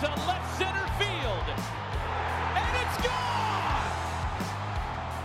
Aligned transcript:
to 0.00 0.08
left 0.28 0.58
center 0.58 0.86
field. 0.98 1.46
And 2.52 2.72
it's 2.84 2.98
gone! 3.00 3.88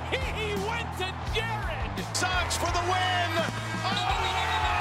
He 0.10 0.56
went 0.66 0.88
to 1.00 1.12
Jared! 1.36 1.92
Sox 2.16 2.56
for 2.56 2.72
the 2.72 2.80
win! 2.88 3.32
Oh, 3.36 3.92
oh, 3.92 4.00
oh 4.00 4.32
yes! 4.32 4.72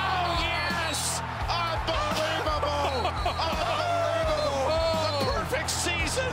Oh, 0.00 0.40
yes! 0.40 1.20
Unbelievable! 1.52 3.12
Unbelievable! 3.28 4.72
The 5.04 5.12
oh! 5.12 5.36
perfect 5.36 5.68
season 5.68 6.32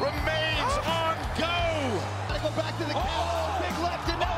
remains 0.00 0.74
on 0.88 1.16
go! 1.36 2.00
Gotta 2.28 2.40
go 2.40 2.50
back 2.56 2.72
to 2.78 2.84
the 2.84 2.94
count. 2.94 3.60
Big 3.60 3.76
left 3.84 4.08
and 4.08 4.20
now 4.20 4.31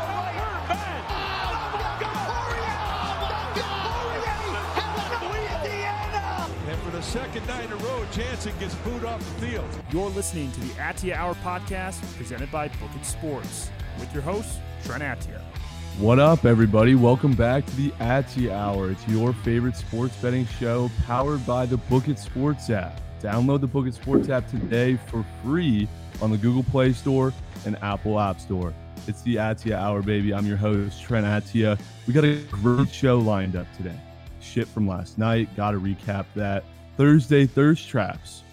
second 7.05 7.47
night 7.47 7.67
in 7.67 7.73
a 7.73 7.77
row, 7.77 8.05
Jansen 8.13 8.53
gets 8.59 8.75
booed 8.77 9.05
off 9.05 9.21
the 9.21 9.47
field. 9.47 9.67
You're 9.93 10.09
listening 10.11 10.51
to 10.53 10.61
the 10.61 10.71
Atia 10.75 11.15
Hour 11.15 11.35
podcast 11.37 12.01
presented 12.17 12.51
by 12.51 12.69
Book 12.69 12.91
It 12.97 13.05
Sports 13.05 13.71
with 14.01 14.13
your 14.15 14.23
host, 14.23 14.59
Trent 14.85 15.03
Atia. 15.03 15.41
What 15.99 16.19
up, 16.19 16.45
everybody? 16.45 16.95
Welcome 16.95 17.35
back 17.35 17.67
to 17.67 17.77
the 17.77 17.91
Atia 18.01 18.51
Hour. 18.53 18.91
It's 18.91 19.07
your 19.07 19.33
favorite 19.33 19.77
sports 19.77 20.17
betting 20.17 20.47
show 20.59 20.91
powered 21.07 21.47
by 21.47 21.67
the 21.67 21.77
Book 21.77 22.09
It 22.09 22.19
Sports 22.19 22.71
app. 22.71 23.01
Download 23.21 23.61
the 23.61 23.67
Book 23.67 23.87
It 23.87 23.95
Sports 23.95 24.31
app 24.31 24.49
today 24.49 24.97
for 24.97 25.25
free 25.45 25.87
on 26.23 26.31
the 26.31 26.39
Google 26.39 26.65
Play 26.65 26.95
Store 26.95 27.33
and 27.67 27.77
Apple 27.83 28.19
App 28.19 28.41
Store. 28.41 28.73
It's 29.07 29.21
the 29.23 29.37
Atia 29.37 29.75
Hour, 29.75 30.01
baby. 30.03 30.33
I'm 30.33 30.47
your 30.47 30.57
host, 30.57 31.03
Trent 31.03 31.27
Atia. 31.27 31.79
We 32.07 32.15
got 32.15 32.25
a 32.25 32.37
great 32.51 32.91
show 32.91 33.19
lined 33.19 33.57
up 33.57 33.67
today. 33.77 33.99
Shit 34.41 34.67
from 34.67 34.89
last 34.89 35.19
night. 35.19 35.55
Got 35.55 35.73
to 35.73 35.81
recap 35.81 36.25
that. 36.35 36.65
Thursday, 36.97 37.45
Thirst 37.45 37.89
Traps. 37.89 38.45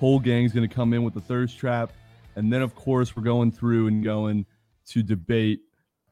Whole 0.00 0.18
gang's 0.18 0.52
going 0.52 0.68
to 0.68 0.74
come 0.74 0.92
in 0.92 1.04
with 1.04 1.14
the 1.14 1.20
Thirst 1.20 1.56
Trap. 1.56 1.92
And 2.34 2.52
then, 2.52 2.60
of 2.60 2.74
course, 2.74 3.14
we're 3.14 3.22
going 3.22 3.52
through 3.52 3.86
and 3.86 4.02
going 4.02 4.44
to 4.86 5.04
debate 5.04 5.60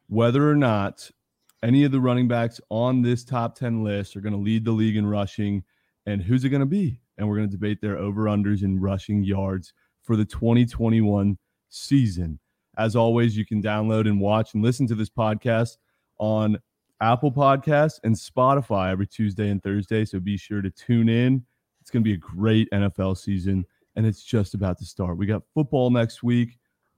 whether 0.08 0.48
or 0.48 0.54
not 0.54 1.10
any 1.64 1.82
of 1.82 1.90
the 1.90 1.98
running 1.98 2.28
backs 2.28 2.60
on 2.70 3.02
this 3.02 3.24
top 3.24 3.56
10 3.56 3.82
list 3.82 4.16
are 4.16 4.20
going 4.20 4.32
to 4.32 4.38
lead 4.38 4.64
the 4.64 4.70
league 4.70 4.96
in 4.96 5.04
rushing 5.04 5.64
and 6.06 6.22
who's 6.22 6.44
it 6.44 6.50
going 6.50 6.60
to 6.60 6.66
be. 6.66 7.00
And 7.18 7.28
we're 7.28 7.36
going 7.36 7.48
to 7.48 7.56
debate 7.56 7.80
their 7.80 7.98
over 7.98 8.24
unders 8.24 8.62
in 8.62 8.80
rushing 8.80 9.24
yards 9.24 9.72
for 10.02 10.14
the 10.14 10.24
2021 10.24 11.36
season. 11.70 12.38
As 12.78 12.94
always, 12.94 13.36
you 13.36 13.44
can 13.44 13.60
download 13.60 14.06
and 14.06 14.20
watch 14.20 14.54
and 14.54 14.62
listen 14.62 14.86
to 14.86 14.94
this 14.94 15.10
podcast 15.10 15.76
on 16.18 16.56
Apple 17.00 17.32
Podcasts 17.32 17.98
and 18.04 18.14
Spotify 18.14 18.92
every 18.92 19.08
Tuesday 19.08 19.48
and 19.48 19.60
Thursday. 19.60 20.04
So 20.04 20.20
be 20.20 20.36
sure 20.36 20.62
to 20.62 20.70
tune 20.70 21.08
in. 21.08 21.44
It's 21.84 21.90
going 21.90 22.02
to 22.02 22.08
be 22.08 22.14
a 22.14 22.16
great 22.16 22.66
NFL 22.70 23.18
season, 23.18 23.66
and 23.94 24.06
it's 24.06 24.24
just 24.24 24.54
about 24.54 24.78
to 24.78 24.86
start. 24.86 25.18
We 25.18 25.26
got 25.26 25.42
football 25.52 25.90
next 25.90 26.22
week. 26.22 26.56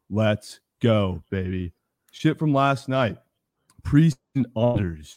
Let's 0.08 0.60
go, 0.80 1.24
baby. 1.28 1.72
Shit 2.12 2.38
from 2.38 2.54
last 2.54 2.88
night. 2.88 3.16
Preseason 3.82 4.44
unders 4.56 5.16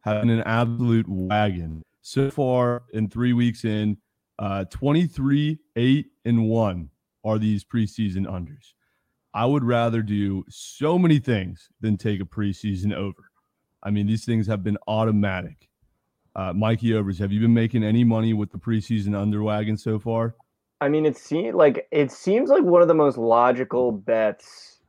having 0.00 0.28
an 0.28 0.42
absolute 0.42 1.06
wagon. 1.08 1.82
So 2.02 2.30
far, 2.30 2.82
in 2.92 3.08
three 3.08 3.32
weeks 3.32 3.64
in, 3.64 3.96
uh, 4.38 4.66
23, 4.66 5.60
8, 5.76 6.06
and 6.26 6.46
1 6.50 6.90
are 7.24 7.38
these 7.38 7.64
preseason 7.64 8.26
unders. 8.26 8.74
I 9.32 9.46
would 9.46 9.64
rather 9.64 10.02
do 10.02 10.44
so 10.50 10.98
many 10.98 11.20
things 11.20 11.70
than 11.80 11.96
take 11.96 12.20
a 12.20 12.26
preseason 12.26 12.92
over. 12.92 13.30
I 13.82 13.88
mean, 13.88 14.06
these 14.06 14.26
things 14.26 14.46
have 14.46 14.62
been 14.62 14.76
automatic. 14.86 15.70
Uh, 16.36 16.52
Mikey 16.52 16.94
Overs, 16.94 17.18
have 17.18 17.32
you 17.32 17.40
been 17.40 17.54
making 17.54 17.82
any 17.82 18.04
money 18.04 18.34
with 18.34 18.52
the 18.52 18.58
preseason 18.58 19.12
underwagon 19.12 19.80
so 19.80 19.98
far? 19.98 20.34
I 20.82 20.88
mean, 20.90 21.06
it 21.06 21.16
seems 21.16 21.54
like 21.54 21.88
it 21.90 22.12
seems 22.12 22.50
like 22.50 22.62
one 22.62 22.82
of 22.82 22.88
the 22.88 22.94
most 22.94 23.16
logical 23.16 23.90
bets, 23.90 24.80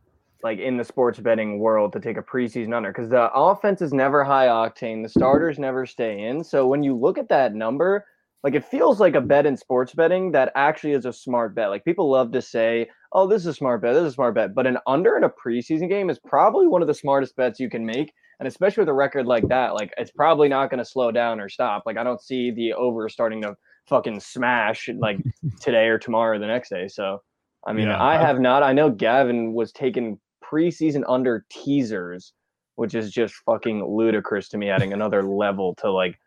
like 0.43 0.59
in 0.59 0.75
the 0.75 0.83
sports 0.83 1.19
betting 1.19 1.59
world, 1.59 1.93
to 1.93 2.01
take 2.01 2.17
a 2.17 2.21
preseason 2.21 2.75
under 2.75 2.91
because 2.91 3.09
the 3.09 3.31
offense 3.33 3.81
is 3.81 3.93
never 3.93 4.25
high 4.25 4.47
octane, 4.47 5.03
the 5.03 5.09
starters 5.09 5.57
never 5.57 5.85
stay 5.85 6.21
in. 6.21 6.43
So 6.43 6.67
when 6.67 6.83
you 6.83 6.93
look 6.93 7.17
at 7.17 7.29
that 7.29 7.55
number, 7.55 8.05
like 8.43 8.53
it 8.53 8.65
feels 8.65 8.99
like 8.99 9.15
a 9.15 9.21
bet 9.21 9.45
in 9.45 9.55
sports 9.55 9.93
betting 9.93 10.33
that 10.33 10.51
actually 10.55 10.91
is 10.91 11.05
a 11.05 11.13
smart 11.13 11.55
bet. 11.55 11.69
Like 11.69 11.85
people 11.85 12.09
love 12.09 12.33
to 12.33 12.41
say, 12.41 12.89
"Oh, 13.13 13.25
this 13.25 13.43
is 13.43 13.47
a 13.47 13.53
smart 13.53 13.81
bet. 13.81 13.93
This 13.93 14.01
is 14.01 14.09
a 14.09 14.15
smart 14.15 14.35
bet," 14.35 14.53
but 14.53 14.67
an 14.67 14.79
under 14.85 15.15
in 15.15 15.23
a 15.23 15.29
preseason 15.29 15.87
game 15.87 16.09
is 16.09 16.19
probably 16.19 16.67
one 16.67 16.81
of 16.81 16.89
the 16.89 16.93
smartest 16.93 17.37
bets 17.37 17.57
you 17.57 17.69
can 17.69 17.85
make. 17.85 18.11
And 18.39 18.47
especially 18.47 18.81
with 18.81 18.89
a 18.89 18.93
record 18.93 19.25
like 19.25 19.47
that, 19.47 19.73
like 19.73 19.91
it's 19.97 20.11
probably 20.11 20.47
not 20.47 20.69
going 20.69 20.77
to 20.79 20.85
slow 20.85 21.11
down 21.11 21.39
or 21.39 21.49
stop. 21.49 21.83
Like 21.85 21.97
I 21.97 22.03
don't 22.03 22.21
see 22.21 22.51
the 22.51 22.73
over 22.73 23.09
starting 23.09 23.41
to 23.41 23.55
fucking 23.87 24.19
smash 24.19 24.89
like 24.99 25.17
today 25.61 25.87
or 25.87 25.97
tomorrow 25.97 26.35
or 26.35 26.39
the 26.39 26.45
next 26.47 26.69
day. 26.69 26.87
So, 26.87 27.21
I 27.65 27.73
mean, 27.73 27.87
Yeah, 27.87 27.97
I 27.97 28.15
I- 28.15 28.25
have 28.25 28.39
not. 28.39 28.61
I 28.63 28.73
know 28.73 28.89
Gavin 28.91 29.53
was 29.53 29.71
taking 29.71 30.19
preseason 30.43 31.03
under 31.07 31.45
teasers, 31.49 32.33
which 32.75 32.93
is 32.93 33.11
just 33.11 33.33
fucking 33.45 33.83
ludicrous 33.83 34.49
to 34.49 34.57
me, 34.57 34.69
adding 34.69 34.93
another 34.93 35.23
level 35.43 35.73
to 35.75 35.91
like 35.91 36.19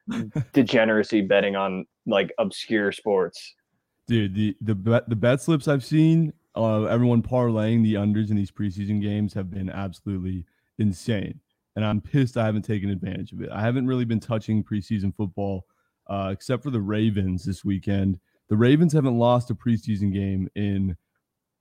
degeneracy 0.53 1.21
betting 1.23 1.57
on 1.57 1.87
like 2.07 2.33
obscure 2.39 2.93
sports. 2.93 3.55
Dude, 4.07 4.35
the 4.35 4.57
the 4.61 4.75
bet 4.75 5.09
the 5.09 5.17
bet 5.17 5.41
slips 5.41 5.69
I've 5.69 5.85
seen, 5.85 6.33
uh, 6.57 6.85
everyone 6.85 7.23
parlaying 7.23 7.83
the 7.85 7.95
unders 7.95 8.31
in 8.31 8.37
these 8.37 8.51
preseason 8.51 9.01
games 9.01 9.35
have 9.35 9.51
been 9.51 9.71
absolutely 9.71 10.45
insane, 10.79 11.39
and 11.77 11.85
I'm 11.85 12.01
pissed 12.01 12.37
I 12.37 12.47
haven't 12.47 12.63
taken 12.63 12.91
advantage 12.91 13.33
of 13.33 13.41
it. 13.43 13.51
I 13.53 13.61
haven't 13.61 13.87
really 13.87 14.05
been 14.05 14.21
touching 14.21 14.65
preseason 14.65 15.15
football, 15.15 15.67
uh, 16.09 16.31
except 16.33 16.63
for 16.63 16.71
the 16.71 16.81
Ravens 16.81 17.45
this 17.45 17.65
weekend. 17.65 18.19
The 18.49 18.57
Ravens 18.57 18.93
haven't 18.93 19.19
lost 19.19 19.51
a 19.51 19.55
preseason 19.55 20.13
game 20.13 20.49
in 20.55 20.97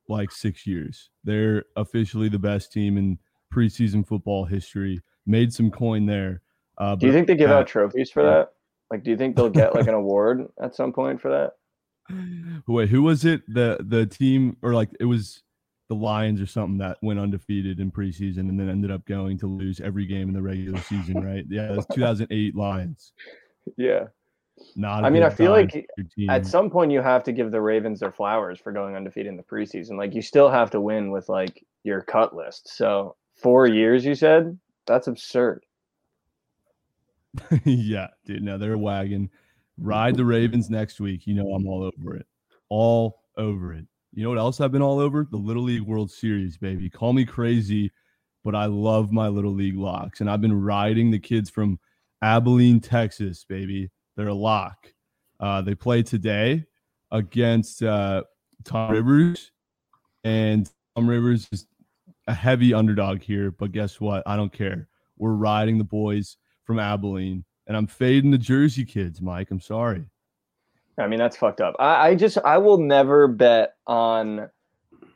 like 0.08 0.31
six 0.31 0.66
years. 0.66 1.09
They're 1.24 1.66
officially 1.75 2.30
the 2.30 2.40
best 2.40 2.74
team 2.74 2.98
in 2.98 3.19
preseason 3.53 4.08
football 4.08 4.46
history. 4.46 5.02
Made 5.25 5.53
some 5.53 5.69
coin 5.69 6.06
there. 6.08 6.42
Uh, 6.78 6.96
Do 6.96 7.06
you 7.06 7.14
think 7.14 7.28
they 7.28 7.36
give 7.36 7.52
uh, 7.52 7.56
out 7.56 7.68
trophies 7.68 8.09
for 8.09 8.24
that? 8.24 8.53
Like, 8.90 9.03
do 9.03 9.12
you 9.12 9.18
think 9.18 9.36
they'll 9.36 9.50
get 9.50 9.75
like 9.75 9.88
an 9.88 9.94
award 9.94 10.48
at 10.62 10.75
some 10.75 10.92
point 10.92 11.22
for 11.22 11.30
that? 11.30 12.64
Wait, 12.68 12.90
who 12.90 13.03
was 13.03 13.24
it? 13.24 13.42
The 13.48 13.78
the 13.81 14.08
team 14.08 14.58
or 14.64 14.74
like 14.74 14.90
it 15.00 15.06
was 15.06 15.44
the 15.90 15.96
Lions 15.96 16.40
or 16.40 16.46
something 16.46 16.78
that 16.78 16.98
went 17.02 17.20
undefeated 17.20 17.80
in 17.80 17.92
preseason 17.92 18.48
and 18.48 18.60
then 18.60 18.70
ended 18.70 18.92
up 18.92 19.06
going 19.06 19.38
to 19.40 19.48
lose 19.48 19.82
every 19.82 20.06
game 20.06 20.30
in 20.30 20.34
the 20.34 20.42
regular 20.42 20.80
season, 20.82 21.22
right? 21.26 21.44
Yeah, 21.50 21.72
was 21.72 21.86
2008 21.92 22.56
Lions. 22.56 23.12
Yeah. 23.76 24.06
Not. 24.76 25.04
I 25.04 25.10
mean, 25.10 25.24
I 25.24 25.30
feel 25.30 25.52
like 25.52 25.72
for 25.72 25.82
your 25.98 26.08
team. 26.16 26.30
At 26.30 26.46
some 26.46 26.70
point, 26.70 26.92
you 26.92 27.02
have 27.02 27.24
to 27.24 27.32
give 27.32 27.52
the 27.52 27.62
Ravens 27.62 28.02
their 28.02 28.12
flowers 28.12 28.60
for 28.60 28.72
going 28.72 28.96
undefeated 28.96 29.32
in 29.32 29.38
the 29.38 29.44
preseason. 29.44 29.98
Like, 29.98 30.14
you 30.14 30.22
still 30.22 30.50
have 30.50 30.70
to 30.72 30.82
win 30.82 31.12
with 31.12 31.28
like 31.28 31.66
your 31.84 32.02
cut 32.02 32.36
list. 32.36 32.70
So, 32.76 33.16
four 33.36 33.68
years, 33.68 34.06
you 34.06 34.16
said? 34.16 34.60
That's 34.86 35.08
absurd. 35.08 35.66
yeah, 37.64 38.08
dude. 38.26 38.44
No, 38.44 38.58
they're 38.58 38.74
a 38.74 38.78
wagon. 38.78 39.30
Ride 39.78 40.16
the 40.16 40.26
Ravens 40.26 40.70
next 40.70 41.00
week. 41.00 41.26
You 41.26 41.36
know 41.36 41.54
I'm 41.54 41.66
all 41.66 41.84
over 41.84 42.16
it. 42.16 42.28
All 42.68 43.22
over 43.38 43.74
it. 43.74 43.86
You 44.14 44.24
know 44.24 44.30
what 44.30 44.40
else 44.40 44.59
I've 44.59 44.72
been 44.72 44.81
all 44.81 45.00
over? 45.00 45.28
The 45.30 45.38
Little 45.38 45.64
League 45.64 45.81
World 45.84 46.12
Series, 46.12 46.58
baby. 46.58 46.90
Call 46.90 47.14
me 47.14 47.25
crazy, 47.25 47.92
but 48.44 48.56
I 48.56 48.66
love 48.66 49.12
my 49.12 49.28
Little 49.28 49.53
League 49.53 49.78
locks. 49.78 50.20
And 50.20 50.30
I've 50.30 50.42
been 50.42 50.59
riding 50.59 51.12
the 51.12 51.20
kids 51.20 51.50
from 51.50 51.80
Abilene, 52.22 52.80
Texas, 52.80 53.46
baby. 53.48 53.92
They're 54.18 54.28
a 54.28 54.34
lock. 54.34 54.92
Uh, 55.40 55.62
they 55.62 55.75
play 55.75 56.03
today 56.03 56.66
against 57.12 57.84
uh, 57.84 58.24
Toms 58.64 58.92
River. 58.92 59.36
And 60.24 60.69
Toms 60.96 61.08
River 61.08 61.31
is 61.31 61.68
a 62.28 62.34
heavy 62.34 62.74
underdog 62.74 63.22
here. 63.22 63.52
But 63.52 63.72
guess 63.72 64.02
what? 64.02 64.24
I 64.25 64.36
don't 64.36 64.52
care. 64.52 64.88
We're 65.18 65.34
riding 65.34 65.78
the 65.78 65.84
boys 65.84 66.38
from 66.64 66.80
Abilene. 66.80 67.46
And 67.68 67.78
I'm 67.78 67.88
fading 67.88 68.31
the 68.31 68.38
Jersey 68.38 68.86
kids, 68.86 69.22
Mike. 69.22 69.51
I'm 69.51 69.62
sorry. 69.62 70.06
I 71.00 71.07
mean, 71.07 71.19
that's 71.19 71.38
fucked 71.38 71.62
up. 71.62 71.75
I, 71.80 72.10
I 72.10 72.16
just, 72.16 72.38
I 72.40 72.57
will 72.57 72.78
never 72.78 73.28
bet 73.28 73.75
on 73.88 74.50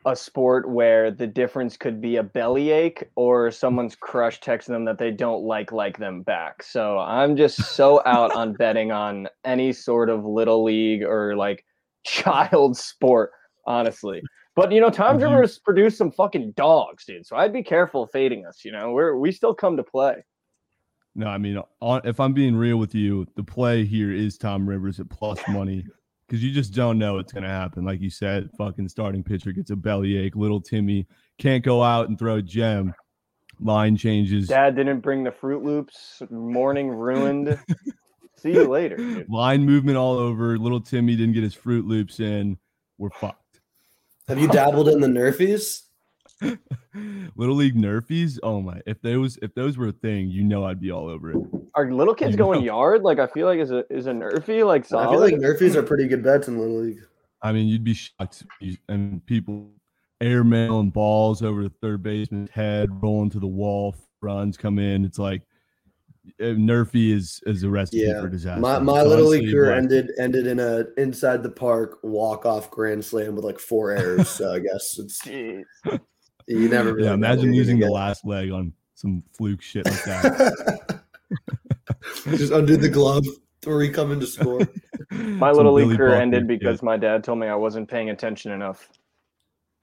a 0.06 0.16
sport 0.16 0.70
where 0.70 1.12
the 1.12 1.28
difference 1.28 1.78
could 1.78 2.02
be 2.02 2.18
a 2.18 2.24
bellyache 2.24 3.04
or 3.16 3.52
someone's 3.52 3.96
crush 3.96 4.40
texting 4.42 4.68
them 4.68 4.86
that 4.86 4.98
they 4.98 5.12
don't 5.12 5.44
like 5.44 5.72
like 5.72 5.98
them 5.98 6.22
back. 6.24 6.62
So 6.62 7.00
I'm 7.00 7.38
just 7.38 7.76
so 7.76 8.02
out 8.06 8.34
on 8.36 8.54
betting 8.58 8.92
on 8.92 9.30
any 9.46 9.72
sort 9.72 10.10
of 10.10 10.26
little 10.26 10.64
league 10.64 11.04
or 11.04 11.36
like 11.36 11.64
child 12.06 12.76
sport, 12.76 13.32
honestly. 13.66 14.22
But 14.56 14.72
you 14.72 14.82
know, 14.82 14.90
Tom 14.90 15.18
Mhm. 15.18 15.24
Rivers 15.24 15.58
produced 15.60 15.98
some 15.98 16.12
fucking 16.12 16.52
dogs, 16.52 17.06
dude. 17.06 17.26
So 17.26 17.38
I'd 17.38 17.54
be 17.54 17.64
careful 17.64 18.08
fading 18.08 18.46
us. 18.46 18.66
You 18.66 18.72
know, 18.74 18.92
we're 18.92 19.16
we 19.16 19.32
still 19.32 19.54
come 19.56 19.78
to 19.78 19.84
play. 19.84 20.24
No, 21.16 21.28
I 21.28 21.38
mean, 21.38 21.62
on, 21.80 22.02
if 22.06 22.20
I'm 22.20 22.34
being 22.34 22.56
real 22.56 22.78
with 22.78 22.96
you, 22.96 23.28
the 23.36 23.44
play 23.44 23.86
here 23.86 24.12
is 24.12 24.38
Toms 24.38 24.68
River 24.68 24.88
at 24.88 25.10
plus 25.10 25.40
money 25.48 25.86
because 26.28 26.44
you 26.44 26.52
just 26.52 26.74
don't 26.74 26.98
know 26.98 27.16
what's 27.16 27.32
going 27.32 27.44
to 27.44 27.50
happen. 27.50 27.86
Like 27.86 28.02
you 28.02 28.10
said, 28.10 28.50
fucking 28.58 28.90
starting 28.90 29.24
pitcher 29.24 29.52
gets 29.52 29.70
a 29.70 29.76
bellyache. 29.76 30.36
Little 30.36 30.62
Timmy 30.62 31.06
can't 31.38 31.64
go 31.64 31.84
out 31.84 32.10
and 32.10 32.18
throw 32.18 32.38
a 32.38 32.42
gem. 32.42 32.94
Line 33.60 33.96
changes. 33.96 34.48
Dad 34.48 34.76
didn't 34.76 35.02
bring 35.02 35.24
the 35.24 35.32
Fruit 35.32 35.64
Loops. 35.64 36.24
Morning 36.32 36.90
ruined. 36.90 37.60
See 38.38 38.52
you 38.52 38.68
later. 38.68 38.98
dude. 38.98 39.30
Line 39.30 39.64
movement 39.64 39.98
all 39.98 40.18
over. 40.18 40.58
Little 40.58 40.82
Timmy 40.82 41.16
didn't 41.16 41.34
get 41.34 41.44
his 41.44 41.54
Fruit 41.54 41.86
Loops 41.86 42.20
in. 42.20 42.58
We're 42.98 43.12
fucked. 43.12 43.62
Have 44.28 44.40
you 44.40 44.48
dabbled 44.48 44.90
in 44.90 45.00
the 45.00 45.08
Nerfies? 45.08 45.84
Little 47.36 47.56
League 47.56 47.76
Nerfies. 47.76 48.40
Oh 48.44 48.62
my! 48.62 48.82
If 48.86 49.02
those 49.02 49.38
if 49.42 49.54
those 49.56 49.78
were 49.78 49.88
a 49.88 49.92
thing, 49.92 50.30
you 50.30 50.44
know 50.44 50.66
I'd 50.66 50.80
be 50.80 50.92
all 50.92 51.08
over 51.08 51.32
it. 51.32 51.38
Are 51.76 51.92
little 51.92 52.14
kids 52.14 52.32
You 52.32 52.38
going 52.38 52.60
know. 52.60 52.66
yard? 52.66 53.02
Like 53.04 53.20
I 53.20 53.28
feel 53.28 53.48
like 53.48 53.60
is 53.60 53.72
a 53.72 53.84
is 53.92 54.08
a 54.08 54.12
nerfy 54.12 54.66
like 54.66 54.86
solid? 54.86 55.08
I 55.08 55.12
feel 55.12 55.20
like 55.20 55.34
Nerfies 55.36 55.76
are 55.76 55.84
pretty 55.84 56.08
good 56.08 56.24
bets 56.24 56.48
in 56.48 56.60
Little 56.60 56.82
League. 56.82 57.00
I 57.42 57.52
mean, 57.52 57.68
you'd 57.68 57.84
be 57.84 57.94
shocked. 57.94 58.44
And 58.88 59.26
people 59.26 59.72
airmailing 60.22 60.94
balls 60.94 61.42
over 61.42 61.64
the 61.64 61.74
third 61.82 62.04
baseman's 62.04 62.52
head, 62.52 62.90
rolling 63.02 63.30
to 63.32 63.40
the 63.40 63.48
wall, 63.48 63.96
runs 64.22 64.56
come 64.56 64.80
in. 64.80 65.04
It's 65.04 65.20
like 65.20 65.42
uh, 66.40 66.44
Nerfy 66.56 67.12
is 67.12 67.42
is 67.48 67.64
a 67.64 67.70
recipe 67.70 67.98
Yeah, 68.04 68.22
for 68.22 68.30
disaster. 68.30 68.62
My 68.62 68.80
my 68.80 69.02
So 69.02 69.08
Little 69.10 69.28
League 69.30 69.52
career 69.52 69.68
like, 69.72 69.78
ended 69.78 70.12
ended 70.20 70.48
in 70.48 70.60
a 70.60 70.86
inside 70.98 71.42
the 71.44 71.50
park 71.50 71.98
walk 72.04 72.46
off 72.46 72.70
grand 72.72 73.04
slam 73.04 73.36
with 73.36 73.44
like 73.44 73.60
four 73.60 73.92
errors. 73.92 74.30
so 74.30 74.54
I 74.54 74.60
guess 74.60 74.98
it's 75.00 75.20
Jeez. 75.26 75.64
you 76.48 76.70
never. 76.70 76.94
Really 76.94 77.08
Yeah, 77.08 77.14
imagine 77.14 77.38
what 77.38 77.46
you're 77.48 77.56
losing 77.56 77.80
the 77.80 77.90
last 77.90 78.26
leg 78.26 78.52
on 78.52 78.74
some 78.96 79.24
fluke 79.34 79.62
shit 79.62 79.86
like 79.86 80.04
that. 80.04 81.02
Just 82.32 82.54
undo 82.54 82.78
the 82.78 82.90
glove, 82.90 83.26
three 83.62 83.90
coming 83.90 84.20
to 84.20 84.28
score. 84.28 84.60
My 85.12 85.50
Some 85.52 85.58
little 85.58 85.74
league 85.74 85.98
career 85.98 86.16
ended 86.16 86.42
shit. 86.42 86.48
because 86.48 86.82
my 86.82 86.98
dad 86.98 87.24
told 87.24 87.40
me 87.40 87.48
I 87.48 87.56
wasn't 87.56 87.90
paying 87.90 88.10
attention 88.10 88.52
enough. 88.52 88.90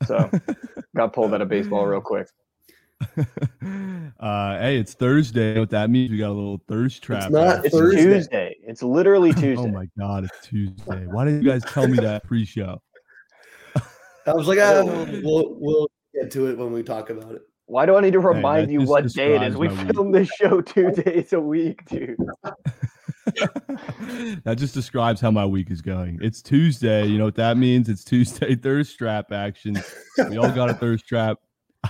So 0.06 0.30
got 0.96 1.12
pulled 1.12 1.34
out 1.34 1.40
of 1.42 1.48
baseball 1.48 1.86
real 1.86 2.00
quick. 2.00 2.26
uh, 4.20 4.58
hey, 4.58 4.76
it's 4.78 4.94
Thursday. 4.94 5.58
What 5.58 5.70
that 5.70 5.88
means? 5.90 6.10
We 6.10 6.18
got 6.18 6.28
a 6.30 6.32
little 6.32 6.60
thirst 6.68 7.02
trap. 7.02 7.30
not 7.30 7.64
It's 7.64 7.74
Thursday. 7.76 8.02
Tuesday. 8.04 8.56
It's 8.66 8.82
literally 8.82 9.32
Tuesday. 9.32 9.56
Oh 9.56 9.68
my 9.68 9.86
god, 9.98 10.24
it's 10.24 10.46
Tuesday. 10.48 11.06
Why 11.06 11.24
didn't 11.24 11.42
you 11.42 11.50
guys 11.50 11.64
tell 11.64 11.86
me 11.88 11.98
that 11.98 12.24
pre-show? 12.24 12.80
I 14.26 14.32
was 14.34 14.48
like, 14.48 14.58
ah, 14.60 14.82
we'll 14.84 15.56
we'll 15.58 15.90
get 16.20 16.30
to 16.32 16.46
it 16.46 16.58
when 16.58 16.72
we 16.72 16.82
talk 16.82 17.10
about 17.10 17.34
it. 17.34 17.42
Why 17.66 17.86
do 17.86 17.96
I 17.96 18.00
need 18.00 18.14
to 18.14 18.20
that 18.20 18.26
remind 18.26 18.70
you 18.70 18.82
what 18.82 19.08
day 19.12 19.36
it 19.36 19.42
is? 19.42 19.56
We 19.56 19.68
my 19.68 19.84
week. 19.84 19.94
film 19.94 20.12
this 20.12 20.28
show 20.28 20.60
two 20.60 20.90
days 21.02 21.32
a 21.32 21.40
week, 21.40 21.84
dude. 21.86 22.16
that 24.44 24.56
just 24.56 24.74
describes 24.74 25.20
how 25.20 25.30
my 25.30 25.46
week 25.46 25.70
is 25.70 25.80
going. 25.80 26.18
It's 26.20 26.42
Tuesday. 26.42 27.06
You 27.06 27.18
know 27.18 27.26
what 27.26 27.36
that 27.36 27.56
means? 27.56 27.88
It's 27.88 28.04
Tuesday 28.04 28.54
thirst 28.62 28.98
trap 28.98 29.30
action. 29.30 29.80
We 30.28 30.36
all 30.36 30.50
got 30.50 30.68
a 30.68 30.74
thirst 30.74 31.06
trap. 31.06 31.38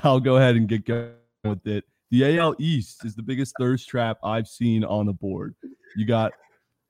I'll 0.05 0.21
go 0.21 0.37
ahead 0.37 0.56
and 0.56 0.69
get 0.69 0.85
going 0.85 1.12
with 1.44 1.67
it. 1.67 1.85
The 2.11 2.38
AL 2.38 2.56
East 2.59 3.05
is 3.05 3.15
the 3.15 3.23
biggest 3.23 3.55
thirst 3.59 3.88
trap 3.88 4.19
I've 4.23 4.49
seen 4.49 4.85
on 4.85 5.06
the 5.06 5.12
board. 5.12 5.55
You 5.97 6.06
got 6.06 6.33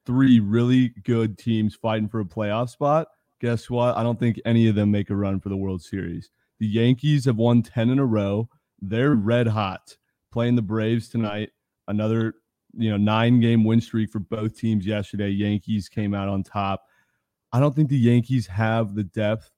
three 0.04 0.40
really 0.40 0.88
good 1.04 1.38
teams 1.38 1.76
fighting 1.76 2.08
for 2.08 2.20
a 2.20 2.25
playoff 2.25 2.70
spot. 2.70 3.06
Guess 3.40 3.70
what? 3.70 3.96
I 3.96 4.02
don't 4.02 4.19
think 4.19 4.40
any 4.44 4.66
of 4.66 4.75
them 4.75 4.90
make 4.90 5.10
a 5.10 5.16
run 5.16 5.38
for 5.38 5.48
the 5.48 5.56
World 5.56 5.82
Series. 5.82 6.31
The 6.60 6.66
Yankees 6.66 7.24
have 7.24 7.36
won 7.36 7.62
10 7.62 7.90
in 7.90 7.98
a 7.98 8.06
row. 8.06 8.48
They're 8.80 9.14
red 9.14 9.48
hot 9.48 9.96
playing 10.30 10.56
the 10.56 10.62
Braves 10.62 11.08
tonight. 11.08 11.50
Another 11.88 12.34
you 12.74 12.90
know 12.90 12.96
nine 12.96 13.40
game 13.40 13.64
win 13.64 13.80
streak 13.80 14.10
for 14.10 14.20
both 14.20 14.56
teams 14.56 14.86
yesterday. 14.86 15.28
Yankees 15.28 15.88
came 15.88 16.14
out 16.14 16.28
on 16.28 16.42
top. 16.42 16.84
I 17.52 17.60
don't 17.60 17.74
think 17.74 17.88
the 17.88 17.98
Yankees 17.98 18.46
have 18.46 18.94
the 18.94 19.04
depth 19.04 19.50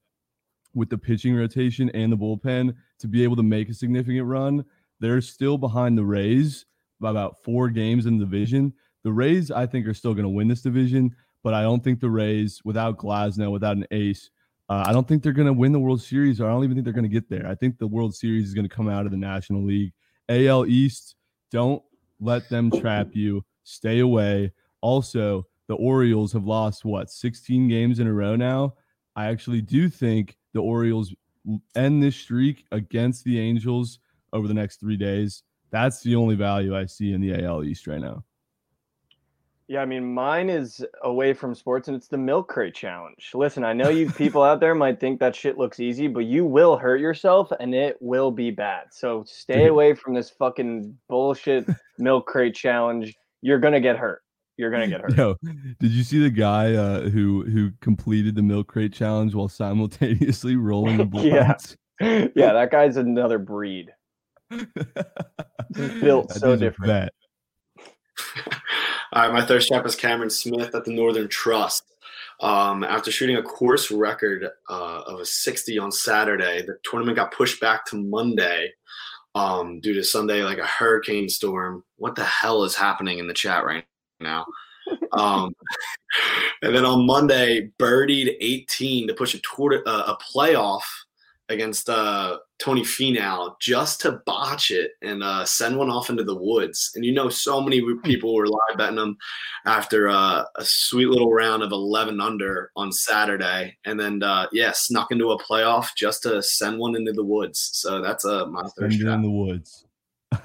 with 0.75 0.89
the 0.89 0.97
pitching 0.97 1.37
rotation 1.37 1.91
and 1.91 2.11
the 2.11 2.17
bullpen 2.17 2.75
to 3.01 3.09
be 3.09 3.23
able 3.23 3.37
to 3.37 3.43
make 3.43 3.69
a 3.69 3.75
significant 3.75 4.27
run. 4.27 4.65
They're 5.01 5.21
still 5.21 5.59
behind 5.59 5.99
the 5.99 6.05
Rays 6.05 6.65
by 7.01 7.11
about 7.11 7.43
four 7.43 7.69
games 7.69 8.07
in 8.07 8.19
the 8.19 8.25
division. 8.25 8.73
The 9.05 9.13
Rays, 9.13 9.51
I 9.51 9.67
think, 9.67 9.87
are 9.87 9.95
still 9.95 10.15
going 10.15 10.25
to 10.25 10.31
win 10.31 10.49
this 10.49 10.63
division, 10.63 11.15
but 11.43 11.53
I 11.53 11.63
don't 11.63 11.85
think 11.85 12.01
the 12.01 12.09
Rays, 12.09 12.63
without 12.65 12.97
Glasnow, 12.97 13.51
without 13.51 13.77
an 13.77 13.87
ace, 13.91 14.31
uh, 14.69 14.85
I 14.87 14.93
don't 14.93 15.07
think 15.07 15.23
they're 15.23 15.33
going 15.33 15.47
to 15.47 15.53
win 15.53 15.73
the 15.73 15.81
World 15.81 16.03
Series, 16.03 16.41
or 16.41 16.47
I 16.47 16.53
don't 16.53 16.65
even 16.65 16.77
think 16.77 16.85
they're 16.85 16.93
going 16.93 17.03
to 17.05 17.09
get 17.09 17.29
there. 17.29 17.47
I 17.47 17.55
think 17.55 17.79
the 17.79 17.87
World 17.87 18.15
Series 18.15 18.49
is 18.49 18.55
going 18.55 18.69
to 18.69 18.75
come 18.75 18.89
out 18.89 19.05
of 19.05 19.13
the 19.13 19.19
National 19.19 19.65
League. 19.65 19.93
AL 20.29 20.67
East, 20.67 21.17
don't 21.51 21.83
let 22.21 22.49
them 22.49 22.71
trap 22.71 23.09
you. 23.13 23.45
Stay 23.65 23.99
away. 23.99 24.53
Also, 24.81 25.47
the 25.69 25.75
Orioles 25.75 26.33
have 26.33 26.45
lost 26.45 26.85
what 26.85 27.11
16 27.11 27.69
games 27.69 27.99
in 27.99 28.07
a 28.07 28.13
row 28.13 28.37
now. 28.37 28.75
I 29.15 29.27
actually 29.27 29.63
do 29.63 29.89
think 29.89 30.37
the 30.55 30.61
Orioles 30.61 31.15
end 31.75 32.03
this 32.03 32.17
streak 32.17 32.65
against 32.73 33.25
the 33.25 33.39
Angels 33.39 33.99
over 34.33 34.49
the 34.49 34.55
next 34.55 34.81
three 34.81 34.97
days. 34.97 35.43
That's 35.71 36.03
the 36.03 36.17
only 36.17 36.35
value 36.35 36.77
I 36.77 36.87
see 36.87 37.13
in 37.13 37.21
the 37.21 37.45
AL 37.45 37.65
East 37.65 37.87
right 37.87 38.01
now. 38.01 38.25
Yeah, 39.73 39.81
I 39.81 39.87
mean, 39.87 40.13
mine 40.13 40.51
is 40.51 40.85
away 41.03 41.33
from 41.33 41.55
sports, 41.55 41.89
and 41.89 41.97
it's 41.97 42.07
the 42.07 42.19
milk 42.19 42.47
crate 42.47 42.75
challenge. 42.75 43.31
Listen, 43.33 43.65
I 43.65 43.73
know 43.73 43.89
you 43.89 44.11
people 44.11 44.43
out 44.43 44.61
there 44.61 44.75
might 44.75 45.01
think 45.01 45.19
that 45.21 45.35
shit 45.35 45.57
looks 45.57 45.81
easy, 45.81 46.09
but 46.09 46.27
you 46.27 46.45
will 46.45 46.77
hurt 46.77 47.01
yourself, 47.01 47.51
and 47.59 47.75
it 47.75 47.97
will 47.99 48.31
be 48.31 48.51
bad. 48.51 48.89
So 48.91 49.25
stay 49.27 49.67
away 49.69 49.95
from 49.95 50.13
this 50.13 50.29
fucking 50.29 50.95
bullshit 51.09 51.67
milk 51.99 52.27
crate 52.27 52.55
challenge. 52.55 53.15
You're 53.41 53.61
gonna 53.61 53.81
get 53.81 53.97
hurt. 53.97 54.21
You're 54.59 54.71
gonna 54.71 54.89
get 54.89 55.01
hurt. 55.01 55.17
Yo, 55.17 55.37
did 55.81 55.91
you 55.91 56.05
see 56.05 56.19
the 56.19 56.29
guy 56.29 56.75
uh, 56.75 57.09
who 57.09 57.47
who 57.47 57.71
completed 57.81 58.35
the 58.35 58.43
milk 58.43 58.67
crate 58.67 58.93
challenge 58.93 59.35
while 59.35 59.49
simultaneously 59.49 60.55
rolling 60.55 60.99
the 60.99 61.19
Yeah. 61.19 61.57
yeah, 62.37 62.53
that 62.53 62.71
guy's 62.71 62.99
another 62.99 63.39
breed. 63.39 63.89
built 65.73 66.31
so 66.31 66.57
different. 66.57 67.11
All 69.15 69.23
right, 69.23 69.33
my 69.33 69.45
third 69.45 69.61
trap 69.61 69.85
is 69.85 69.95
Cameron 69.95 70.31
Smith 70.31 70.75
at 70.75 70.87
the 70.87 70.91
Northern 70.91 71.29
Trust. 71.29 71.85
Um, 72.41 72.83
after 72.83 73.11
shooting 73.11 73.37
a 73.37 73.43
course 73.43 73.91
record 73.91 74.49
uh, 74.71 75.03
of 75.07 75.21
a 75.21 75.25
60 75.27 75.79
on 75.79 75.93
Saturday, 75.93 76.63
the 76.63 76.79
tournament 76.83 77.17
got 77.17 77.31
pushed 77.31 77.61
back 77.61 77.85
to 77.87 77.97
Monday 77.97 78.73
um, 79.35 79.81
due 79.81 79.93
to 79.93 80.03
Sunday, 80.03 80.43
like 80.43 80.57
a 80.57 80.67
hurricane 80.67 81.29
storm. 81.29 81.85
What 81.97 82.15
the 82.15 82.25
hell 82.25 82.65
is 82.65 82.75
happening 82.75 83.19
in 83.19 83.27
the 83.27 83.35
chat 83.35 83.65
right 83.65 83.85
now? 84.21 84.47
Um, 85.13 85.55
and 86.63 86.75
then 86.75 86.85
on 86.85 87.07
Monday, 87.07 87.71
birdied 87.79 88.35
18 88.41 89.09
to 89.09 89.15
push 89.15 89.35
a 89.35 89.41
tour, 89.41 89.83
uh, 89.87 90.15
a 90.15 90.17
playoff 90.17 90.83
against 91.49 91.89
uh, 91.89 92.39
Tony 92.59 92.83
Finau 92.83 93.55
just 93.61 94.01
to 94.01 94.21
botch 94.25 94.71
it 94.71 94.93
and 95.03 95.23
uh, 95.23 95.45
send 95.45 95.77
one 95.77 95.91
off 95.91 96.11
into 96.11 96.25
the 96.25 96.37
woods. 96.37 96.91
And 96.95 97.05
you 97.05 97.13
know, 97.13 97.29
so 97.29 97.61
many 97.61 97.83
people 98.05 98.35
were 98.35 98.47
live 98.47 98.79
betting 98.79 98.99
him 98.99 99.17
after 99.67 100.09
uh, 100.09 100.45
a 100.57 100.65
sweet 100.65 101.09
little 101.09 101.33
round 101.33 101.63
of 101.63 101.73
11 101.73 102.21
under 102.21 102.71
on 102.77 102.93
Saturday, 102.93 103.77
and 103.85 103.99
then 103.99 104.23
uh, 104.23 104.47
yeah, 104.53 104.73
snuck 104.73 105.11
into 105.11 105.33
a 105.33 105.43
playoff 105.43 105.91
just 105.97 106.23
to 106.25 106.43
send 106.43 106.79
one 106.79 106.97
into 106.97 107.13
the 107.13 107.25
woods. 107.25 107.71
So 107.75 108.01
that's 108.01 108.25
a 108.25 108.45
uh, 108.45 108.47
my 108.47 108.63
Send 108.63 108.73
thirst 108.79 109.01
it 109.01 109.09
in 109.09 109.23
the 109.23 109.31
woods. 109.31 109.87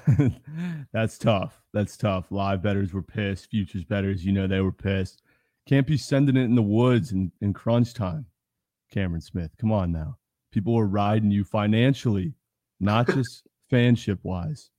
That's 0.92 1.16
tough. 1.16 1.62
That's 1.72 1.96
tough. 1.96 2.30
Live 2.30 2.62
betters 2.62 2.92
were 2.92 3.02
pissed. 3.02 3.50
Futures 3.50 3.84
betters, 3.84 4.24
you 4.24 4.32
know, 4.32 4.46
they 4.46 4.60
were 4.60 4.72
pissed. 4.72 5.22
Can't 5.66 5.86
be 5.86 5.96
sending 5.96 6.36
it 6.36 6.44
in 6.44 6.54
the 6.54 6.62
woods 6.62 7.12
in, 7.12 7.32
in 7.40 7.52
crunch 7.52 7.94
time. 7.94 8.26
Cameron 8.90 9.20
Smith, 9.20 9.50
come 9.58 9.72
on 9.72 9.92
now. 9.92 10.16
People 10.58 10.76
are 10.76 10.88
riding 10.88 11.30
you 11.30 11.44
financially, 11.44 12.34
not 12.80 13.06
just 13.14 13.46
fanship 13.70 14.18
wise. 14.24 14.70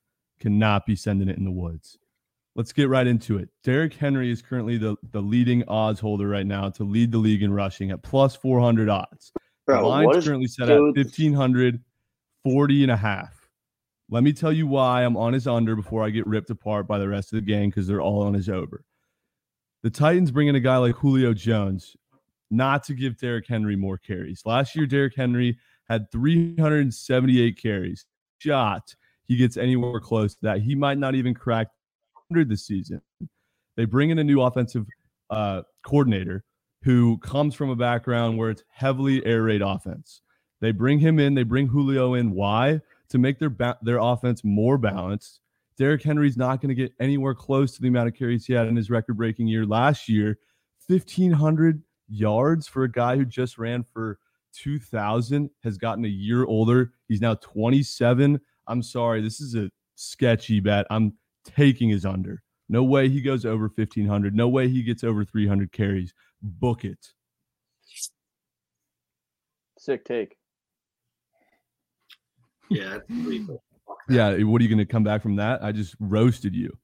Cannot 0.42 0.86
be 0.86 0.94
sending 0.94 1.30
it 1.30 1.38
in 1.38 1.46
the 1.46 1.52
woods. 1.52 1.98
Let's 2.54 2.74
get 2.74 2.90
right 2.90 3.08
into 3.08 3.38
it. 3.38 3.48
Derrick 3.64 3.94
Henry 3.94 4.30
is 4.30 4.42
currently 4.42 4.78
the, 4.78 4.98
the 5.14 5.22
leading 5.22 5.64
odds 5.70 6.02
holder 6.02 6.28
right 6.28 6.46
now 6.46 6.70
to 6.72 6.84
lead 6.84 7.14
the 7.14 7.18
league 7.18 7.44
in 7.44 7.54
rushing 7.54 7.92
at 7.92 8.04
plus 8.04 8.36
400 8.36 8.90
odds. 8.90 9.32
The 9.68 9.76
Bro, 9.76 9.88
line's 9.88 10.08
what 10.08 10.16
is 10.18 10.26
currently 10.26 10.48
set 10.48 10.66
dude- 10.68 10.98
at 10.98 11.06
1500, 11.06 11.82
40 12.44 12.84
and 12.84 12.92
a 12.92 12.98
half. 12.98 13.50
Let 14.10 14.24
me 14.24 14.34
tell 14.34 14.52
you 14.52 14.68
why 14.68 15.06
I'm 15.06 15.16
on 15.16 15.32
his 15.32 15.48
under 15.48 15.78
before 15.78 16.04
I 16.04 16.10
get 16.10 16.28
ripped 16.28 16.50
apart 16.50 16.90
by 16.90 16.98
the 17.00 17.08
rest 17.08 17.32
of 17.32 17.38
the 17.38 17.46
gang 17.50 17.70
because 17.70 17.88
they're 17.88 18.02
all 18.02 18.24
on 18.24 18.34
his 18.34 18.50
over. 18.50 18.84
The 19.84 19.90
Titans 19.90 20.32
bring 20.32 20.50
in 20.50 20.56
a 20.56 20.60
guy 20.60 20.76
like 20.76 20.96
Julio 20.96 21.34
Jones, 21.34 21.96
not 22.52 22.84
to 22.86 22.94
give 22.94 23.18
Derrick 23.18 23.48
Henry 23.48 23.78
more 23.78 23.98
carries. 23.98 24.42
Last 24.46 24.76
year, 24.76 24.86
Derrick 24.86 25.16
Henry 25.16 25.58
had 25.90 26.12
378 26.12 27.62
carries. 27.62 28.06
Shot 28.38 28.96
he 29.30 29.38
gets 29.38 29.56
anywhere 29.56 30.00
close 30.00 30.34
to 30.34 30.42
that. 30.42 30.62
He 30.62 30.76
might 30.76 30.98
not 30.98 31.14
even 31.14 31.36
crack 31.36 31.68
100 32.30 32.50
this 32.50 32.66
season. 32.66 33.00
They 33.78 33.86
bring 33.86 34.10
in 34.10 34.18
a 34.18 34.24
new 34.24 34.42
offensive 34.42 34.88
uh, 35.30 35.62
coordinator 35.84 36.44
who 36.84 37.20
comes 37.20 37.54
from 37.54 37.70
a 37.70 37.76
background 37.76 38.38
where 38.40 38.50
it's 38.50 38.64
heavily 38.72 39.24
air 39.26 39.44
raid 39.44 39.62
offense. 39.62 40.22
They 40.62 40.72
bring 40.72 40.98
him 40.98 41.20
in. 41.20 41.36
They 41.36 41.44
bring 41.44 41.68
Julio 41.68 42.16
in. 42.16 42.32
Why? 42.32 42.82
To 43.10 43.20
make 43.20 43.38
their 43.38 43.52
ba- 43.52 43.78
their 43.84 44.00
offense 44.00 44.44
more 44.44 44.80
balanced. 44.80 45.42
Derrick 45.78 46.04
Henry's 46.04 46.36
not 46.36 46.60
going 46.60 46.70
to 46.70 46.76
get 46.76 46.94
anywhere 47.00 47.36
close 47.36 47.76
to 47.76 47.82
the 47.82 47.88
amount 47.88 48.08
of 48.08 48.16
carries 48.16 48.48
he 48.48 48.54
had 48.54 48.68
in 48.68 48.76
his 48.76 48.90
record 48.90 49.16
breaking 49.16 49.48
year 49.48 49.66
last 49.66 50.10
year. 50.10 50.40
1,500 50.88 51.84
yards 52.10 52.68
for 52.68 52.84
a 52.84 52.92
guy 52.92 53.16
who 53.16 53.26
just 53.26 53.60
ran 53.60 53.86
for 53.94 54.18
2,000, 54.54 55.50
has 55.64 55.78
gotten 55.78 56.06
a 56.06 56.10
year 56.10 56.46
older. 56.46 56.94
He's 57.08 57.22
now 57.22 57.36
27. 57.36 58.40
I'm 58.68 58.84
sorry. 58.84 59.22
This 59.22 59.40
is 59.40 59.56
a 59.56 59.70
sketchy 59.96 60.60
bet. 60.60 60.86
I'm 60.90 61.14
taking 61.46 61.90
his 61.90 62.06
under. 62.06 62.42
No 62.70 62.84
way 62.84 63.10
he 63.10 63.22
goes 63.22 63.46
over 63.46 63.64
1500. 63.64 64.36
No 64.36 64.48
way 64.48 64.68
he 64.68 64.84
gets 64.84 65.04
over 65.04 65.26
300 65.26 65.72
carries. 65.72 66.14
Book 66.42 66.86
it. 66.86 67.14
Sick 69.78 70.06
take. 70.06 70.36
Yeah, 72.70 73.00
that's. 73.10 73.50
Yeah, 74.08 74.38
what 74.44 74.62
are 74.62 74.64
you 74.64 74.70
going 74.70 74.78
to 74.78 74.86
come 74.86 75.04
back 75.04 75.22
from 75.22 75.36
that? 75.38 75.64
I 75.64 75.72
just 75.72 75.96
roasted 76.00 76.56
you. 76.56 76.78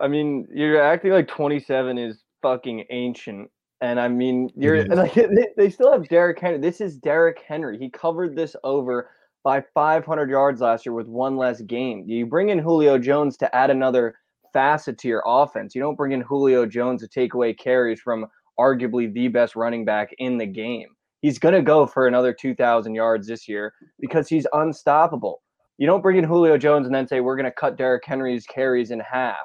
I 0.00 0.08
mean, 0.08 0.46
you're 0.52 0.80
acting 0.80 1.10
like 1.12 1.28
27 1.28 1.98
is 1.98 2.22
fucking 2.40 2.84
ancient. 2.90 3.50
And 3.80 4.00
I 4.00 4.08
mean, 4.08 4.50
you're 4.56 4.76
is. 4.76 4.88
like 4.88 5.14
they, 5.14 5.48
they 5.56 5.70
still 5.70 5.92
have 5.92 6.08
Derrick 6.08 6.38
Henry. 6.38 6.58
This 6.58 6.80
is 6.80 6.96
Derrick 6.96 7.42
Henry. 7.46 7.78
He 7.78 7.90
covered 7.90 8.34
this 8.34 8.56
over 8.64 9.10
by 9.44 9.62
500 9.74 10.28
yards 10.28 10.60
last 10.60 10.84
year 10.84 10.92
with 10.92 11.06
one 11.06 11.36
less 11.36 11.60
game. 11.62 12.04
You 12.06 12.26
bring 12.26 12.48
in 12.48 12.58
Julio 12.58 12.98
Jones 12.98 13.36
to 13.38 13.54
add 13.54 13.70
another 13.70 14.16
facet 14.52 14.98
to 14.98 15.08
your 15.08 15.22
offense. 15.26 15.74
You 15.74 15.80
don't 15.80 15.96
bring 15.96 16.12
in 16.12 16.20
Julio 16.20 16.66
Jones 16.66 17.00
to 17.02 17.08
take 17.08 17.34
away 17.34 17.54
carries 17.54 18.00
from 18.00 18.26
arguably 18.58 19.12
the 19.12 19.28
best 19.28 19.54
running 19.54 19.84
back 19.84 20.10
in 20.18 20.38
the 20.38 20.46
game. 20.46 20.88
He's 21.22 21.38
going 21.38 21.54
to 21.54 21.62
go 21.62 21.86
for 21.86 22.06
another 22.06 22.32
2,000 22.32 22.94
yards 22.94 23.26
this 23.26 23.48
year 23.48 23.72
because 24.00 24.28
he's 24.28 24.46
unstoppable. 24.52 25.42
You 25.78 25.86
don't 25.86 26.02
bring 26.02 26.16
in 26.16 26.24
Julio 26.24 26.58
Jones 26.58 26.86
and 26.86 26.94
then 26.94 27.06
say, 27.06 27.20
we're 27.20 27.36
going 27.36 27.44
to 27.44 27.52
cut 27.52 27.76
Derrick 27.76 28.04
Henry's 28.04 28.46
carries 28.46 28.90
in 28.90 29.00
half. 29.00 29.36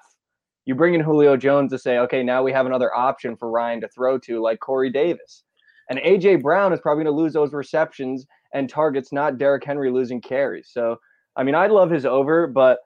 You 0.65 0.75
bring 0.75 0.93
in 0.93 1.01
Julio 1.01 1.35
Jones 1.35 1.71
to 1.71 1.77
say, 1.77 1.97
okay, 1.99 2.23
now 2.23 2.41
we 2.41 2.51
have 2.53 2.65
another 2.65 2.93
option 2.95 3.35
for 3.35 3.49
Ryan 3.51 3.81
to 3.81 3.87
throw 3.89 4.17
to, 4.19 4.41
like 4.41 4.59
Corey 4.59 4.89
Davis. 4.89 5.43
And 5.89 5.99
AJ 5.99 6.41
Brown 6.41 6.71
is 6.71 6.79
probably 6.79 7.03
going 7.03 7.13
to 7.13 7.21
lose 7.21 7.33
those 7.33 7.53
receptions 7.53 8.25
and 8.53 8.69
targets, 8.69 9.11
not 9.11 9.37
Derrick 9.37 9.63
Henry 9.63 9.91
losing 9.91 10.21
carries. 10.21 10.69
So, 10.71 10.97
I 11.35 11.43
mean, 11.43 11.55
I'd 11.55 11.71
love 11.71 11.89
his 11.89 12.05
over, 12.05 12.47
but 12.47 12.79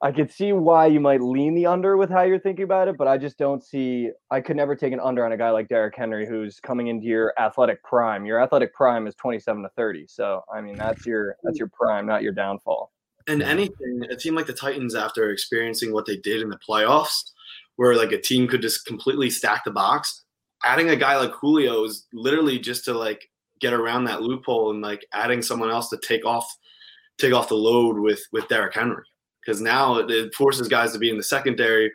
I 0.00 0.12
could 0.12 0.30
see 0.30 0.52
why 0.52 0.86
you 0.86 1.00
might 1.00 1.20
lean 1.20 1.56
the 1.56 1.66
under 1.66 1.96
with 1.96 2.08
how 2.08 2.22
you're 2.22 2.38
thinking 2.38 2.62
about 2.62 2.86
it. 2.86 2.96
But 2.96 3.08
I 3.08 3.18
just 3.18 3.36
don't 3.36 3.64
see, 3.64 4.10
I 4.30 4.40
could 4.40 4.56
never 4.56 4.76
take 4.76 4.92
an 4.92 5.00
under 5.00 5.24
on 5.24 5.32
a 5.32 5.36
guy 5.36 5.50
like 5.50 5.68
Derrick 5.68 5.96
Henry 5.96 6.26
who's 6.26 6.60
coming 6.60 6.86
into 6.86 7.06
your 7.06 7.34
athletic 7.38 7.82
prime. 7.82 8.24
Your 8.24 8.40
athletic 8.40 8.72
prime 8.74 9.08
is 9.08 9.16
27 9.16 9.64
to 9.64 9.68
30. 9.70 10.06
So, 10.06 10.44
I 10.54 10.60
mean, 10.60 10.76
that's 10.76 11.04
your, 11.04 11.36
that's 11.42 11.58
your 11.58 11.68
prime, 11.68 12.06
not 12.06 12.22
your 12.22 12.32
downfall. 12.32 12.92
And 13.28 13.42
anything, 13.42 14.04
it 14.08 14.20
seemed 14.20 14.36
like 14.36 14.46
the 14.46 14.52
Titans, 14.52 14.94
after 14.94 15.30
experiencing 15.30 15.92
what 15.92 16.06
they 16.06 16.16
did 16.16 16.40
in 16.40 16.48
the 16.48 16.58
playoffs, 16.66 17.30
where 17.76 17.94
like 17.94 18.12
a 18.12 18.20
team 18.20 18.48
could 18.48 18.62
just 18.62 18.86
completely 18.86 19.30
stack 19.30 19.64
the 19.64 19.70
box, 19.70 20.24
adding 20.64 20.90
a 20.90 20.96
guy 20.96 21.16
like 21.16 21.32
Julio 21.32 21.84
is 21.84 22.06
literally 22.12 22.58
just 22.58 22.84
to 22.86 22.94
like 22.94 23.28
get 23.60 23.72
around 23.72 24.04
that 24.04 24.22
loophole 24.22 24.70
and 24.70 24.80
like 24.80 25.06
adding 25.12 25.42
someone 25.42 25.70
else 25.70 25.88
to 25.90 25.98
take 25.98 26.24
off 26.24 26.48
take 27.18 27.32
off 27.32 27.48
the 27.48 27.54
load 27.54 27.98
with 27.98 28.20
with 28.32 28.48
Derrick 28.48 28.74
Henry 28.74 29.04
because 29.44 29.60
now 29.60 29.96
it 29.96 30.34
forces 30.34 30.68
guys 30.68 30.92
to 30.92 30.98
be 30.98 31.10
in 31.10 31.16
the 31.16 31.22
secondary 31.22 31.92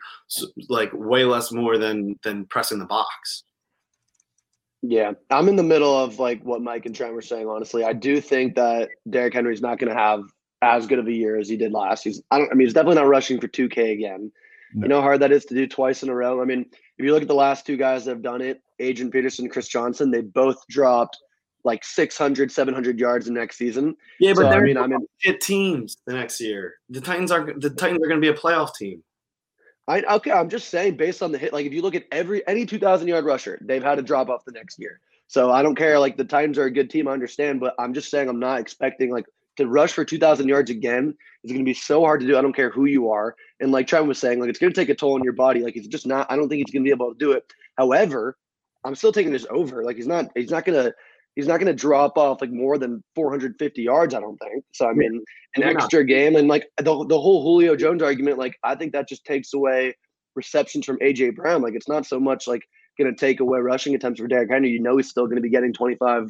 like 0.68 0.90
way 0.92 1.24
less 1.24 1.52
more 1.52 1.78
than 1.78 2.18
than 2.22 2.46
pressing 2.46 2.78
the 2.78 2.84
box. 2.84 3.44
Yeah, 4.82 5.12
I'm 5.30 5.48
in 5.48 5.56
the 5.56 5.62
middle 5.62 5.96
of 5.96 6.18
like 6.18 6.42
what 6.42 6.62
Mike 6.62 6.84
and 6.84 6.94
Trent 6.94 7.14
were 7.14 7.22
saying. 7.22 7.48
Honestly, 7.48 7.84
I 7.84 7.92
do 7.92 8.20
think 8.20 8.54
that 8.56 8.90
Derrick 9.08 9.34
Henry's 9.34 9.62
not 9.62 9.78
going 9.78 9.90
to 9.90 9.98
have 9.98 10.24
as 10.64 10.86
good 10.86 10.98
of 10.98 11.06
a 11.06 11.12
year 11.12 11.38
as 11.38 11.48
he 11.48 11.56
did 11.56 11.72
last. 11.72 12.04
He's 12.04 12.22
I 12.30 12.38
don't 12.38 12.50
I 12.50 12.54
mean 12.54 12.66
he's 12.66 12.74
definitely 12.74 12.96
not 12.96 13.08
rushing 13.08 13.40
for 13.40 13.48
2K 13.48 13.92
again. 13.92 14.32
No. 14.74 14.82
You 14.82 14.88
know 14.88 14.96
how 14.96 15.02
hard 15.02 15.20
that 15.20 15.32
is 15.32 15.44
to 15.46 15.54
do 15.54 15.66
twice 15.66 16.02
in 16.02 16.08
a 16.08 16.14
row. 16.14 16.42
I 16.42 16.44
mean, 16.44 16.66
if 16.98 17.04
you 17.04 17.12
look 17.12 17.22
at 17.22 17.28
the 17.28 17.34
last 17.34 17.64
two 17.64 17.76
guys 17.76 18.04
that 18.04 18.10
have 18.10 18.22
done 18.22 18.40
it, 18.40 18.60
Adrian 18.80 19.10
Peterson, 19.10 19.48
Chris 19.48 19.68
Johnson, 19.68 20.10
they 20.10 20.20
both 20.20 20.66
dropped 20.68 21.16
like 21.62 21.84
600, 21.84 22.50
700 22.50 22.98
yards 22.98 23.26
the 23.26 23.32
next 23.32 23.56
season. 23.56 23.96
Yeah, 24.20 24.32
but 24.32 24.42
So, 24.42 24.48
I 24.48 24.50
they're 24.50 24.64
mean, 24.64 24.76
I 24.76 24.86
mean, 24.86 25.06
shit 25.18 25.40
teams 25.40 25.96
the 26.06 26.12
next 26.12 26.40
year. 26.40 26.74
The 26.90 27.00
Titans 27.00 27.30
are 27.30 27.52
the 27.56 27.70
Titans 27.70 28.02
are 28.02 28.08
going 28.08 28.20
to 28.20 28.32
be 28.32 28.36
a 28.36 28.38
playoff 28.38 28.74
team. 28.74 29.02
I 29.86 30.02
okay, 30.02 30.32
I'm 30.32 30.48
just 30.48 30.70
saying 30.70 30.96
based 30.96 31.22
on 31.22 31.30
the 31.30 31.38
hit, 31.38 31.52
like 31.52 31.66
if 31.66 31.72
you 31.72 31.82
look 31.82 31.94
at 31.94 32.04
every 32.10 32.46
any 32.48 32.66
2,000 32.66 33.06
yard 33.06 33.24
rusher, 33.24 33.58
they've 33.62 33.82
had 33.82 33.96
to 33.96 34.02
drop 34.02 34.28
off 34.28 34.44
the 34.44 34.52
next 34.52 34.78
year. 34.78 35.00
So 35.26 35.50
I 35.50 35.62
don't 35.62 35.74
care. 35.74 35.98
Like 35.98 36.16
the 36.16 36.24
Titans 36.24 36.58
are 36.58 36.64
a 36.64 36.70
good 36.70 36.90
team, 36.90 37.08
I 37.08 37.12
understand, 37.12 37.60
but 37.60 37.74
I'm 37.78 37.94
just 37.94 38.10
saying 38.10 38.28
I'm 38.28 38.40
not 38.40 38.60
expecting 38.60 39.10
like 39.10 39.26
to 39.56 39.66
rush 39.66 39.92
for 39.92 40.04
2,000 40.04 40.48
yards 40.48 40.70
again 40.70 41.14
is 41.42 41.52
going 41.52 41.64
to 41.64 41.68
be 41.68 41.74
so 41.74 42.00
hard 42.00 42.20
to 42.20 42.26
do. 42.26 42.36
I 42.36 42.42
don't 42.42 42.54
care 42.54 42.70
who 42.70 42.86
you 42.86 43.10
are. 43.10 43.36
And 43.60 43.70
like 43.72 43.86
Trent 43.86 44.06
was 44.06 44.18
saying, 44.18 44.40
like 44.40 44.50
it's 44.50 44.58
going 44.58 44.72
to 44.72 44.80
take 44.80 44.88
a 44.88 44.94
toll 44.94 45.14
on 45.14 45.22
your 45.22 45.32
body. 45.32 45.60
Like 45.60 45.76
it's 45.76 45.86
just 45.86 46.06
not. 46.06 46.30
I 46.30 46.36
don't 46.36 46.48
think 46.48 46.58
he's 46.64 46.72
going 46.72 46.84
to 46.84 46.88
be 46.88 46.94
able 46.94 47.12
to 47.12 47.18
do 47.18 47.32
it. 47.32 47.44
However, 47.76 48.36
I'm 48.84 48.94
still 48.94 49.12
taking 49.12 49.32
this 49.32 49.46
over. 49.50 49.84
Like 49.84 49.96
he's 49.96 50.06
not. 50.06 50.26
He's 50.34 50.50
not 50.50 50.64
going 50.64 50.82
to. 50.82 50.94
He's 51.36 51.48
not 51.48 51.58
going 51.58 51.66
to 51.66 51.74
drop 51.74 52.16
off 52.16 52.40
like 52.40 52.52
more 52.52 52.78
than 52.78 53.02
450 53.16 53.82
yards. 53.82 54.14
I 54.14 54.20
don't 54.20 54.38
think. 54.38 54.64
So 54.72 54.88
I 54.88 54.92
mean, 54.92 55.22
an 55.56 55.64
extra 55.64 56.04
game 56.04 56.36
and 56.36 56.48
like 56.48 56.68
the 56.76 56.84
the 57.06 57.20
whole 57.20 57.42
Julio 57.42 57.76
Jones 57.76 58.02
argument. 58.02 58.38
Like 58.38 58.56
I 58.62 58.74
think 58.74 58.92
that 58.92 59.08
just 59.08 59.24
takes 59.24 59.52
away 59.52 59.94
receptions 60.36 60.86
from 60.86 60.98
AJ 60.98 61.36
Brown. 61.36 61.62
Like 61.62 61.74
it's 61.74 61.88
not 61.88 62.06
so 62.06 62.20
much 62.20 62.46
like 62.46 62.62
going 62.98 63.12
to 63.12 63.18
take 63.18 63.40
away 63.40 63.58
rushing 63.60 63.94
attempts 63.94 64.20
for 64.20 64.28
Derrick 64.28 64.50
Henry. 64.50 64.70
You 64.70 64.80
know 64.80 64.96
he's 64.96 65.10
still 65.10 65.24
going 65.24 65.36
to 65.36 65.42
be 65.42 65.50
getting 65.50 65.72
25, 65.72 66.28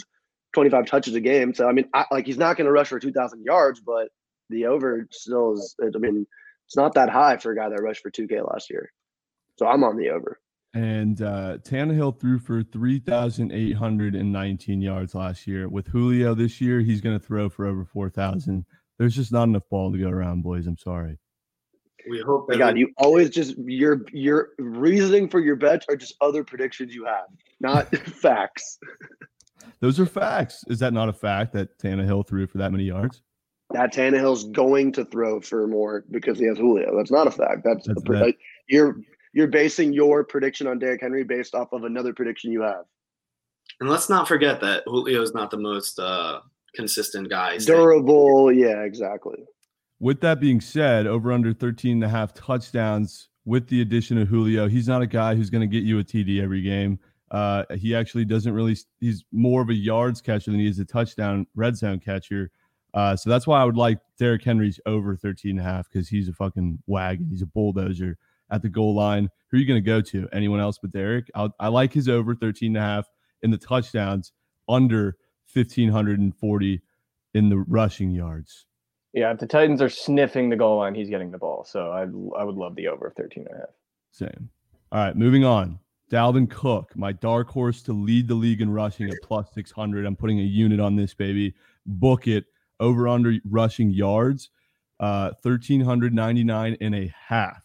25 0.54 0.86
touches 0.86 1.14
a 1.14 1.20
game. 1.20 1.54
So 1.54 1.68
I 1.68 1.72
mean, 1.72 1.88
I, 1.92 2.06
like 2.10 2.26
he's 2.26 2.38
not 2.38 2.56
going 2.56 2.66
to 2.66 2.72
rush 2.72 2.88
for 2.88 2.98
2,000 2.98 3.44
yards, 3.44 3.80
but 3.80 4.08
the 4.50 4.66
over 4.66 5.06
still 5.10 5.54
is. 5.54 5.76
I 5.80 5.98
mean, 5.98 6.26
it's 6.66 6.76
not 6.76 6.94
that 6.94 7.10
high 7.10 7.36
for 7.36 7.52
a 7.52 7.56
guy 7.56 7.68
that 7.68 7.82
rushed 7.82 8.02
for 8.02 8.10
2K 8.10 8.50
last 8.50 8.70
year. 8.70 8.90
So 9.58 9.66
I'm 9.66 9.84
on 9.84 9.96
the 9.96 10.10
over. 10.10 10.40
And 10.74 11.22
uh, 11.22 11.58
Tannehill 11.58 12.20
threw 12.20 12.40
for 12.40 12.64
3,819 12.64 14.80
yards 14.80 15.14
last 15.14 15.46
year. 15.46 15.68
With 15.68 15.86
Julio 15.86 16.34
this 16.34 16.60
year, 16.60 16.80
he's 16.80 17.00
going 17.00 17.16
to 17.18 17.24
throw 17.24 17.48
for 17.48 17.66
over 17.66 17.84
4,000. 17.84 18.64
There's 18.98 19.14
just 19.14 19.30
not 19.30 19.44
enough 19.44 19.62
ball 19.70 19.92
to 19.92 19.98
go 19.98 20.08
around, 20.08 20.42
boys. 20.42 20.66
I'm 20.66 20.76
sorry. 20.76 21.20
We 22.08 22.20
hope 22.20 22.46
My 22.48 22.54
that 22.54 22.58
God, 22.58 22.76
you 22.76 22.92
always 22.98 23.30
just 23.30 23.56
your 23.56 24.02
your 24.12 24.50
reasoning 24.58 25.28
for 25.28 25.38
your 25.40 25.56
bets 25.56 25.86
are 25.88 25.96
just 25.96 26.14
other 26.20 26.44
predictions 26.44 26.94
you 26.94 27.06
have, 27.06 27.24
not 27.60 27.96
facts. 27.96 28.78
Those 29.80 30.00
are 30.00 30.06
facts. 30.06 30.64
Is 30.68 30.78
that 30.78 30.92
not 30.92 31.08
a 31.08 31.12
fact 31.12 31.52
that 31.54 31.78
Tannehill 31.78 32.26
threw 32.26 32.46
for 32.46 32.58
that 32.58 32.72
many 32.72 32.84
yards? 32.84 33.22
That 33.70 33.92
Tannehill's 33.92 34.44
going 34.50 34.92
to 34.92 35.04
throw 35.06 35.40
for 35.40 35.66
more 35.66 36.04
because 36.10 36.38
he 36.38 36.46
has 36.46 36.58
Julio. 36.58 36.96
That's 36.96 37.10
not 37.10 37.26
a 37.26 37.30
fact. 37.30 37.62
That's, 37.64 37.86
That's 37.86 38.00
a 38.00 38.04
pre- 38.04 38.18
that- 38.18 38.24
like, 38.24 38.38
you're 38.68 38.96
you're 39.32 39.48
basing 39.48 39.92
your 39.92 40.22
prediction 40.24 40.66
on 40.68 40.78
Derrick 40.78 41.00
Henry 41.00 41.24
based 41.24 41.54
off 41.56 41.72
of 41.72 41.82
another 41.84 42.12
prediction 42.14 42.52
you 42.52 42.62
have. 42.62 42.84
and 43.80 43.90
let's 43.90 44.08
not 44.08 44.28
forget 44.28 44.60
that 44.60 44.84
Julio 44.86 45.20
is 45.22 45.34
not 45.34 45.50
the 45.50 45.56
most 45.56 45.98
uh, 45.98 46.38
consistent 46.76 47.28
guy. 47.30 47.58
Durable, 47.58 48.52
yeah, 48.52 48.82
exactly. 48.82 49.44
With 49.98 50.20
that 50.20 50.38
being 50.40 50.60
said, 50.60 51.06
over 51.08 51.32
under 51.32 51.52
13 51.52 51.94
and 51.94 52.04
a 52.04 52.08
half 52.08 52.32
touchdowns 52.34 53.28
with 53.44 53.66
the 53.68 53.80
addition 53.80 54.18
of 54.18 54.28
Julio, 54.28 54.68
he's 54.68 54.86
not 54.86 55.02
a 55.02 55.06
guy 55.06 55.34
who's 55.34 55.50
going 55.50 55.62
to 55.62 55.66
get 55.66 55.82
you 55.84 55.98
a 55.98 56.04
TD 56.04 56.40
every 56.42 56.62
game. 56.62 56.98
Uh, 57.30 57.64
he 57.74 57.94
actually 57.94 58.24
doesn't 58.24 58.52
really, 58.52 58.76
he's 59.00 59.24
more 59.32 59.62
of 59.62 59.70
a 59.70 59.74
yards 59.74 60.20
catcher 60.20 60.50
than 60.50 60.60
he 60.60 60.68
is 60.68 60.78
a 60.78 60.84
touchdown 60.84 61.46
red 61.54 61.76
zone 61.76 61.98
catcher. 61.98 62.50
Uh, 62.92 63.16
so 63.16 63.28
that's 63.28 63.46
why 63.46 63.60
I 63.60 63.64
would 63.64 63.76
like 63.76 63.98
Derrick 64.18 64.44
Henry's 64.44 64.78
over 64.86 65.16
13 65.16 65.52
and 65.52 65.60
a 65.60 65.62
half 65.62 65.90
because 65.90 66.08
he's 66.08 66.28
a 66.28 66.32
fucking 66.32 66.78
wagon. 66.86 67.26
He's 67.28 67.42
a 67.42 67.46
bulldozer 67.46 68.16
at 68.50 68.62
the 68.62 68.68
goal 68.68 68.94
line. 68.94 69.28
Who 69.48 69.56
are 69.56 69.60
you 69.60 69.66
going 69.66 69.82
to 69.82 69.86
go 69.86 70.00
to? 70.00 70.28
Anyone 70.32 70.60
else 70.60 70.78
but 70.80 70.92
Derrick? 70.92 71.30
I'll, 71.34 71.54
I 71.58 71.68
like 71.68 71.92
his 71.92 72.08
over 72.08 72.34
13 72.34 72.76
and 72.76 72.76
a 72.76 72.86
half 72.86 73.06
in 73.42 73.50
the 73.50 73.58
touchdowns, 73.58 74.32
under 74.68 75.16
1,540 75.52 76.82
in 77.34 77.48
the 77.48 77.58
rushing 77.58 78.10
yards. 78.10 78.66
Yeah, 79.12 79.30
if 79.30 79.38
the 79.38 79.46
Titans 79.46 79.80
are 79.80 79.88
sniffing 79.88 80.50
the 80.50 80.56
goal 80.56 80.78
line, 80.78 80.94
he's 80.94 81.08
getting 81.08 81.30
the 81.30 81.38
ball. 81.38 81.64
So 81.64 81.90
I 81.90 82.02
I 82.38 82.44
would 82.44 82.56
love 82.56 82.74
the 82.74 82.88
over 82.88 83.08
of 83.08 83.14
13 83.14 83.46
and 83.46 83.56
a 83.56 83.60
half. 83.60 83.68
Same. 84.10 84.50
All 84.90 85.00
right, 85.00 85.16
moving 85.16 85.44
on. 85.44 85.78
Dalvin 86.10 86.50
Cook, 86.50 86.96
my 86.96 87.12
dark 87.12 87.48
horse 87.48 87.82
to 87.82 87.92
lead 87.92 88.28
the 88.28 88.34
league 88.34 88.60
in 88.60 88.70
rushing 88.70 89.08
at 89.08 89.16
plus 89.22 89.48
600. 89.54 90.04
I'm 90.04 90.16
putting 90.16 90.38
a 90.40 90.42
unit 90.42 90.80
on 90.80 90.96
this, 90.96 91.14
baby. 91.14 91.54
Book 91.86 92.28
it. 92.28 92.44
Over 92.80 93.06
under 93.06 93.36
rushing 93.44 93.90
yards, 93.90 94.50
uh, 94.98 95.30
1,399 95.42 96.76
and 96.80 96.94
a 96.94 97.14
half. 97.16 97.62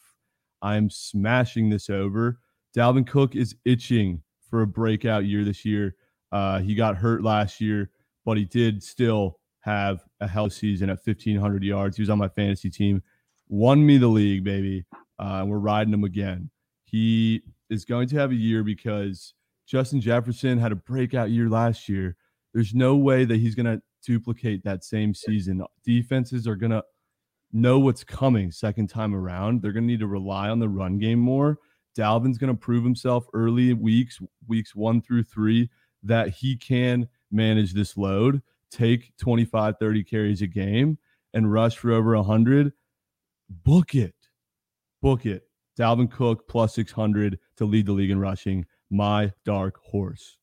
I'm 0.61 0.89
smashing 0.89 1.69
this 1.69 1.89
over. 1.89 2.39
Dalvin 2.75 3.07
Cook 3.07 3.35
is 3.35 3.55
itching 3.65 4.21
for 4.49 4.61
a 4.61 4.67
breakout 4.67 5.25
year 5.25 5.43
this 5.43 5.65
year. 5.65 5.95
Uh, 6.31 6.59
he 6.59 6.75
got 6.75 6.95
hurt 6.95 7.23
last 7.23 7.59
year, 7.59 7.89
but 8.23 8.37
he 8.37 8.45
did 8.45 8.83
still 8.83 9.39
have 9.61 10.03
a 10.21 10.27
hell 10.27 10.49
season 10.49 10.89
at 10.89 10.99
1,500 11.03 11.63
yards. 11.63 11.97
He 11.97 12.03
was 12.03 12.09
on 12.09 12.17
my 12.19 12.29
fantasy 12.29 12.69
team, 12.69 13.01
won 13.47 13.83
me 13.85 13.97
the 13.97 14.07
league, 14.07 14.43
baby. 14.43 14.85
Uh, 15.17 15.43
we're 15.47 15.57
riding 15.57 15.93
him 15.93 16.03
again. 16.03 16.49
He 16.85 17.41
is 17.69 17.85
going 17.85 18.07
to 18.09 18.17
have 18.17 18.31
a 18.31 18.35
year 18.35 18.63
because 18.63 19.33
Justin 19.67 20.01
Jefferson 20.01 20.57
had 20.57 20.71
a 20.71 20.75
breakout 20.75 21.29
year 21.29 21.49
last 21.49 21.87
year. 21.87 22.15
There's 22.53 22.73
no 22.73 22.95
way 22.95 23.25
that 23.25 23.37
he's 23.37 23.55
going 23.55 23.65
to 23.67 23.81
duplicate 24.03 24.63
that 24.63 24.83
same 24.83 25.13
season. 25.13 25.63
Defenses 25.83 26.47
are 26.47 26.55
going 26.55 26.71
to 26.71 26.83
know 27.51 27.79
what's 27.79 28.03
coming 28.03 28.51
second 28.51 28.87
time 28.87 29.15
around. 29.15 29.61
They're 29.61 29.71
going 29.71 29.83
to 29.83 29.91
need 29.91 29.99
to 29.99 30.07
rely 30.07 30.49
on 30.49 30.59
the 30.59 30.69
run 30.69 30.97
game 30.97 31.19
more. 31.19 31.59
Dalvin's 31.97 32.37
going 32.37 32.53
to 32.53 32.59
prove 32.59 32.83
himself 32.83 33.25
early 33.33 33.73
weeks, 33.73 34.19
weeks 34.47 34.75
one 34.75 35.01
through 35.01 35.23
three, 35.23 35.69
that 36.03 36.29
he 36.29 36.55
can 36.55 37.07
manage 37.31 37.73
this 37.73 37.97
load, 37.97 38.41
take 38.71 39.11
25, 39.17 39.75
30 39.79 40.03
carries 40.03 40.41
a 40.41 40.47
game, 40.47 40.97
and 41.33 41.51
rush 41.51 41.77
for 41.77 41.91
over 41.91 42.15
100. 42.15 42.71
Book 43.49 43.95
it. 43.95 44.15
Book 45.01 45.25
it. 45.25 45.48
Dalvin 45.79 46.11
Cook 46.11 46.47
plus 46.47 46.75
600 46.75 47.39
to 47.57 47.65
lead 47.65 47.85
the 47.85 47.93
league 47.93 48.11
in 48.11 48.19
rushing. 48.19 48.65
My 48.89 49.31
dark 49.45 49.79
horse. 49.83 50.37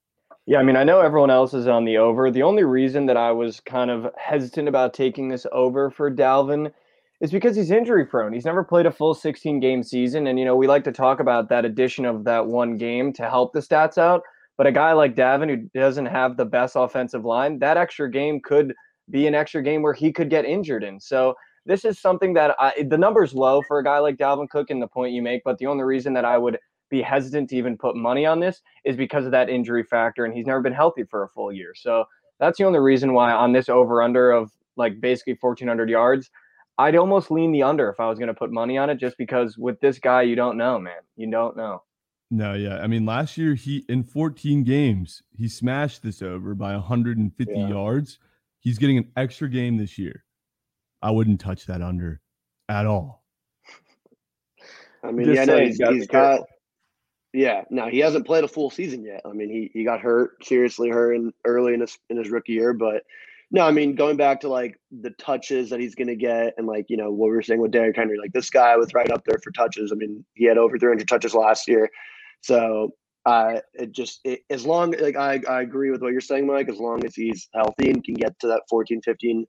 Yeah, 0.47 0.59
I 0.59 0.63
mean, 0.63 0.77
I 0.77 0.85
know 0.85 1.01
everyone 1.01 1.31
else 1.31 1.53
is 1.53 1.67
on 1.67 1.85
the 1.85 1.99
over. 1.99 2.31
The 2.31 2.45
only 2.45 2.63
reason 2.63 3.07
that 3.07 3.17
I 3.17 3.33
was 3.33 3.61
kind 3.61 3.91
of 3.91 4.07
hesitant 4.17 4.69
about 4.69 4.95
taking 4.95 5.29
this 5.29 5.45
over 5.53 5.91
for 5.91 6.11
Dalvin 6.11 6.73
is 7.21 7.33
because 7.33 7.57
he's 7.57 7.71
injury 7.71 8.07
prone. 8.07 8.33
He's 8.33 8.45
never 8.45 8.63
played 8.63 8.87
a 8.87 8.93
full 8.93 9.15
16 9.15 9.59
game 9.61 9.83
season. 9.83 10.29
And, 10.29 10.39
you 10.39 10.45
know, 10.45 10.55
we 10.55 10.69
like 10.69 10.85
to 10.85 10.93
talk 10.93 11.19
about 11.19 11.49
that 11.49 11.65
addition 11.65 12.05
of 12.05 12.25
that 12.25 12.47
one 12.47 12.77
game 12.77 13.13
to 13.15 13.29
help 13.29 13.53
the 13.53 13.61
stats 13.61 13.99
out. 13.99 14.23
But 14.57 14.67
a 14.67 14.73
guy 14.73 14.93
like 14.93 15.17
Dalvin, 15.17 15.51
who 15.51 15.69
doesn't 15.79 16.07
have 16.07 16.37
the 16.37 16.45
best 16.45 16.77
offensive 16.77 17.25
line, 17.25 17.59
that 17.59 17.77
extra 17.77 18.11
game 18.11 18.41
could 18.41 18.73
be 19.11 19.27
an 19.27 19.35
extra 19.35 19.63
game 19.63 19.83
where 19.83 19.93
he 19.93 20.13
could 20.13 20.31
get 20.31 20.45
injured 20.45 20.85
in. 20.85 21.01
So 21.01 21.35
this 21.67 21.85
is 21.85 21.99
something 21.99 22.33
that 22.35 22.55
I, 22.59 22.83
the 22.89 22.97
number's 22.97 23.35
low 23.35 23.61
for 23.63 23.79
a 23.79 23.85
guy 23.85 23.99
like 23.99 24.17
Dalvin 24.17 24.49
Cook 24.49 24.71
and 24.71 24.81
the 24.81 24.87
point 24.87 25.13
you 25.13 25.21
make. 25.21 25.43
But 25.45 25.59
the 25.59 25.67
only 25.67 25.85
reason 25.85 26.15
that 26.15 26.25
I 26.25 26.39
would 26.39 26.59
be 26.89 27.03
hesitant 27.03 27.51
to 27.51 27.57
even 27.57 27.77
put 27.77 27.97
money 27.97 28.25
on 28.25 28.41
this 28.41 28.63
is 28.85 28.97
because 28.97 29.25
of 29.27 29.33
that 29.33 29.51
injury 29.51 29.83
factor, 29.83 30.25
and 30.25 30.33
he's 30.33 30.47
never 30.47 30.61
been 30.61 30.73
healthy 30.73 31.03
for 31.03 31.25
a 31.25 31.29
full 31.29 31.53
year. 31.53 31.75
So 31.75 32.05
that's 32.39 32.59
the 32.59 32.65
only 32.65 32.79
reason 32.79 33.13
why 33.13 33.33
on 33.33 33.53
this 33.53 33.69
over 33.69 34.03
under 34.03 34.31
of 34.31 34.53
like 34.77 35.01
basically 35.01 35.37
1,400 35.41 35.91
yards, 35.91 36.31
I'd 36.79 36.97
almost 36.97 37.31
lean 37.31 37.53
the 37.53 37.63
under 37.63 37.89
if 37.89 37.99
I 37.99 38.09
was 38.09 38.19
going 38.19 38.29
to 38.29 38.35
put 38.35 38.53
money 38.53 38.79
on 38.79 38.91
it, 38.91 38.97
just 38.99 39.17
because 39.19 39.57
with 39.59 39.81
this 39.81 39.99
guy, 39.99 40.23
you 40.23 40.37
don't 40.37 40.57
know, 40.57 40.79
man. 40.79 41.01
You 41.17 41.31
don't 41.31 41.57
know. 41.57 41.83
No, 42.31 42.55
yeah. 42.55 42.79
I 42.79 42.87
mean, 42.87 43.07
last 43.07 43.39
year 43.39 43.55
he 43.55 43.85
in 43.89 44.03
14 44.03 44.65
games 44.65 45.23
he 45.37 45.49
smashed 45.49 46.03
this 46.03 46.23
over 46.23 46.55
by 46.55 46.73
150 46.73 47.55
yeah. 47.55 47.69
yards. 47.69 48.19
He's 48.61 48.79
getting 48.79 48.99
an 48.99 49.11
extra 49.17 49.49
game 49.49 49.77
this 49.77 49.97
year. 49.97 50.25
I 51.03 51.11
wouldn't 51.11 51.41
touch 51.41 51.67
that 51.67 51.83
under 51.83 52.21
at 52.69 52.87
all. 52.87 53.23
I 55.03 55.13
mean, 55.13 55.27
Just 55.27 55.37
yeah, 55.37 55.45
no, 55.45 55.65
he's, 55.65 55.79
he's 55.79 56.07
got 56.07 56.41
yeah, 57.33 57.65
no, 57.69 57.89
he 57.89 57.99
hasn't 57.99 58.27
played 58.27 58.45
a 58.45 58.49
full 58.49 58.71
season 58.71 59.05
yet. 59.05 59.21
I 59.25 59.33
mean, 59.33 59.51
he 59.51 59.71
he 59.73 59.85
got 59.85 60.01
hurt, 60.01 60.43
seriously 60.43 60.89
hurt 60.89 61.13
in 61.13 61.33
early 61.45 61.75
in 61.75 61.81
his 61.81 61.99
in 62.09 62.17
his 62.17 62.31
rookie 62.31 62.55
year, 62.55 62.73
but 62.73 63.05
no, 63.51 63.65
I 63.65 63.71
mean, 63.71 63.95
going 63.95 64.17
back 64.17 64.41
to 64.41 64.49
like 64.49 64.81
the 64.91 65.11
touches 65.11 65.71
that 65.71 65.79
he's 65.79 65.95
going 65.95 66.09
to 66.09 66.17
get, 66.17 66.55
and 66.57 66.67
like 66.67 66.87
you 66.89 66.97
know 66.97 67.11
what 67.13 67.27
we 67.27 67.37
were 67.37 67.43
saying 67.43 67.61
with 67.61 67.71
Derrick 67.71 67.97
Henry, 67.97 68.19
like 68.19 68.33
this 68.33 68.51
guy 68.51 68.77
was 68.77 68.95
right 68.95 69.11
up 69.11 69.23
there 69.25 69.39
for 69.45 69.51
touches. 69.53 69.93
I 69.93 69.97
mean, 69.97 70.25
he 70.35 70.47
had 70.47 70.59
over 70.59 70.79
300 70.79 71.07
touches 71.07 71.35
last 71.35 71.69
year, 71.69 71.91
so 72.41 72.95
uh, 73.27 73.61
it 73.75 73.93
just 73.93 74.21
it, 74.25 74.41
as 74.51 74.65
long 74.65 74.95
like 74.99 75.17
I 75.17 75.41
I 75.49 75.61
agree 75.61 75.91
with 75.91 76.03
what 76.03 76.13
you're 76.13 76.21
saying, 76.21 76.47
Mike. 76.47 76.69
As 76.69 76.79
long 76.79 77.05
as 77.05 77.15
he's 77.15 77.49
healthy 77.55 77.91
and 77.91 78.03
can 78.03 78.15
get 78.15 78.39
to 78.41 78.47
that 78.49 78.63
14, 78.71 79.03
15 79.03 79.47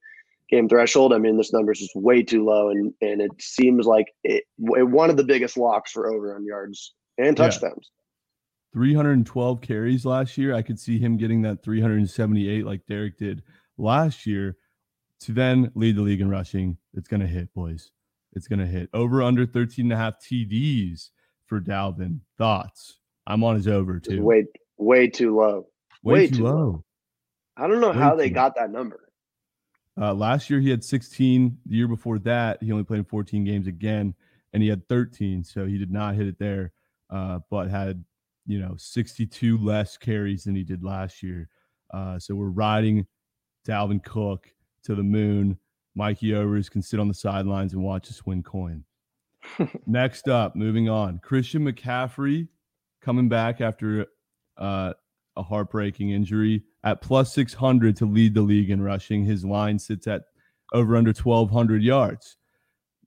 game 0.49 0.69
threshold, 0.69 1.13
I 1.13 1.17
mean, 1.17 1.37
this 1.37 1.53
number 1.53 1.71
is 1.71 1.79
just 1.79 1.95
way 1.95 2.23
too 2.23 2.45
low, 2.45 2.69
and 2.69 2.93
and 3.01 3.21
it 3.21 3.31
seems 3.39 3.85
like 3.85 4.13
it, 4.23 4.43
it 4.59 4.87
one 4.87 5.09
of 5.09 5.17
the 5.17 5.23
biggest 5.23 5.57
locks 5.57 5.91
for 5.91 6.11
over 6.11 6.35
on 6.35 6.45
yards 6.45 6.93
and 7.17 7.35
touchdowns. 7.35 7.91
Yeah. 7.91 7.97
312 8.73 9.61
carries 9.61 10.05
last 10.05 10.37
year. 10.37 10.53
I 10.53 10.61
could 10.61 10.79
see 10.79 10.99
him 10.99 11.17
getting 11.17 11.41
that 11.41 11.63
378 11.63 12.65
like 12.65 12.85
Derrick 12.87 13.17
did 13.17 13.41
last 13.77 14.25
year 14.27 14.57
to 15.21 15.31
then 15.31 15.71
lead 15.73 15.95
the 15.95 16.01
league 16.01 16.21
in 16.21 16.29
rushing. 16.29 16.77
It's 16.93 17.07
going 17.07 17.21
to 17.21 17.27
hit, 17.27 17.51
boys. 17.53 17.91
It's 18.33 18.47
going 18.47 18.59
to 18.59 18.67
hit. 18.67 18.89
Over 18.93 19.23
under 19.23 19.45
13 19.45 19.85
and 19.85 19.93
a 19.93 19.95
half 19.95 20.15
TDs 20.19 21.09
for 21.47 21.59
Dalvin. 21.59 22.19
Thoughts? 22.37 22.99
I'm 23.25 23.43
on 23.43 23.55
his 23.55 23.67
over 23.67 23.99
too. 23.99 24.21
Way, 24.21 24.45
way 24.77 25.07
too 25.07 25.35
low. 25.35 25.67
Way, 26.03 26.13
way 26.13 26.27
too, 26.27 26.43
low. 26.43 26.53
low. 26.53 26.83
I 27.57 27.67
don't 27.67 27.81
know 27.81 27.89
way 27.89 27.97
how 27.97 28.15
they 28.15 28.29
got 28.29 28.55
that 28.55 28.71
number. 28.71 29.06
Uh, 29.99 30.13
last 30.13 30.49
year 30.49 30.59
he 30.59 30.69
had 30.69 30.83
16. 30.83 31.57
The 31.65 31.75
year 31.75 31.87
before 31.87 32.19
that, 32.19 32.61
he 32.61 32.71
only 32.71 32.83
played 32.83 33.07
14 33.07 33.43
games 33.43 33.67
again, 33.67 34.13
and 34.53 34.61
he 34.61 34.69
had 34.69 34.87
13. 34.87 35.43
So 35.43 35.65
he 35.65 35.77
did 35.77 35.91
not 35.91 36.15
hit 36.15 36.27
it 36.27 36.37
there 36.39 36.71
uh, 37.09 37.39
but 37.49 37.69
had 37.69 38.03
you 38.45 38.59
know 38.59 38.75
62 38.77 39.57
less 39.57 39.97
carries 39.97 40.43
than 40.43 40.55
he 40.55 40.63
did 40.63 40.83
last 40.83 41.23
year. 41.23 41.49
Uh, 41.93 42.19
so 42.19 42.35
we're 42.35 42.49
riding 42.49 43.05
Dalvin 43.67 44.03
Cook 44.03 44.53
to 44.83 44.95
the 44.95 45.03
moon. 45.03 45.57
Mikey 45.95 46.35
Overs 46.35 46.69
can 46.69 46.81
sit 46.81 46.99
on 46.99 47.07
the 47.07 47.13
sidelines 47.13 47.73
and 47.73 47.83
watch 47.83 48.09
us 48.09 48.25
win 48.25 48.43
coin. 48.43 48.83
Next 49.87 50.27
up, 50.27 50.55
moving 50.55 50.89
on, 50.89 51.19
Christian 51.19 51.63
McCaffrey 51.65 52.47
coming 53.01 53.29
back 53.29 53.61
after 53.61 54.07
uh, 54.57 54.93
a 55.35 55.43
heartbreaking 55.43 56.11
injury 56.11 56.63
at 56.83 57.01
plus 57.01 57.33
600 57.33 57.95
to 57.97 58.05
lead 58.05 58.33
the 58.33 58.41
league 58.41 58.69
in 58.69 58.81
rushing. 58.81 59.23
His 59.23 59.43
line 59.43 59.79
sits 59.79 60.07
at 60.07 60.23
over 60.73 60.95
under 60.95 61.11
1,200 61.11 61.81
yards. 61.81 62.37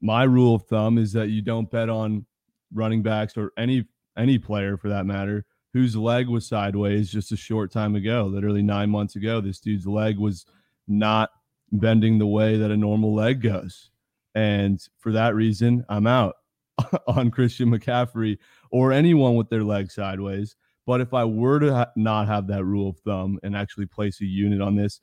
My 0.01 0.25
rule 0.25 0.55
of 0.55 0.65
thumb 0.65 0.99
is 0.99 1.13
that 1.13 1.29
you 1.29 1.43
don't 1.43 1.71
bet 1.71 1.89
on 1.89 2.27
running 2.73 3.03
backs 3.03 3.37
or 3.37 3.53
any 3.57 3.85
any 4.17 4.39
player 4.39 4.77
for 4.77 4.89
that 4.89 5.07
matter 5.07 5.45
whose 5.73 5.97
leg 5.97 6.29
was 6.29 6.47
sideways 6.47 7.11
just 7.11 7.33
a 7.33 7.37
short 7.37 7.71
time 7.71 7.95
ago 7.95 8.29
literally 8.31 8.63
9 8.63 8.91
months 8.91 9.17
ago 9.17 9.41
this 9.41 9.61
dude's 9.61 9.87
leg 9.87 10.19
was 10.19 10.47
not 10.89 11.31
bending 11.73 12.19
the 12.19 12.27
way 12.27 12.57
that 12.57 12.71
a 12.71 12.77
normal 12.77 13.15
leg 13.15 13.41
goes 13.41 13.91
and 14.35 14.89
for 14.99 15.13
that 15.13 15.35
reason 15.35 15.85
I'm 15.89 16.07
out 16.07 16.37
on 17.07 17.31
Christian 17.31 17.71
McCaffrey 17.71 18.39
or 18.71 18.93
anyone 18.93 19.37
with 19.37 19.49
their 19.49 19.65
leg 19.65 19.91
sideways 19.91 20.57
but 20.91 21.01
if 21.01 21.15
I 21.15 21.25
were 21.25 21.61
to 21.61 21.73
ha- 21.73 21.93
not 21.95 22.27
have 22.27 22.49
that 22.49 22.65
rule 22.65 22.89
of 22.89 22.99
thumb 22.99 23.39
and 23.45 23.57
actually 23.57 23.87
place 23.87 24.21
a 24.21 24.25
unit 24.25 24.61
on 24.61 24.75
this 24.75 25.01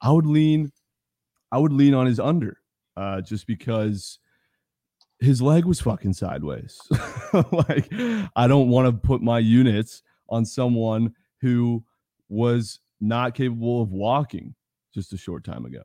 I 0.00 0.10
would 0.10 0.24
lean 0.24 0.72
I 1.52 1.58
would 1.58 1.74
lean 1.74 1.92
on 1.92 2.06
his 2.06 2.18
under 2.18 2.58
uh, 2.96 3.20
just 3.20 3.46
because 3.46 4.18
his 5.18 5.40
leg 5.40 5.64
was 5.64 5.80
fucking 5.80 6.12
sideways. 6.12 6.80
like, 7.52 7.90
I 8.36 8.46
don't 8.46 8.68
want 8.68 8.86
to 8.86 9.06
put 9.06 9.22
my 9.22 9.38
units 9.38 10.02
on 10.28 10.44
someone 10.44 11.14
who 11.40 11.84
was 12.28 12.80
not 13.00 13.34
capable 13.34 13.82
of 13.82 13.92
walking 13.92 14.54
just 14.94 15.12
a 15.12 15.16
short 15.16 15.44
time 15.44 15.64
ago. 15.64 15.82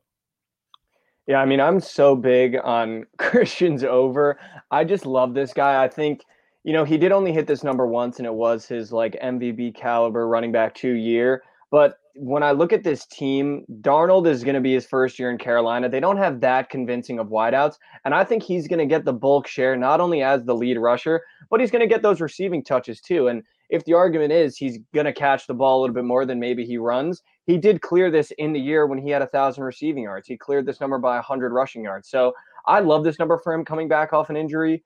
Yeah, 1.26 1.38
I 1.38 1.46
mean, 1.46 1.60
I'm 1.60 1.80
so 1.80 2.16
big 2.16 2.56
on 2.62 3.06
Christian's 3.18 3.84
over. 3.84 4.38
I 4.70 4.84
just 4.84 5.06
love 5.06 5.34
this 5.34 5.52
guy. 5.52 5.82
I 5.82 5.88
think, 5.88 6.24
you 6.64 6.72
know, 6.72 6.84
he 6.84 6.96
did 6.96 7.12
only 7.12 7.32
hit 7.32 7.46
this 7.46 7.64
number 7.64 7.86
once, 7.86 8.18
and 8.18 8.26
it 8.26 8.34
was 8.34 8.66
his 8.66 8.92
like 8.92 9.18
MVP 9.22 9.74
caliber 9.74 10.28
running 10.28 10.52
back 10.52 10.74
two 10.74 10.92
year. 10.92 11.42
But 11.70 11.96
when 12.14 12.42
I 12.42 12.52
look 12.52 12.72
at 12.72 12.84
this 12.84 13.06
team, 13.06 13.64
Darnold 13.80 14.28
is 14.28 14.44
going 14.44 14.54
to 14.54 14.60
be 14.60 14.74
his 14.74 14.84
first 14.84 15.18
year 15.18 15.30
in 15.30 15.38
Carolina. 15.38 15.88
They 15.88 16.00
don't 16.00 16.18
have 16.18 16.40
that 16.40 16.68
convincing 16.68 17.18
of 17.18 17.28
wideouts. 17.28 17.76
And 18.04 18.14
I 18.14 18.24
think 18.24 18.42
he's 18.42 18.68
going 18.68 18.78
to 18.78 18.86
get 18.86 19.06
the 19.06 19.12
bulk 19.14 19.46
share, 19.46 19.74
not 19.76 20.00
only 20.00 20.22
as 20.22 20.44
the 20.44 20.54
lead 20.54 20.76
rusher, 20.76 21.22
but 21.48 21.60
he's 21.60 21.70
going 21.70 21.80
to 21.80 21.86
get 21.86 22.02
those 22.02 22.20
receiving 22.20 22.62
touches 22.62 23.00
too. 23.00 23.28
And 23.28 23.42
if 23.70 23.84
the 23.86 23.94
argument 23.94 24.32
is 24.32 24.56
he's 24.56 24.78
going 24.92 25.06
to 25.06 25.14
catch 25.14 25.46
the 25.46 25.54
ball 25.54 25.78
a 25.78 25.80
little 25.80 25.94
bit 25.94 26.04
more 26.04 26.26
than 26.26 26.38
maybe 26.38 26.66
he 26.66 26.76
runs, 26.76 27.22
he 27.46 27.56
did 27.56 27.80
clear 27.80 28.10
this 28.10 28.30
in 28.36 28.52
the 28.52 28.60
year 28.60 28.86
when 28.86 28.98
he 28.98 29.08
had 29.08 29.22
a 29.22 29.26
thousand 29.26 29.64
receiving 29.64 30.02
yards. 30.04 30.28
He 30.28 30.36
cleared 30.36 30.66
this 30.66 30.80
number 30.80 30.98
by 30.98 31.16
a 31.16 31.22
hundred 31.22 31.52
rushing 31.52 31.82
yards. 31.82 32.10
So 32.10 32.34
I 32.66 32.80
love 32.80 33.02
this 33.02 33.18
number 33.18 33.38
for 33.42 33.54
him 33.54 33.64
coming 33.64 33.88
back 33.88 34.12
off 34.12 34.28
an 34.28 34.36
injury. 34.36 34.84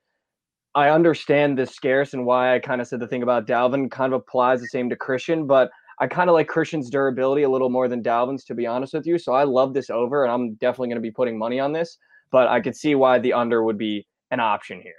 I 0.76 0.90
understand 0.90 1.56
this 1.56 1.74
scarce 1.74 2.12
and 2.12 2.26
why 2.26 2.54
I 2.54 2.58
kind 2.58 2.82
of 2.82 2.86
said 2.86 3.00
the 3.00 3.08
thing 3.08 3.22
about 3.22 3.46
Dalvin 3.46 3.90
kind 3.90 4.12
of 4.12 4.20
applies 4.20 4.60
the 4.60 4.66
same 4.66 4.90
to 4.90 4.96
Christian, 4.96 5.46
but 5.46 5.70
I 5.98 6.06
kind 6.06 6.28
of 6.28 6.34
like 6.34 6.48
Christian's 6.48 6.90
durability 6.90 7.44
a 7.44 7.48
little 7.48 7.70
more 7.70 7.88
than 7.88 8.02
Dalvin's, 8.02 8.44
to 8.44 8.54
be 8.54 8.66
honest 8.66 8.92
with 8.92 9.06
you. 9.06 9.18
So 9.18 9.32
I 9.32 9.44
love 9.44 9.72
this 9.72 9.88
over, 9.88 10.24
and 10.24 10.32
I'm 10.32 10.52
definitely 10.56 10.88
going 10.88 10.96
to 10.96 11.00
be 11.02 11.10
putting 11.10 11.38
money 11.38 11.58
on 11.58 11.72
this. 11.72 11.96
But 12.30 12.48
I 12.48 12.60
could 12.60 12.76
see 12.76 12.94
why 12.94 13.18
the 13.18 13.32
under 13.32 13.62
would 13.62 13.78
be 13.78 14.06
an 14.30 14.38
option 14.38 14.82
here. 14.82 14.92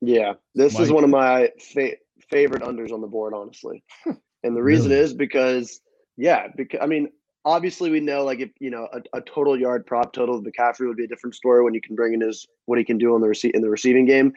Yeah, 0.00 0.32
this 0.56 0.74
Mike. 0.74 0.82
is 0.82 0.90
one 0.90 1.04
of 1.04 1.10
my 1.10 1.50
fa- 1.72 1.96
favorite 2.28 2.64
unders 2.64 2.90
on 2.90 3.00
the 3.00 3.06
board, 3.06 3.32
honestly. 3.32 3.84
and 4.42 4.56
the 4.56 4.62
reason 4.62 4.90
really? 4.90 5.02
is 5.02 5.14
because, 5.14 5.80
yeah, 6.16 6.48
because 6.56 6.80
I 6.82 6.86
mean, 6.86 7.10
obviously 7.44 7.90
we 7.90 8.00
know 8.00 8.24
like 8.24 8.40
if 8.40 8.50
you 8.60 8.70
know 8.70 8.88
a, 8.92 9.18
a, 9.18 9.20
total 9.22 9.58
yard 9.58 9.86
prop 9.86 10.12
total 10.12 10.36
of 10.36 10.44
McCaffrey 10.44 10.86
would 10.86 10.96
be 10.96 11.04
a 11.04 11.08
different 11.08 11.34
story 11.34 11.64
when 11.64 11.74
you 11.74 11.80
can 11.80 11.96
bring 11.96 12.12
in 12.12 12.20
his 12.20 12.46
what 12.66 12.78
he 12.78 12.84
can 12.84 12.98
do 12.98 13.14
on 13.14 13.20
the 13.20 13.28
receipt 13.28 13.54
in 13.54 13.62
the 13.62 13.70
receiving 13.70 14.06
game. 14.06 14.32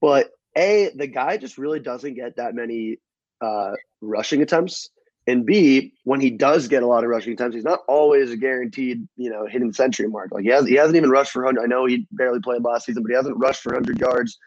But 0.00 0.30
a 0.56 0.90
the 0.94 1.06
guy 1.06 1.36
just 1.36 1.58
really 1.58 1.80
doesn't 1.80 2.14
get 2.14 2.36
that 2.36 2.54
many 2.54 2.98
uh, 3.40 3.72
rushing 4.00 4.42
attempts. 4.42 4.90
And 5.26 5.44
B, 5.44 5.92
when 6.04 6.20
he 6.20 6.30
does 6.30 6.66
get 6.66 6.82
a 6.82 6.86
lot 6.86 7.04
of 7.04 7.10
rushing 7.10 7.34
attempts, 7.34 7.54
he's 7.54 7.64
not 7.64 7.80
always 7.86 8.30
a 8.30 8.36
guaranteed, 8.36 9.06
you 9.16 9.30
know, 9.30 9.46
hitting 9.46 9.72
century 9.72 10.08
mark. 10.08 10.32
Like 10.32 10.44
he 10.44 10.50
has 10.50 10.66
he 10.66 10.74
hasn't 10.74 10.96
even 10.96 11.10
rushed 11.10 11.32
for 11.32 11.44
100. 11.44 11.62
I 11.62 11.66
know 11.66 11.86
he 11.86 12.06
barely 12.12 12.40
played 12.40 12.64
last 12.64 12.86
season, 12.86 13.02
but 13.02 13.10
he 13.10 13.16
hasn't 13.16 13.38
rushed 13.38 13.62
for 13.62 13.72
100 13.72 14.00
yards 14.00 14.38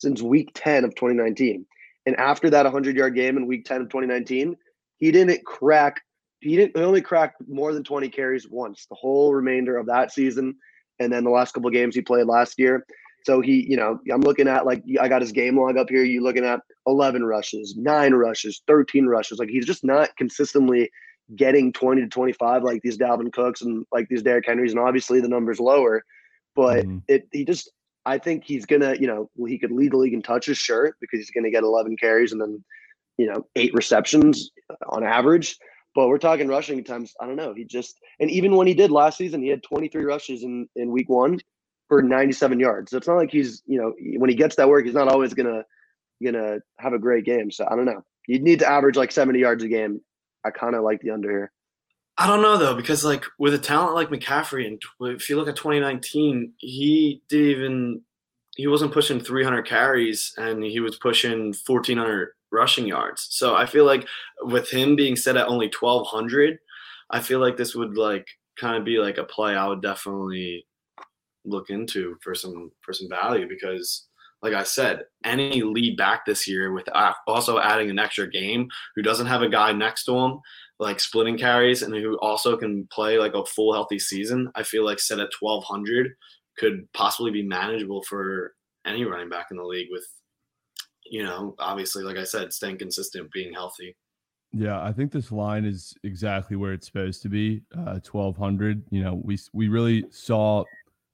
since 0.00 0.22
week 0.22 0.50
10 0.54 0.84
of 0.84 0.94
2019. 0.94 1.64
And 2.06 2.16
after 2.16 2.50
that 2.50 2.64
100 2.64 2.96
yard 2.96 3.14
game 3.14 3.36
in 3.36 3.46
week 3.46 3.64
10 3.64 3.82
of 3.82 3.88
2019, 3.88 4.56
he 4.98 5.10
didn't 5.10 5.44
crack. 5.44 6.02
He 6.40 6.56
didn't 6.56 6.76
he 6.76 6.82
only 6.82 7.02
cracked 7.02 7.42
more 7.48 7.72
than 7.72 7.84
20 7.84 8.08
carries 8.08 8.48
once 8.48 8.86
the 8.86 8.94
whole 8.94 9.34
remainder 9.34 9.76
of 9.76 9.86
that 9.86 10.12
season, 10.12 10.56
and 10.98 11.12
then 11.12 11.24
the 11.24 11.30
last 11.30 11.52
couple 11.52 11.70
games 11.70 11.94
he 11.94 12.02
played 12.02 12.26
last 12.26 12.58
year. 12.58 12.86
So 13.24 13.40
he, 13.40 13.66
you 13.68 13.76
know, 13.76 13.98
I'm 14.12 14.20
looking 14.20 14.48
at 14.48 14.64
like 14.64 14.82
I 15.00 15.08
got 15.08 15.22
his 15.22 15.32
game 15.32 15.58
log 15.58 15.76
up 15.76 15.88
here. 15.90 16.04
You 16.04 16.22
looking 16.22 16.44
at 16.44 16.60
11 16.86 17.24
rushes, 17.24 17.76
nine 17.76 18.14
rushes, 18.14 18.62
13 18.66 19.06
rushes. 19.06 19.38
Like 19.38 19.48
he's 19.48 19.66
just 19.66 19.84
not 19.84 20.16
consistently 20.16 20.90
getting 21.36 21.72
20 21.72 22.00
to 22.02 22.08
25 22.08 22.62
like 22.62 22.80
these 22.82 22.96
Dalvin 22.96 23.32
Cooks 23.32 23.60
and 23.60 23.84
like 23.92 24.08
these 24.08 24.22
Derrick 24.22 24.46
Henrys, 24.46 24.72
and 24.72 24.80
obviously 24.80 25.20
the 25.20 25.28
numbers 25.28 25.60
lower. 25.60 26.04
But 26.54 26.86
mm-hmm. 26.86 26.98
it 27.08 27.28
he 27.32 27.44
just 27.44 27.70
I 28.06 28.16
think 28.16 28.44
he's 28.44 28.64
gonna, 28.64 28.94
you 28.98 29.06
know, 29.06 29.28
he 29.46 29.58
could 29.58 29.72
lead 29.72 29.92
the 29.92 29.98
league 29.98 30.14
in 30.14 30.22
touches, 30.22 30.56
sure, 30.56 30.96
because 31.00 31.18
he's 31.18 31.30
gonna 31.30 31.50
get 31.50 31.62
11 31.62 31.98
carries 31.98 32.32
and 32.32 32.40
then, 32.40 32.64
you 33.18 33.26
know, 33.26 33.46
eight 33.56 33.74
receptions 33.74 34.50
on 34.88 35.04
average. 35.04 35.58
But 35.94 36.08
we're 36.08 36.18
talking 36.18 36.48
rushing 36.48 36.84
times. 36.84 37.14
I 37.20 37.26
don't 37.26 37.36
know. 37.36 37.54
He 37.54 37.64
just 37.64 37.98
and 38.20 38.30
even 38.30 38.56
when 38.56 38.66
he 38.66 38.74
did 38.74 38.90
last 38.90 39.18
season, 39.18 39.42
he 39.42 39.48
had 39.48 39.62
23 39.62 40.04
rushes 40.04 40.42
in 40.42 40.68
in 40.76 40.90
week 40.90 41.08
one 41.08 41.40
for 41.88 42.02
97 42.02 42.60
yards. 42.60 42.90
So 42.90 42.98
it's 42.98 43.08
not 43.08 43.16
like 43.16 43.30
he's, 43.30 43.62
you 43.66 43.80
know, 43.80 43.94
when 44.18 44.30
he 44.30 44.36
gets 44.36 44.56
that 44.56 44.68
work, 44.68 44.84
he's 44.84 44.94
not 44.94 45.08
always 45.08 45.34
gonna 45.34 45.64
gonna 46.22 46.58
have 46.78 46.92
a 46.92 46.98
great 46.98 47.24
game. 47.24 47.50
So 47.50 47.66
I 47.70 47.76
don't 47.76 47.86
know. 47.86 48.04
You'd 48.26 48.42
need 48.42 48.58
to 48.60 48.70
average 48.70 48.96
like 48.96 49.10
70 49.10 49.38
yards 49.38 49.64
a 49.64 49.68
game. 49.68 50.00
I 50.44 50.50
kind 50.50 50.74
of 50.74 50.84
like 50.84 51.00
the 51.00 51.10
under 51.10 51.30
here. 51.30 51.52
I 52.18 52.26
don't 52.26 52.42
know 52.42 52.56
though, 52.56 52.74
because 52.74 53.04
like 53.04 53.24
with 53.38 53.54
a 53.54 53.58
talent 53.58 53.94
like 53.94 54.08
McCaffrey, 54.08 54.66
and 54.66 54.82
if 55.00 55.30
you 55.30 55.36
look 55.36 55.48
at 55.48 55.56
2019, 55.56 56.52
he 56.58 57.22
didn't 57.28 57.50
even 57.50 58.00
he 58.56 58.66
wasn't 58.66 58.92
pushing 58.92 59.20
300 59.20 59.62
carries, 59.62 60.34
and 60.36 60.64
he 60.64 60.80
was 60.80 60.96
pushing 60.96 61.54
1,400 61.64 62.30
rushing 62.52 62.86
yards. 62.86 63.28
So 63.30 63.54
I 63.54 63.66
feel 63.66 63.84
like 63.84 64.06
with 64.42 64.70
him 64.70 64.96
being 64.96 65.16
set 65.16 65.36
at 65.36 65.48
only 65.48 65.70
1,200, 65.78 66.58
I 67.10 67.20
feel 67.20 67.40
like 67.40 67.56
this 67.56 67.74
would 67.74 67.96
like 67.96 68.26
kind 68.58 68.76
of 68.76 68.84
be 68.84 68.98
like 68.98 69.18
a 69.18 69.24
play 69.24 69.54
I 69.54 69.66
would 69.66 69.82
definitely 69.82 70.66
look 71.44 71.70
into 71.70 72.16
for 72.22 72.34
some 72.34 72.70
for 72.82 72.92
some 72.92 73.08
value 73.08 73.48
because 73.48 74.08
like 74.42 74.54
I 74.54 74.62
said, 74.62 75.02
any 75.24 75.62
lead 75.62 75.96
back 75.96 76.24
this 76.24 76.46
year 76.46 76.72
with 76.72 76.88
also 77.26 77.58
adding 77.58 77.90
an 77.90 77.98
extra 77.98 78.30
game 78.30 78.68
who 78.94 79.02
doesn't 79.02 79.26
have 79.26 79.42
a 79.42 79.48
guy 79.48 79.72
next 79.72 80.04
to 80.04 80.16
him, 80.16 80.38
like 80.78 81.00
splitting 81.00 81.36
carries, 81.36 81.82
and 81.82 81.92
who 81.92 82.16
also 82.18 82.56
can 82.56 82.86
play 82.92 83.18
like 83.18 83.34
a 83.34 83.44
full 83.44 83.72
healthy 83.72 83.98
season, 83.98 84.50
I 84.54 84.62
feel 84.62 84.84
like 84.84 85.00
set 85.00 85.18
at 85.18 85.30
1200 85.40 86.12
could 86.56 86.86
possibly 86.92 87.30
be 87.30 87.42
manageable 87.42 88.02
for 88.02 88.54
any 88.86 89.04
running 89.04 89.28
back 89.28 89.48
in 89.50 89.56
the 89.56 89.64
league 89.64 89.88
with, 89.90 90.06
you 91.10 91.22
know, 91.22 91.54
obviously, 91.58 92.04
like 92.04 92.16
I 92.16 92.24
said, 92.24 92.52
staying 92.52 92.78
consistent, 92.78 93.30
being 93.32 93.52
healthy. 93.52 93.96
Yeah, 94.52 94.82
I 94.82 94.92
think 94.92 95.12
this 95.12 95.30
line 95.30 95.64
is 95.64 95.94
exactly 96.04 96.56
where 96.56 96.72
it's 96.72 96.86
supposed 96.86 97.22
to 97.22 97.28
be. 97.28 97.62
Uh, 97.74 98.00
1200. 98.00 98.82
You 98.90 99.04
know, 99.04 99.20
we 99.22 99.38
we 99.52 99.68
really 99.68 100.04
saw 100.10 100.64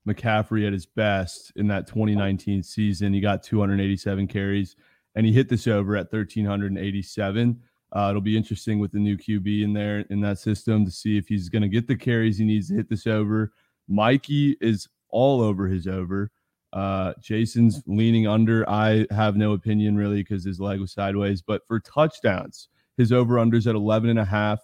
McCaffrey 0.07 0.66
at 0.66 0.72
his 0.72 0.87
best 0.87 1.52
in 1.57 1.66
that 1.68 1.87
2019 1.87 2.62
season. 2.62 3.12
He 3.12 3.20
got 3.20 3.42
287 3.42 4.28
carries 4.28 4.76
and 5.14 5.24
he 5.24 5.33
hit 5.33 5.48
this 5.48 5.66
over 5.66 5.96
at 5.96 6.12
1387. 6.12 7.61
Uh, 7.92 8.09
it'll 8.11 8.20
be 8.20 8.37
interesting 8.37 8.78
with 8.80 8.92
the 8.92 8.98
new 8.98 9.16
QB 9.16 9.62
in 9.62 9.72
there 9.72 10.00
in 10.11 10.20
that 10.20 10.38
system 10.38 10.85
to 10.85 10.90
see 10.90 11.16
if 11.16 11.28
he's 11.28 11.48
going 11.48 11.62
to 11.62 11.68
get 11.68 11.87
the 11.87 11.96
carries 11.96 12.38
he 12.38 12.44
needs 12.44 12.68
to 12.68 12.74
hit 12.74 12.88
this 12.88 13.07
over. 13.07 13.52
Mikey 13.88 14.57
is 14.61 14.88
all 15.11 15.40
over 15.40 15.68
his 15.68 15.87
over. 15.87 16.30
Uh, 16.74 17.14
Jason's 17.22 17.82
leaning 17.87 18.26
under. 18.26 18.68
I 18.68 19.06
have 19.10 19.37
no 19.37 19.52
opinion 19.52 19.96
really 19.96 20.22
because 20.22 20.44
his 20.44 20.58
leg 20.58 20.80
was 20.80 20.92
sideways. 20.92 21.40
But 21.40 21.66
for 21.68 21.78
touchdowns, 21.78 22.68
his 22.96 23.12
over 23.12 23.37
unders 23.37 23.68
at 23.68 23.76
11 23.76 24.10
and 24.10 24.18
a 24.18 24.24
half. 24.24 24.60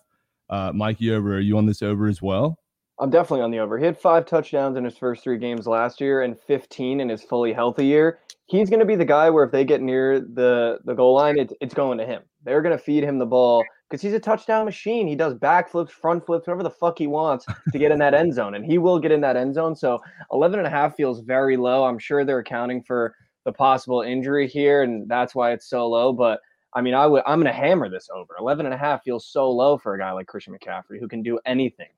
Uh, 0.48 0.72
Mikey 0.74 1.12
over, 1.12 1.36
are 1.36 1.40
you 1.40 1.56
on 1.56 1.66
this 1.66 1.80
over 1.80 2.08
as 2.08 2.20
well? 2.20 2.58
I'm 2.98 3.10
definitely 3.10 3.42
on 3.42 3.52
the 3.52 3.60
over. 3.60 3.78
He 3.78 3.84
had 3.84 3.96
five 3.96 4.26
touchdowns 4.26 4.76
in 4.76 4.84
his 4.84 4.98
first 4.98 5.22
three 5.22 5.38
games 5.38 5.66
last 5.68 6.00
year 6.00 6.22
and 6.22 6.38
15 6.38 7.00
in 7.00 7.08
his 7.08 7.22
fully 7.22 7.52
healthy 7.52 7.86
year. 7.86 8.18
He's 8.46 8.68
going 8.68 8.80
to 8.80 8.86
be 8.86 8.96
the 8.96 9.04
guy 9.04 9.30
where 9.30 9.44
if 9.44 9.52
they 9.52 9.64
get 9.64 9.80
near 9.80 10.18
the 10.18 10.80
the 10.84 10.94
goal 10.94 11.14
line, 11.14 11.38
it's 11.38 11.54
it's 11.60 11.72
going 11.72 11.98
to 11.98 12.04
him. 12.04 12.22
They're 12.42 12.62
going 12.62 12.76
to 12.76 12.82
feed 12.82 13.04
him 13.04 13.18
the 13.18 13.26
ball 13.26 13.64
because 13.90 14.00
he's 14.00 14.12
a 14.12 14.20
touchdown 14.20 14.64
machine. 14.64 15.08
He 15.08 15.16
does 15.16 15.34
backflips, 15.34 15.90
front 15.90 16.24
flips, 16.24 16.46
whatever 16.46 16.62
the 16.62 16.70
fuck 16.70 16.98
he 16.98 17.08
wants 17.08 17.44
to 17.72 17.78
get 17.78 17.90
in 17.90 17.98
that 17.98 18.14
end 18.14 18.32
zone, 18.32 18.54
and 18.54 18.64
he 18.64 18.78
will 18.78 19.00
get 19.00 19.10
in 19.10 19.20
that 19.22 19.36
end 19.36 19.54
zone. 19.54 19.74
So 19.74 20.00
11 20.32 20.60
and 20.60 20.66
a 20.66 20.70
half 20.70 20.94
feels 20.94 21.20
very 21.20 21.56
low. 21.56 21.84
I'm 21.84 21.98
sure 21.98 22.24
they're 22.24 22.38
accounting 22.38 22.82
for 22.82 23.14
the 23.44 23.52
possible 23.52 24.02
injury 24.02 24.46
here, 24.46 24.82
and 24.82 25.08
that's 25.08 25.34
why 25.34 25.52
it's 25.52 25.68
so 25.68 25.88
low. 25.88 26.12
But 26.12 26.40
I 26.74 26.80
mean, 26.80 26.94
I 26.94 27.06
would 27.06 27.22
I'm 27.26 27.40
going 27.40 27.52
to 27.52 27.58
hammer 27.58 27.88
this 27.88 28.08
over. 28.14 28.34
11 28.38 28.64
and 28.66 28.74
a 28.74 28.78
half 28.78 29.02
feels 29.02 29.26
so 29.26 29.50
low 29.50 29.76
for 29.76 29.94
a 29.94 29.98
guy 29.98 30.12
like 30.12 30.28
Christian 30.28 30.56
McCaffrey 30.56 31.00
who 31.00 31.08
can 31.08 31.22
do 31.22 31.40
anything. 31.44 31.88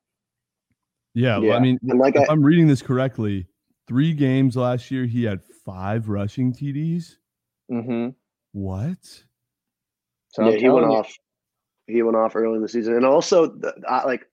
Yeah, 1.13 1.37
yeah. 1.37 1.49
Well, 1.49 1.57
I 1.57 1.61
mean, 1.61 1.79
like 1.83 2.15
if 2.15 2.27
I, 2.27 2.33
am 2.33 2.41
reading 2.41 2.67
this 2.67 2.81
correctly, 2.81 3.45
three 3.87 4.13
games 4.13 4.55
last 4.55 4.89
year 4.89 5.05
he 5.05 5.23
had 5.23 5.41
five 5.63 6.09
rushing 6.09 6.51
TDs. 6.51 7.17
Mm-hmm. 7.71 8.09
What? 8.53 8.97
So 10.29 10.49
yeah, 10.49 10.57
he 10.57 10.69
went 10.69 10.87
you. 10.87 10.93
off. 10.93 11.13
He 11.87 12.01
went 12.01 12.17
off 12.17 12.35
early 12.35 12.55
in 12.55 12.61
the 12.61 12.69
season, 12.69 12.95
and 12.95 13.05
also 13.05 13.47
the, 13.47 13.73
I, 13.87 14.05
like 14.05 14.25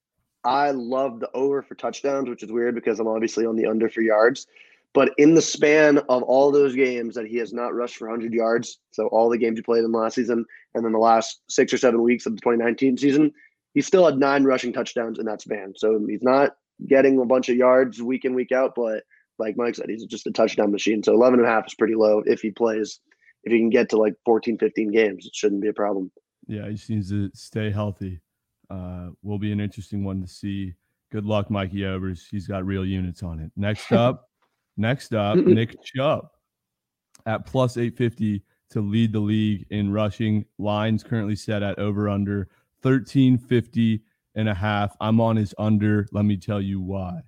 I 0.44 0.70
love 0.70 1.20
the 1.20 1.30
over 1.34 1.62
for 1.62 1.74
touchdowns, 1.74 2.28
which 2.28 2.42
is 2.42 2.52
weird 2.52 2.74
because 2.74 3.00
I'm 3.00 3.08
obviously 3.08 3.44
on 3.46 3.56
the 3.56 3.66
under 3.66 3.88
for 3.88 4.00
yards. 4.00 4.46
But 4.92 5.12
in 5.18 5.34
the 5.34 5.42
span 5.42 5.98
of 6.08 6.22
all 6.24 6.50
those 6.50 6.74
games 6.74 7.14
that 7.14 7.26
he 7.26 7.36
has 7.36 7.52
not 7.52 7.74
rushed 7.74 7.96
for 7.96 8.08
100 8.08 8.32
yards, 8.32 8.80
so 8.90 9.06
all 9.08 9.28
the 9.28 9.38
games 9.38 9.58
he 9.58 9.62
played 9.62 9.84
in 9.84 9.92
last 9.92 10.14
season, 10.14 10.44
and 10.74 10.84
then 10.84 10.92
the 10.92 10.98
last 10.98 11.42
six 11.48 11.72
or 11.72 11.78
seven 11.78 12.02
weeks 12.02 12.26
of 12.26 12.34
the 12.34 12.40
2019 12.40 12.96
season, 12.96 13.32
he 13.72 13.82
still 13.82 14.04
had 14.04 14.18
nine 14.18 14.42
rushing 14.42 14.72
touchdowns 14.72 15.20
in 15.20 15.26
that 15.26 15.42
span. 15.42 15.74
So 15.76 16.04
he's 16.08 16.22
not 16.22 16.56
getting 16.88 17.20
a 17.20 17.24
bunch 17.24 17.48
of 17.48 17.56
yards 17.56 18.02
week 18.02 18.24
in, 18.24 18.34
week 18.34 18.50
out. 18.50 18.74
But 18.74 19.04
like 19.38 19.56
Mike 19.56 19.76
said, 19.76 19.88
he's 19.88 20.04
just 20.06 20.26
a 20.26 20.32
touchdown 20.32 20.72
machine. 20.72 21.02
So 21.04 21.12
11 21.12 21.38
and 21.38 21.48
a 21.48 21.50
half 21.50 21.66
is 21.66 21.74
pretty 21.74 21.94
low 21.94 22.22
if 22.26 22.40
he 22.40 22.50
plays. 22.50 22.98
If 23.44 23.52
he 23.52 23.58
can 23.58 23.70
get 23.70 23.90
to 23.90 23.96
like 23.96 24.14
14, 24.24 24.58
15 24.58 24.90
games, 24.90 25.24
it 25.24 25.34
shouldn't 25.34 25.62
be 25.62 25.68
a 25.68 25.72
problem. 25.72 26.10
Yeah, 26.50 26.66
he 26.66 26.74
just 26.74 26.90
needs 26.90 27.10
to 27.10 27.30
stay 27.32 27.70
healthy. 27.70 28.20
Uh, 28.68 29.10
will 29.22 29.38
be 29.38 29.52
an 29.52 29.60
interesting 29.60 30.02
one 30.02 30.20
to 30.20 30.26
see. 30.26 30.74
Good 31.12 31.24
luck, 31.24 31.48
Mikey 31.48 31.86
Overs. 31.86 32.26
He's 32.28 32.48
got 32.48 32.66
real 32.66 32.84
units 32.84 33.22
on 33.22 33.38
it. 33.38 33.52
Next 33.56 33.92
up, 33.92 34.28
next 34.76 35.14
up, 35.14 35.36
Nick 35.38 35.80
Chubb 35.84 36.28
at 37.24 37.46
plus 37.46 37.76
850 37.76 38.42
to 38.70 38.80
lead 38.80 39.12
the 39.12 39.20
league 39.20 39.64
in 39.70 39.92
rushing. 39.92 40.44
Lines 40.58 41.04
currently 41.04 41.36
set 41.36 41.62
at 41.62 41.78
over 41.78 42.08
under 42.08 42.48
1350 42.82 44.02
and 44.34 44.48
a 44.48 44.54
half. 44.54 44.96
I'm 45.00 45.20
on 45.20 45.36
his 45.36 45.54
under. 45.56 46.08
Let 46.10 46.24
me 46.24 46.36
tell 46.36 46.60
you 46.60 46.80
why. 46.80 47.20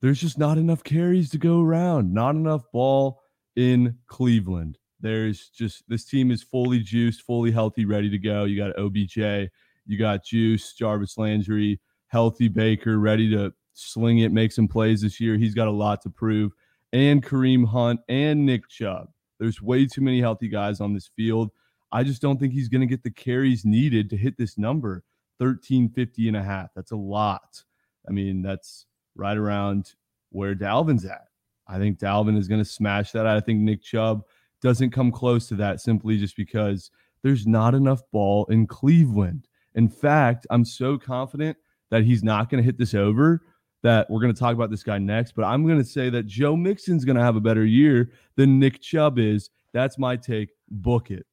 There's 0.00 0.20
just 0.20 0.38
not 0.38 0.56
enough 0.56 0.82
carries 0.82 1.28
to 1.30 1.38
go 1.38 1.60
around, 1.60 2.14
not 2.14 2.34
enough 2.36 2.62
ball 2.72 3.20
in 3.54 3.98
Cleveland. 4.06 4.78
There's 5.00 5.48
just 5.48 5.84
this 5.88 6.04
team 6.04 6.30
is 6.30 6.42
fully 6.42 6.80
juiced, 6.80 7.22
fully 7.22 7.50
healthy, 7.50 7.84
ready 7.84 8.10
to 8.10 8.18
go. 8.18 8.44
You 8.44 8.56
got 8.56 8.78
OBJ, 8.78 9.50
you 9.86 9.98
got 9.98 10.24
Juice, 10.24 10.74
Jarvis 10.74 11.16
Landry, 11.18 11.80
healthy 12.08 12.48
Baker, 12.48 12.98
ready 12.98 13.30
to 13.30 13.52
sling 13.72 14.18
it, 14.18 14.32
make 14.32 14.52
some 14.52 14.68
plays 14.68 15.00
this 15.00 15.20
year. 15.20 15.36
He's 15.36 15.54
got 15.54 15.68
a 15.68 15.72
lot 15.72 16.02
to 16.02 16.10
prove. 16.10 16.52
And 16.92 17.24
Kareem 17.24 17.66
Hunt 17.66 18.00
and 18.08 18.44
Nick 18.44 18.68
Chubb. 18.68 19.08
There's 19.38 19.62
way 19.62 19.86
too 19.86 20.02
many 20.02 20.20
healthy 20.20 20.48
guys 20.48 20.80
on 20.80 20.92
this 20.92 21.08
field. 21.16 21.50
I 21.92 22.04
just 22.04 22.20
don't 22.20 22.38
think 22.38 22.52
he's 22.52 22.68
going 22.68 22.82
to 22.82 22.86
get 22.86 23.02
the 23.02 23.10
carries 23.10 23.64
needed 23.64 24.10
to 24.10 24.16
hit 24.16 24.36
this 24.36 24.58
number. 24.58 25.02
1350 25.38 26.28
and 26.28 26.36
a 26.36 26.42
half. 26.42 26.70
That's 26.76 26.92
a 26.92 26.96
lot. 26.96 27.62
I 28.06 28.12
mean, 28.12 28.42
that's 28.42 28.86
right 29.14 29.36
around 29.36 29.94
where 30.30 30.54
Dalvin's 30.54 31.04
at. 31.04 31.28
I 31.66 31.78
think 31.78 31.98
Dalvin 31.98 32.36
is 32.36 32.48
going 32.48 32.60
to 32.60 32.68
smash 32.68 33.12
that. 33.12 33.26
I 33.26 33.40
think 33.40 33.60
Nick 33.60 33.82
Chubb 33.82 34.22
doesn't 34.62 34.90
come 34.90 35.10
close 35.10 35.46
to 35.48 35.54
that 35.56 35.80
simply 35.80 36.18
just 36.18 36.36
because 36.36 36.90
there's 37.22 37.46
not 37.46 37.74
enough 37.74 38.02
ball 38.12 38.46
in 38.46 38.66
Cleveland. 38.66 39.46
In 39.74 39.88
fact, 39.88 40.46
I'm 40.50 40.64
so 40.64 40.98
confident 40.98 41.56
that 41.90 42.04
he's 42.04 42.22
not 42.22 42.50
going 42.50 42.62
to 42.62 42.66
hit 42.66 42.78
this 42.78 42.94
over 42.94 43.42
that 43.82 44.10
we're 44.10 44.20
going 44.20 44.32
to 44.32 44.38
talk 44.38 44.54
about 44.54 44.70
this 44.70 44.82
guy 44.82 44.98
next. 44.98 45.32
But 45.34 45.44
I'm 45.44 45.66
going 45.66 45.78
to 45.78 45.84
say 45.84 46.10
that 46.10 46.26
Joe 46.26 46.56
Mixon's 46.56 47.04
going 47.04 47.16
to 47.16 47.22
have 47.22 47.36
a 47.36 47.40
better 47.40 47.64
year 47.64 48.10
than 48.36 48.58
Nick 48.58 48.80
Chubb 48.80 49.18
is. 49.18 49.50
That's 49.72 49.98
my 49.98 50.16
take. 50.16 50.50
Book 50.68 51.10
it. 51.10 51.26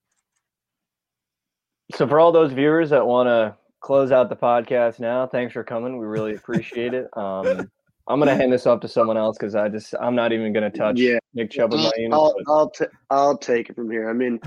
So, 1.96 2.08
for 2.08 2.20
all 2.20 2.32
those 2.32 2.52
viewers 2.52 2.90
that 2.90 3.06
want 3.06 3.28
to 3.28 3.56
close 3.80 4.12
out 4.12 4.30
the 4.30 4.36
podcast 4.36 5.00
now. 5.00 5.28
Thanks 5.28 5.54
for 5.54 5.64
coming. 5.64 5.98
We 5.98 6.06
really 6.06 6.36
appreciate 6.36 6.94
it. 6.94 7.08
Um, 7.16 7.72
I'm 8.08 8.20
gonna 8.20 8.36
hand 8.36 8.54
this 8.54 8.66
off 8.66 8.80
to 8.82 8.88
someone 8.88 9.18
else 9.18 9.38
because 9.38 9.56
I 9.56 9.70
just 9.70 9.94
I'm 10.00 10.16
not 10.16 10.32
even 10.32 10.54
gonna 10.54 10.70
touch 10.70 10.98
yeah. 10.98 11.20
Nick 11.34 11.52
Chubb 11.52 11.72
with 11.72 11.82
my 11.82 11.92
unit. 11.98 12.14
I'll 12.14 12.36
I'll, 12.48 12.70
t- 12.70 12.86
I'll 13.10 13.38
take 13.38 13.70
it 13.70 13.76
from 13.76 13.92
here. 13.92 14.10
I 14.10 14.14
mean, 14.14 14.40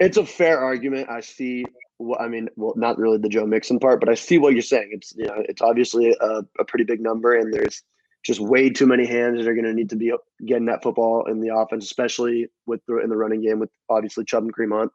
it's 0.00 0.16
a 0.16 0.26
fair 0.26 0.60
argument. 0.60 1.08
I 1.10 1.20
see. 1.20 1.64
What, 1.98 2.20
I 2.20 2.26
mean, 2.26 2.48
well, 2.56 2.72
not 2.76 2.98
really 2.98 3.18
the 3.18 3.28
Joe 3.28 3.46
Mixon 3.46 3.78
part, 3.78 4.00
but 4.00 4.08
I 4.08 4.14
see 4.14 4.38
what 4.38 4.54
you're 4.54 4.62
saying. 4.62 4.90
It's 4.92 5.14
you 5.16 5.26
know, 5.26 5.44
it's 5.48 5.62
obviously 5.62 6.16
a, 6.20 6.42
a 6.58 6.64
pretty 6.64 6.84
big 6.84 7.00
number, 7.00 7.36
and 7.36 7.52
there's 7.52 7.82
just 8.24 8.40
way 8.40 8.70
too 8.70 8.86
many 8.86 9.04
hands 9.04 9.38
that 9.38 9.48
are 9.48 9.54
going 9.54 9.64
to 9.64 9.74
need 9.74 9.90
to 9.90 9.96
be 9.96 10.12
getting 10.46 10.66
that 10.66 10.82
football 10.82 11.26
in 11.26 11.40
the 11.40 11.54
offense, 11.54 11.84
especially 11.84 12.48
with 12.66 12.80
the 12.86 12.98
in 12.98 13.10
the 13.10 13.16
running 13.16 13.42
game 13.42 13.58
with 13.58 13.70
obviously 13.88 14.24
Chubb 14.24 14.44
and 14.44 14.54
Kareem 14.54 14.76
Hunt. 14.76 14.92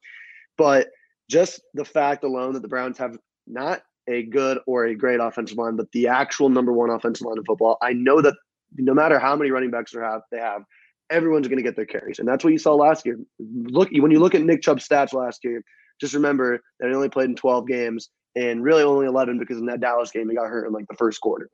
But 0.57 0.87
just 1.29 1.61
the 1.73 1.85
fact 1.85 2.23
alone 2.23 2.53
that 2.53 2.61
the 2.61 2.69
Browns 2.69 2.97
have 2.97 3.17
not 3.45 3.81
a 4.07 4.23
good 4.23 4.59
or 4.65 4.85
a 4.85 4.95
great 4.95 5.19
offensive 5.19 5.57
line, 5.57 5.75
but 5.75 5.91
the 5.91 6.07
actual 6.07 6.49
number 6.49 6.71
one 6.71 6.89
offensive 6.89 7.25
line 7.25 7.37
in 7.37 7.43
football. 7.43 7.77
I 7.81 7.93
know 7.93 8.21
that 8.21 8.35
no 8.77 8.93
matter 8.93 9.19
how 9.19 9.35
many 9.35 9.51
running 9.51 9.71
backs 9.71 9.91
they 9.91 9.99
have, 9.99 10.21
they 10.31 10.39
have 10.39 10.63
everyone's 11.09 11.47
going 11.47 11.57
to 11.57 11.63
get 11.63 11.75
their 11.75 11.85
carries, 11.85 12.19
and 12.19 12.27
that's 12.27 12.43
what 12.43 12.53
you 12.53 12.59
saw 12.59 12.73
last 12.75 13.05
year. 13.05 13.19
Look, 13.39 13.89
when 13.91 14.11
you 14.11 14.19
look 14.19 14.35
at 14.35 14.41
Nick 14.41 14.61
Chubb's 14.61 14.87
stats 14.87 15.13
last 15.13 15.43
year, 15.43 15.63
just 15.99 16.13
remember 16.13 16.61
that 16.79 16.89
he 16.89 16.95
only 16.95 17.09
played 17.09 17.29
in 17.29 17.35
12 17.35 17.67
games 17.67 18.09
and 18.35 18.63
really 18.63 18.83
only 18.83 19.07
11 19.07 19.39
because 19.39 19.57
in 19.57 19.65
that 19.65 19.79
Dallas 19.79 20.11
game 20.11 20.29
he 20.29 20.35
got 20.35 20.47
hurt 20.47 20.67
in 20.67 20.73
like 20.73 20.87
the 20.87 20.95
first 20.95 21.21
quarter. 21.21 21.49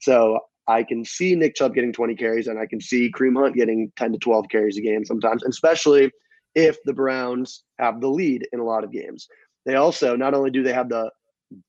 So 0.00 0.40
I 0.66 0.82
can 0.82 1.04
see 1.04 1.34
Nick 1.34 1.54
Chubb 1.54 1.74
getting 1.74 1.92
20 1.92 2.14
carries 2.16 2.48
and 2.48 2.58
I 2.58 2.66
can 2.66 2.80
see 2.80 3.12
Kareem 3.12 3.38
Hunt 3.38 3.54
getting 3.54 3.92
10 3.96 4.12
to 4.12 4.18
12 4.18 4.46
carries 4.50 4.76
a 4.76 4.80
game 4.80 5.04
sometimes, 5.04 5.44
especially 5.44 6.10
if 6.54 6.76
the 6.84 6.92
Browns 6.92 7.62
have 7.78 8.00
the 8.00 8.08
lead 8.08 8.48
in 8.52 8.60
a 8.60 8.64
lot 8.64 8.84
of 8.84 8.90
games. 8.90 9.28
They 9.64 9.76
also 9.76 10.16
not 10.16 10.34
only 10.34 10.50
do 10.50 10.62
they 10.62 10.72
have 10.72 10.88
the 10.88 11.10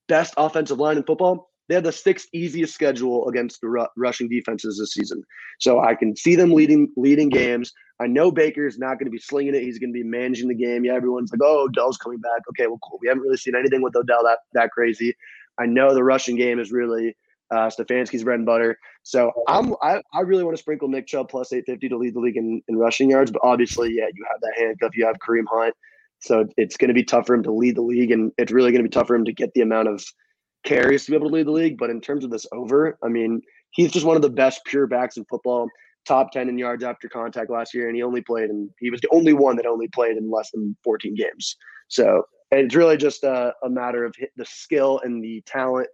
best 0.07 0.33
offensive 0.37 0.79
line 0.79 0.97
in 0.97 1.03
football, 1.03 1.49
they 1.67 1.75
have 1.75 1.83
the 1.83 1.91
sixth 1.91 2.27
easiest 2.33 2.73
schedule 2.73 3.27
against 3.27 3.61
the 3.61 3.67
ru- 3.67 3.87
rushing 3.97 4.29
defenses 4.29 4.77
this 4.77 4.93
season. 4.93 5.23
So 5.59 5.79
I 5.79 5.95
can 5.95 6.15
see 6.15 6.35
them 6.35 6.51
leading 6.51 6.91
leading 6.95 7.29
games. 7.29 7.73
I 7.99 8.07
know 8.07 8.29
Baker's 8.29 8.77
not 8.77 8.99
going 8.99 9.05
to 9.05 9.11
be 9.11 9.17
slinging 9.17 9.55
it. 9.55 9.63
He's 9.63 9.79
going 9.79 9.91
to 9.91 9.97
be 9.97 10.03
managing 10.03 10.49
the 10.49 10.55
game. 10.55 10.85
Yeah, 10.85 10.93
everyone's 10.93 11.31
like, 11.31 11.41
"Oh, 11.43 11.67
Odell's 11.67 11.97
coming 11.97 12.19
back." 12.19 12.41
Okay, 12.49 12.67
well, 12.67 12.79
cool. 12.83 12.99
We 13.01 13.07
haven't 13.07 13.23
really 13.23 13.37
seen 13.37 13.55
anything 13.55 13.81
with 13.81 13.95
Odell 13.95 14.23
that 14.23 14.39
that 14.53 14.71
crazy. 14.71 15.15
I 15.57 15.65
know 15.65 15.93
the 15.93 16.03
rushing 16.03 16.35
game 16.35 16.59
is 16.59 16.71
really 16.71 17.15
uh, 17.51 17.69
Stefanski's 17.69 18.23
bread 18.23 18.39
and 18.39 18.45
butter. 18.45 18.77
So 19.03 19.31
I'm 19.47 19.75
I, 19.81 20.01
I 20.13 20.21
really 20.21 20.43
want 20.43 20.55
to 20.57 20.61
sprinkle 20.61 20.87
Nick 20.87 21.07
Chubb 21.07 21.29
plus 21.29 21.53
850 21.53 21.89
to 21.89 21.97
lead 21.97 22.15
the 22.15 22.19
league 22.19 22.37
in, 22.37 22.61
in 22.67 22.75
rushing 22.77 23.09
yards. 23.09 23.31
But 23.31 23.41
obviously, 23.43 23.93
yeah, 23.93 24.07
you 24.13 24.25
have 24.29 24.41
that 24.41 24.53
handcuff. 24.57 24.95
You 24.95 25.05
have 25.05 25.15
Kareem 25.17 25.45
Hunt. 25.49 25.73
So 26.19 26.47
it's 26.57 26.77
going 26.77 26.87
to 26.87 26.93
be 26.93 27.03
tough 27.03 27.27
for 27.27 27.35
him 27.35 27.43
to 27.43 27.51
lead 27.51 27.75
the 27.75 27.81
league, 27.81 28.11
and 28.11 28.31
it's 28.37 28.51
really 28.51 28.71
going 28.71 28.83
to 28.83 28.89
be 28.89 28.93
tough 28.93 29.07
for 29.07 29.15
him 29.15 29.25
to 29.25 29.33
get 29.33 29.53
the 29.53 29.61
amount 29.61 29.87
of 29.87 30.03
carries 30.63 31.05
to 31.05 31.11
be 31.11 31.17
able 31.17 31.29
to 31.29 31.35
lead 31.35 31.47
the 31.47 31.51
league. 31.51 31.77
But 31.77 31.89
in 31.89 32.01
terms 32.01 32.23
of 32.23 32.31
this 32.31 32.45
over, 32.51 32.97
I 33.03 33.07
mean, 33.07 33.41
he's 33.71 33.91
just 33.91 34.05
one 34.05 34.15
of 34.15 34.21
the 34.21 34.29
best 34.29 34.61
pure 34.65 34.87
backs 34.87 35.17
in 35.17 35.25
football. 35.25 35.67
Top 36.07 36.31
10 36.31 36.49
in 36.49 36.57
yards 36.57 36.83
after 36.83 37.09
contact 37.09 37.49
last 37.49 37.73
year, 37.73 37.87
and 37.87 37.95
he 37.95 38.03
only 38.03 38.21
played, 38.21 38.49
and 38.49 38.69
he 38.79 38.91
was 38.91 39.01
the 39.01 39.09
only 39.11 39.33
one 39.33 39.55
that 39.55 39.65
only 39.65 39.87
played 39.87 40.17
in 40.17 40.29
less 40.29 40.51
than 40.51 40.75
14 40.83 41.15
games. 41.15 41.55
So 41.87 42.23
it's 42.51 42.75
really 42.75 42.97
just 42.97 43.23
a, 43.23 43.53
a 43.63 43.69
matter 43.69 44.05
of 44.05 44.15
the 44.35 44.45
skill 44.45 45.01
and 45.03 45.23
the 45.23 45.41
talent 45.45 45.87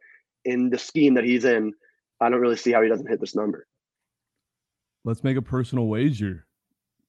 in 0.45 0.69
the 0.69 0.77
scheme 0.77 1.13
that 1.13 1.23
he's 1.23 1.45
in. 1.45 1.73
I 2.19 2.29
don't 2.29 2.41
really 2.41 2.57
see 2.57 2.71
how 2.71 2.81
he 2.81 2.89
doesn't 2.89 3.09
hit 3.09 3.19
this 3.19 3.35
number. 3.35 3.67
Let's 5.03 5.23
make 5.23 5.37
a 5.37 5.41
personal 5.41 5.87
wager. 5.87 6.45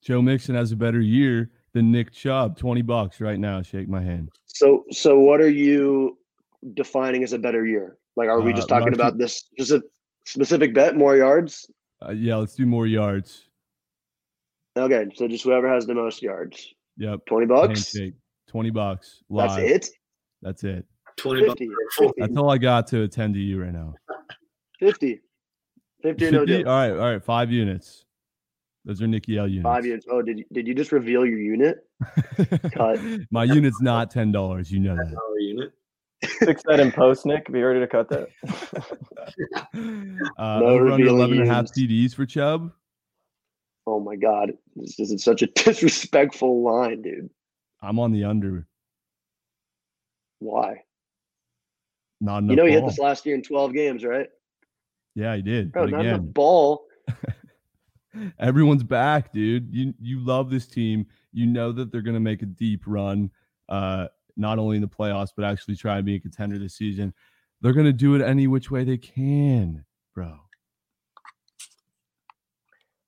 Joe 0.00 0.22
Mixon 0.22 0.54
has 0.54 0.72
a 0.72 0.76
better 0.76 1.00
year 1.00 1.50
than 1.74 1.90
Nick 1.90 2.12
Chubb. 2.12 2.56
20 2.58 2.82
bucks 2.82 3.20
right 3.20 3.38
now. 3.38 3.62
Shake 3.62 3.88
my 3.88 4.02
hand. 4.02 4.30
So, 4.46 4.84
so 4.90 5.18
what 5.18 5.40
are 5.40 5.48
you 5.48 6.18
defining 6.74 7.22
as 7.22 7.32
a 7.32 7.38
better 7.38 7.66
year? 7.66 7.96
Like, 8.16 8.28
are 8.28 8.40
we 8.40 8.52
just 8.52 8.70
Uh, 8.70 8.78
talking 8.78 8.94
about 8.94 9.18
this 9.18 9.44
Just 9.58 9.70
a 9.72 9.82
specific 10.26 10.74
bet, 10.74 10.96
more 10.96 11.16
yards? 11.16 11.70
Uh, 12.04 12.10
yeah, 12.12 12.36
let's 12.36 12.54
do 12.54 12.66
more 12.66 12.86
yards. 12.86 13.48
Okay, 14.76 15.06
so 15.14 15.28
just 15.28 15.44
whoever 15.44 15.68
has 15.68 15.86
the 15.86 15.94
most 15.94 16.22
yards, 16.22 16.74
Yep. 16.96 17.26
twenty 17.26 17.46
bucks. 17.46 17.94
Handshake. 17.94 18.14
20 18.48 18.70
bucks. 18.70 19.22
That's 19.30 19.56
it. 19.56 19.88
That's 20.42 20.64
it. 20.64 20.84
20 21.16 21.44
50, 21.46 21.66
for 21.66 21.72
a 21.72 21.76
full 21.96 22.08
50, 22.08 22.20
That's 22.20 22.36
all 22.36 22.50
I 22.50 22.58
got 22.58 22.86
to 22.88 23.02
attend 23.02 23.32
to 23.34 23.40
you 23.40 23.62
right 23.62 23.72
now. 23.72 23.94
50, 24.78 25.20
50 26.02 26.26
or 26.26 26.30
no 26.32 26.44
deal. 26.44 26.68
All 26.68 26.74
right, 26.74 26.90
all 26.90 27.12
right. 27.12 27.22
Five 27.24 27.50
units. 27.50 28.04
Those 28.84 29.00
are 29.00 29.06
Nicky 29.06 29.38
L 29.38 29.46
units. 29.46 29.62
Five 29.64 29.86
units. 29.86 30.06
Oh, 30.10 30.22
did 30.22 30.38
you, 30.40 30.44
did 30.52 30.66
you 30.66 30.74
just 30.74 30.90
reveal 30.92 31.24
your 31.24 31.38
unit? 31.38 31.86
Cut. 32.74 32.98
My 33.30 33.44
unit's 33.44 33.80
not 33.80 34.10
ten 34.10 34.32
dollars. 34.32 34.72
You 34.72 34.80
know 34.80 34.96
that. 34.96 35.12
dollar 35.12 35.38
unit. 35.38 35.72
Fix 36.24 36.62
that 36.66 36.78
in 36.80 36.90
post, 36.92 37.26
Nick. 37.26 37.50
Be 37.52 37.62
ready 37.62 37.80
to 37.80 37.86
cut 37.86 38.08
that. 38.10 38.28
Uh, 40.38 40.58
No 40.60 40.66
over 40.66 40.86
under 40.92 41.04
revealing 41.04 41.16
11 41.18 41.38
and 41.40 41.48
a 41.50 41.52
half 41.54 41.68
units. 41.76 42.12
TDs 42.12 42.14
for 42.14 42.26
Chubb. 42.26 42.72
Oh 43.86 43.98
my 44.00 44.14
god, 44.16 44.52
this 44.76 44.98
is 45.00 45.22
such 45.24 45.42
a 45.42 45.46
disrespectful 45.54 46.62
line, 46.62 47.02
dude. 47.02 47.30
I'm 47.80 47.98
on 47.98 48.12
the 48.12 48.24
under. 48.24 48.66
Why? 50.38 50.82
Not 52.20 52.38
enough. 52.38 52.50
You 52.50 52.56
know, 52.56 52.64
he 52.66 52.72
hit 52.72 52.84
this 52.86 52.98
last 52.98 53.26
year 53.26 53.34
in 53.34 53.42
twelve 53.42 53.72
games, 53.72 54.04
right? 54.04 54.28
Yeah, 55.14 55.34
he 55.36 55.42
did. 55.42 55.72
Bro, 55.72 55.84
but 55.84 55.90
not 55.90 56.00
again, 56.00 56.14
enough 56.14 56.32
ball. 56.34 56.86
Everyone's 58.38 58.82
back, 58.82 59.32
dude. 59.32 59.68
You 59.72 59.94
you 60.00 60.20
love 60.20 60.50
this 60.50 60.66
team. 60.66 61.06
You 61.32 61.46
know 61.46 61.72
that 61.72 61.90
they're 61.92 62.02
gonna 62.02 62.20
make 62.20 62.42
a 62.42 62.46
deep 62.46 62.82
run, 62.86 63.30
uh, 63.68 64.08
not 64.36 64.58
only 64.58 64.76
in 64.76 64.82
the 64.82 64.88
playoffs, 64.88 65.30
but 65.36 65.44
actually 65.44 65.76
try 65.76 65.96
and 65.96 66.06
be 66.06 66.14
a 66.16 66.20
contender 66.20 66.58
this 66.58 66.74
season. 66.74 67.12
They're 67.60 67.72
gonna 67.72 67.92
do 67.92 68.14
it 68.14 68.22
any 68.22 68.46
which 68.46 68.70
way 68.70 68.84
they 68.84 68.98
can, 68.98 69.84
bro. 70.14 70.38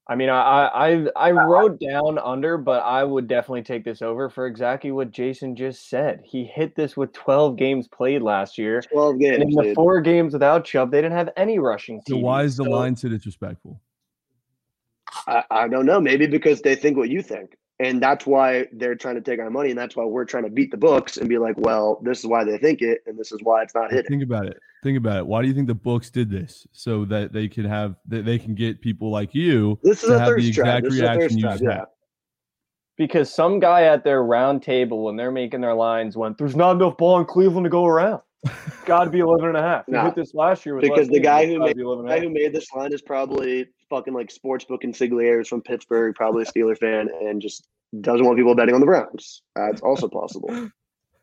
I 0.07 0.17
mean, 0.17 0.29
I 0.29 0.67
I 0.67 1.07
I 1.17 1.31
wrote 1.31 1.81
down 1.81 2.19
under, 2.19 2.59
but 2.59 2.83
I 2.83 3.03
would 3.05 3.27
definitely 3.27 3.63
take 3.63 3.85
this 3.85 4.03
over 4.03 4.29
for 4.29 4.47
exactly 4.47 4.93
what 4.93 5.11
Jason 5.11 5.57
just 5.57 5.89
said. 5.89 6.21
He 6.27 6.45
hit 6.45 6.77
this 6.77 6.95
with 6.95 7.13
12 7.15 7.57
games 7.57 7.89
played 7.89 8.21
last 8.21 8.59
year. 8.59 8.83
Twelve 8.83 9.13
And 9.15 9.21
games. 9.23 9.43
in 9.45 9.51
the 9.53 9.63
dude. 9.63 9.75
four 9.75 10.03
games 10.03 10.35
without 10.35 10.67
Chubb, 10.67 10.91
they 10.91 11.01
didn't 11.01 11.17
have 11.17 11.31
any 11.39 11.59
rushing 11.59 12.03
So 12.07 12.17
TDs. 12.17 12.23
why 12.23 12.43
is 12.43 12.57
the 12.59 12.65
So- 12.65 12.71
line 12.71 12.95
so 12.97 13.09
disrespectful? 13.09 13.81
I, 15.27 15.45
I 15.51 15.69
don't 15.69 15.87
know. 15.87 16.01
Maybe 16.01 16.27
because 16.27 16.61
they 16.63 16.75
think 16.75 16.97
what 16.97 17.09
you 17.11 17.23
think. 17.23 17.57
And 17.81 18.01
that's 18.01 18.25
why 18.25 18.67
they're 18.73 18.95
trying 18.95 19.17
to 19.17 19.21
take 19.21 19.41
our 19.41 19.51
money. 19.51 19.71
And 19.71 19.79
that's 19.79 19.97
why 19.97 20.05
we're 20.05 20.25
trying 20.25 20.45
to 20.45 20.51
beat 20.51 20.71
the 20.71 20.77
books 20.77 21.17
and 21.17 21.29
be 21.29 21.39
like, 21.39 21.57
well, 21.59 22.01
this 22.05 22.21
is 22.21 22.27
why 22.27 22.45
they 22.45 22.57
think 22.57 22.83
it. 22.83 23.01
And 23.07 23.19
this 23.19 23.33
is 23.33 23.41
why 23.43 23.63
it's 23.63 23.75
not 23.75 23.91
hitting. 23.91 24.09
Think 24.09 24.23
about 24.23 24.47
it. 24.47 24.57
Think 24.85 24.97
about 24.97 25.17
it. 25.19 25.27
Why 25.27 25.43
do 25.43 25.49
you 25.49 25.55
think 25.55 25.67
the 25.67 25.75
books 25.75 26.09
did 26.09 26.31
this? 26.31 26.67
So 26.73 27.05
that 27.07 27.33
they 27.33 27.49
can 27.49 27.65
have 27.65 27.97
that 28.09 28.25
they 28.25 28.39
can 28.39 28.55
get 28.55 28.81
people 28.81 29.11
like 29.11 29.35
you 29.35 29.79
This 29.83 30.03
is 30.05 30.09
to 30.11 30.15
a 30.15 30.19
have 30.21 30.29
the 30.29 30.35
thirst 30.43 30.55
trap. 30.55 30.85
exact 30.85 30.85
This 30.85 30.95
is 30.95 31.01
a 31.01 31.03
reaction 31.03 31.21
thirst 31.21 31.35
you 31.35 31.41
trap. 31.43 31.53
just 31.55 31.65
Yeah. 31.65 31.73
had. 31.79 31.85
Because 32.97 33.35
some 33.35 33.59
guy 33.59 33.85
at 33.85 34.05
their 34.05 34.23
round 34.23 34.63
table 34.63 35.05
when 35.05 35.17
they're 35.17 35.33
making 35.33 35.61
their 35.61 35.75
lines 35.75 36.17
went, 36.17 36.39
there's 36.39 36.55
not 36.55 36.77
enough 36.77 36.97
ball 36.97 37.19
in 37.19 37.25
Cleveland 37.25 37.65
to 37.65 37.71
go 37.71 37.87
around. 37.87 38.21
Got 38.85 39.05
to 39.05 39.11
be 39.11 39.19
11 39.19 39.49
and 39.49 39.57
a 39.57 39.63
half. 39.63 39.89
We 39.89 39.95
Nah. 39.95 40.05
hit 40.05 40.15
this 40.15 40.33
last 40.35 40.65
year 40.65 40.77
with 40.77 40.83
Because 40.83 41.09
the 41.09 41.19
guy 41.19 41.47
who 41.47 41.59
made- 41.59 41.77
The 41.77 42.05
guy 42.07 42.21
who 42.21 42.29
made 42.31 42.53
this 42.53 42.73
line 42.73 42.93
is 42.93 43.03
probably 43.03 43.67
fucking 43.95 44.15
like 44.15 44.33
sportsbook 44.33 44.83
consigliere 44.83 45.47
from 45.47 45.63
Pittsburgh, 45.63 46.15
probably 46.15 46.43
a 46.43 46.47
Steeler 46.47 46.77
fan, 46.77 47.09
and 47.23 47.41
just 47.41 47.69
doesn't 48.01 48.25
want 48.27 48.37
people 48.37 48.55
betting 48.55 48.75
on 48.75 48.81
the 48.81 48.87
Browns. 48.87 49.43
That's 49.55 49.81
also 49.81 50.09
possible. 50.09 50.71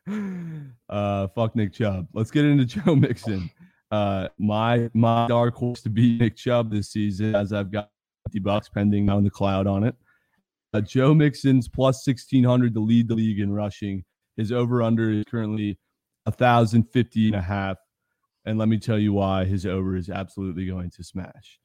uh 0.90 1.28
fuck 1.36 1.56
Nick 1.56 1.74
Chubb. 1.74 2.08
Let's 2.14 2.32
get 2.32 2.46
into 2.46 2.66
Joe 2.82 2.96
Mixon. 2.96 3.50
Uh 3.92 4.30
my 4.38 4.90
my 4.94 5.28
dark 5.28 5.56
horse 5.56 5.82
to 5.82 5.90
beat 5.90 6.22
Nick 6.22 6.38
Chubb 6.38 6.72
this 6.72 6.92
season 6.92 7.36
as 7.36 7.52
I've 7.52 7.72
got 7.72 7.90
50 8.28 8.40
bucks 8.40 8.70
pending 8.70 9.10
on 9.10 9.24
the 9.24 9.30
cloud 9.30 9.68
on 9.68 9.84
it. 9.84 9.96
Uh, 10.74 10.80
Joe 10.80 11.14
Mixon's 11.14 11.68
plus 11.68 12.08
1600 12.08 12.74
to 12.74 12.80
lead 12.80 13.10
the 13.10 13.16
league 13.16 13.42
in 13.42 13.52
rushing. 13.52 14.06
His 14.38 14.54
over 14.54 14.82
under 14.82 15.12
is 15.12 15.26
currently 15.30 15.78
1050 16.24 17.28
and 17.28 17.36
a 17.36 17.42
half. 17.42 17.78
And 18.46 18.58
let 18.58 18.70
me 18.70 18.78
tell 18.78 18.98
you 18.98 19.12
why 19.12 19.44
his 19.44 19.66
over 19.66 19.98
is 19.98 20.10
absolutely 20.10 20.66
going 20.66 20.90
to 20.92 21.04
smash. 21.04 21.60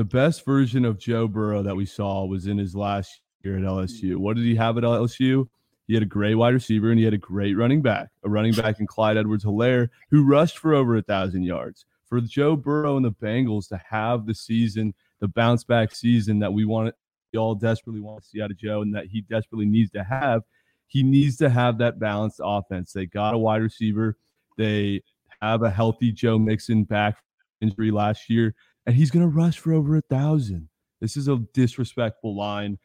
The 0.00 0.04
best 0.04 0.46
version 0.46 0.86
of 0.86 0.98
Joe 0.98 1.28
Burrow 1.28 1.62
that 1.62 1.76
we 1.76 1.84
saw 1.84 2.24
was 2.24 2.46
in 2.46 2.56
his 2.56 2.74
last 2.74 3.20
year 3.44 3.58
at 3.58 3.64
LSU. 3.64 4.12
Mm. 4.12 4.16
What 4.16 4.34
did 4.34 4.46
he 4.46 4.54
have 4.54 4.78
at 4.78 4.82
LSU? 4.82 5.46
He 5.86 5.92
had 5.92 6.02
a 6.02 6.06
great 6.06 6.36
wide 6.36 6.54
receiver 6.54 6.88
and 6.88 6.98
he 6.98 7.04
had 7.04 7.12
a 7.12 7.18
great 7.18 7.54
running 7.54 7.82
back, 7.82 8.08
a 8.24 8.30
running 8.30 8.54
back 8.54 8.80
in 8.80 8.86
Clyde 8.86 9.18
Edwards 9.18 9.44
Helaire, 9.44 9.90
who 10.10 10.24
rushed 10.24 10.56
for 10.56 10.72
over 10.72 10.96
a 10.96 11.02
thousand 11.02 11.42
yards. 11.42 11.84
For 12.06 12.18
Joe 12.22 12.56
Burrow 12.56 12.96
and 12.96 13.04
the 13.04 13.12
Bengals 13.12 13.68
to 13.68 13.80
have 13.90 14.24
the 14.24 14.34
season, 14.34 14.94
the 15.18 15.28
bounce 15.28 15.64
back 15.64 15.94
season 15.94 16.38
that 16.38 16.54
we 16.54 16.64
want, 16.64 16.94
we 17.34 17.38
all 17.38 17.54
desperately 17.54 18.00
want 18.00 18.22
to 18.22 18.26
see 18.26 18.40
out 18.40 18.50
of 18.50 18.56
Joe 18.56 18.80
and 18.80 18.94
that 18.94 19.08
he 19.08 19.20
desperately 19.20 19.66
needs 19.66 19.90
to 19.90 20.02
have, 20.02 20.44
he 20.86 21.02
needs 21.02 21.36
to 21.36 21.50
have 21.50 21.76
that 21.76 21.98
balanced 21.98 22.40
offense. 22.42 22.94
They 22.94 23.04
got 23.04 23.34
a 23.34 23.38
wide 23.38 23.60
receiver. 23.60 24.16
They 24.56 25.02
have 25.42 25.62
a 25.62 25.68
healthy 25.68 26.10
Joe 26.10 26.38
Mixon 26.38 26.84
back 26.84 27.18
injury 27.60 27.90
last 27.90 28.30
year, 28.30 28.54
and 28.86 28.94
he's 28.94 29.10
going 29.10 29.28
to 29.28 29.36
rush 29.36 29.58
for 29.58 29.72
over 29.72 29.96
a 29.96 30.02
thousand. 30.02 30.68
This 31.00 31.16
is 31.16 31.28
a 31.28 31.36
disrespectful 31.54 32.36
line. 32.36 32.78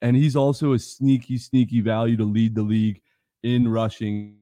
And 0.00 0.16
he's 0.16 0.36
also 0.36 0.72
a 0.72 0.78
sneaky, 0.78 1.38
sneaky 1.38 1.80
value 1.80 2.16
to 2.16 2.24
lead 2.24 2.54
the 2.54 2.62
league 2.62 3.00
in 3.42 3.68
rushing 3.68 4.38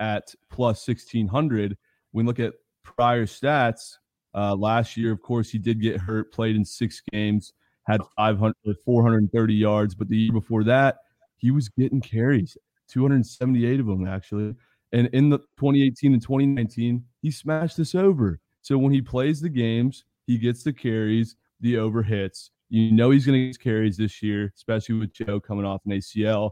at 0.00 0.34
plus 0.50 0.86
1600. 0.86 1.76
When 2.12 2.26
look 2.26 2.40
at 2.40 2.54
prior 2.84 3.26
stats, 3.26 3.94
uh, 4.34 4.54
last 4.54 4.96
year, 4.96 5.12
of 5.12 5.22
course, 5.22 5.50
he 5.50 5.58
did 5.58 5.80
get 5.80 6.00
hurt, 6.00 6.32
played 6.32 6.56
in 6.56 6.64
six 6.64 7.02
games, 7.10 7.52
had 7.86 8.00
500, 8.16 8.54
430 8.84 9.54
yards. 9.54 9.94
But 9.94 10.08
the 10.08 10.16
year 10.16 10.32
before 10.32 10.64
that, 10.64 10.98
he 11.38 11.50
was 11.50 11.68
getting 11.68 12.00
carries, 12.00 12.56
278 12.90 13.80
of 13.80 13.86
them 13.86 14.06
actually. 14.06 14.54
And 14.92 15.08
in 15.08 15.30
the 15.30 15.38
2018 15.38 16.12
and 16.12 16.22
2019, 16.22 17.04
he 17.22 17.30
smashed 17.30 17.76
this 17.76 17.94
over. 17.94 18.40
So 18.62 18.76
when 18.78 18.92
he 18.92 19.00
plays 19.00 19.40
the 19.40 19.48
games, 19.48 20.04
he 20.28 20.36
gets 20.36 20.62
the 20.62 20.72
carries, 20.74 21.36
the 21.60 21.78
over 21.78 22.02
hits. 22.02 22.50
You 22.68 22.92
know 22.92 23.10
he's 23.10 23.24
going 23.24 23.40
to 23.40 23.46
get 23.46 23.58
carries 23.58 23.96
this 23.96 24.22
year, 24.22 24.52
especially 24.54 24.96
with 24.96 25.12
Joe 25.14 25.40
coming 25.40 25.64
off 25.64 25.80
an 25.86 25.92
ACL. 25.92 26.50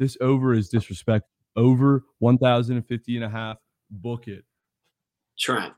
This 0.00 0.16
over 0.20 0.52
is 0.52 0.68
disrespect. 0.68 1.26
Over 1.54 2.04
1,050 2.18 3.16
and 3.16 3.24
a 3.24 3.28
half. 3.28 3.58
Book 3.88 4.26
it. 4.26 4.44
Trent, 5.38 5.72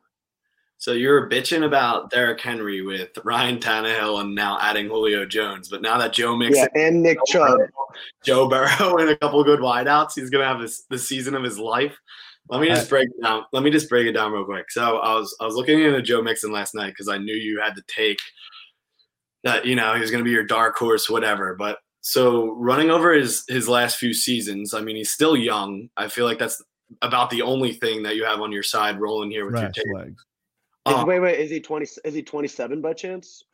So 0.79 0.93
you're 0.93 1.29
bitching 1.29 1.67
about 1.67 2.11
Derrick 2.11 2.41
Henry 2.41 2.81
with 2.81 3.11
Ryan 3.23 3.59
Tannehill 3.59 4.23
and 4.23 4.35
now 4.35 4.59
adding 4.61 4.87
Julio 4.87 5.27
Jones, 5.27 5.69
but 5.69 5.83
now 5.83 5.99
that 5.99 6.15
Joe 6.15 6.37
Mixon, 6.37 6.69
Yeah, 6.75 6.87
and 6.87 7.03
Nick 7.03 7.19
Chubb. 7.27 7.61
Joe 8.25 8.49
Burrow, 8.49 8.97
and 8.97 9.11
a 9.11 9.17
couple 9.19 9.45
good 9.45 9.61
wideouts, 9.61 10.13
he's 10.15 10.31
gonna 10.31 10.47
have 10.47 10.61
this 10.61 10.85
the 10.91 10.99
season 10.99 11.35
of 11.35 11.43
his 11.43 11.59
life. 11.59 11.97
Let 12.49 12.61
me 12.61 12.69
just 12.69 12.91
break 12.91 13.09
it 13.09 13.23
down. 13.23 13.45
Let 13.53 13.63
me 13.63 13.71
just 13.71 13.89
break 13.89 14.07
it 14.07 14.13
down 14.13 14.33
real 14.33 14.45
quick. 14.45 14.71
So 14.71 14.99
I 14.99 15.15
was 15.15 15.35
I 15.41 15.47
was 15.47 15.55
looking 15.55 15.81
into 15.81 16.03
Joe 16.03 16.23
Mixon 16.23 16.53
last 16.53 16.75
night 16.75 16.89
because 16.91 17.09
I 17.09 17.19
knew 17.19 17.35
you 17.35 17.61
had 17.61 17.75
to 17.75 17.83
take 17.89 18.19
that. 19.45 19.65
You 19.65 19.77
know 19.77 19.95
he 19.95 20.01
was 20.01 20.11
gonna 20.11 20.25
be 20.25 20.31
your 20.31 20.45
dark 20.45 20.77
horse, 20.77 21.09
whatever. 21.09 21.55
But 21.55 21.79
so 22.03 22.53
running 22.53 22.91
over 22.91 23.15
his 23.15 23.45
his 23.49 23.69
last 23.69 23.97
few 23.97 24.13
seasons, 24.13 24.75
I 24.75 24.83
mean 24.83 24.97
he's 24.97 25.11
still 25.11 25.37
young. 25.37 25.89
I 25.97 26.09
feel 26.09 26.27
like 26.27 26.39
that's 26.39 26.63
about 27.01 27.31
the 27.31 27.43
only 27.43 27.73
thing 27.73 28.03
that 28.03 28.17
you 28.17 28.25
have 28.25 28.41
on 28.41 28.53
your 28.53 28.63
side 28.63 29.01
rolling 29.01 29.31
here 29.31 29.47
with 29.47 29.55
Rash 29.55 29.73
your 29.83 29.99
legs. 29.99 30.23
Um, 30.87 31.07
wait, 31.07 31.21
wait, 31.21 31.41
is 31.41 31.51
he 31.51 31.61
twenty? 31.61 31.87
Is 32.05 32.13
he 32.13 32.23
twenty-seven 32.23 32.83
by 32.83 32.93
chance? 32.93 33.43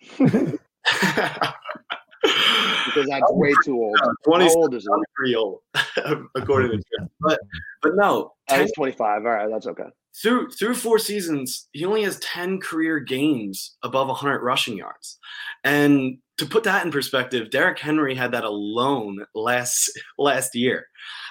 Because 2.23 3.09
that's 3.09 3.33
way 3.33 3.53
too 3.65 3.77
old. 3.77 3.99
20 4.25 4.51
old 4.55 4.75
is 4.75 4.83
he? 4.83 5.05
pretty 5.15 5.37
old, 5.37 5.61
according 6.35 6.71
to 6.73 6.77
Jeff. 6.77 7.09
But 7.21 7.41
but 7.83 7.93
no, 7.95 8.33
10 8.49 8.61
he's 8.61 8.73
twenty-five. 8.73 9.25
All 9.25 9.33
right, 9.33 9.49
that's 9.51 9.67
okay. 9.67 9.85
through 10.23 10.51
through 10.51 10.75
four 10.75 10.99
seasons, 10.99 11.69
he 11.73 11.85
only 11.85 12.03
has 12.05 12.19
ten 12.19 12.61
career 12.61 13.01
games 13.01 13.77
above 13.83 14.09
100 14.09 14.43
rushing 14.43 14.77
yards. 14.77 15.19
And 15.65 16.19
to 16.39 16.47
put 16.47 16.65
that 16.65 16.85
in 16.85 16.91
perspective, 16.91 17.51
Derrick 17.51 17.79
Henry 17.79 18.15
had 18.15 18.33
that 18.33 18.45
alone 18.45 19.25
last 19.35 19.91
last 20.19 20.55
year. 20.55 20.87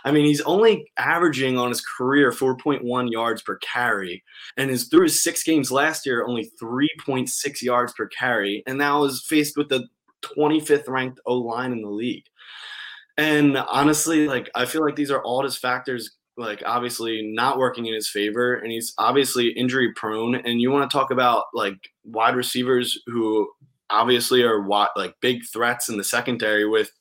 I 0.06 0.12
mean, 0.12 0.26
he's 0.26 0.42
only 0.42 0.90
averaging 0.98 1.58
on 1.58 1.70
his 1.70 1.82
career 1.82 2.32
4.1 2.32 3.12
yards 3.12 3.42
per 3.42 3.58
carry, 3.58 4.24
and 4.58 4.70
his 4.70 4.88
through 4.88 5.04
his 5.04 5.24
six 5.24 5.44
games 5.44 5.72
last 5.72 6.06
year, 6.06 6.26
only 6.26 6.52
3.6 6.62 7.62
yards 7.62 7.94
per 7.94 8.08
carry, 8.08 8.64
and 8.66 8.78
now 8.78 9.04
is 9.04 9.26
faced 9.28 9.58
with 9.58 9.70
the 9.70 9.88
25th 10.24 10.88
ranked 10.88 11.20
O 11.26 11.36
line 11.36 11.72
in 11.72 11.82
the 11.82 11.90
league. 11.90 12.26
And 13.18 13.58
honestly, 13.58 14.28
like 14.28 14.50
I 14.56 14.66
feel 14.66 14.84
like 14.84 14.96
these 14.96 15.12
are 15.12 15.22
all 15.22 15.44
just 15.44 15.60
factors 15.60 16.12
like 16.40 16.64
obviously 16.66 17.22
not 17.34 17.58
working 17.58 17.86
in 17.86 17.94
his 17.94 18.10
favor 18.10 18.56
and 18.56 18.72
he's 18.72 18.94
obviously 18.98 19.50
injury 19.50 19.92
prone 19.94 20.36
and 20.36 20.62
you 20.62 20.72
want 20.72 20.90
to 20.90 20.98
talk 20.98 21.12
about 21.12 21.46
like 21.54 21.76
wide 22.06 22.36
receivers 22.36 23.00
who 23.08 23.48
obviously 23.90 24.42
are 24.44 24.60
wi- 24.62 24.88
like 24.96 25.14
big 25.22 25.42
threats 25.52 25.90
in 25.90 25.98
the 25.98 26.04
secondary 26.04 26.68
with 26.68 26.92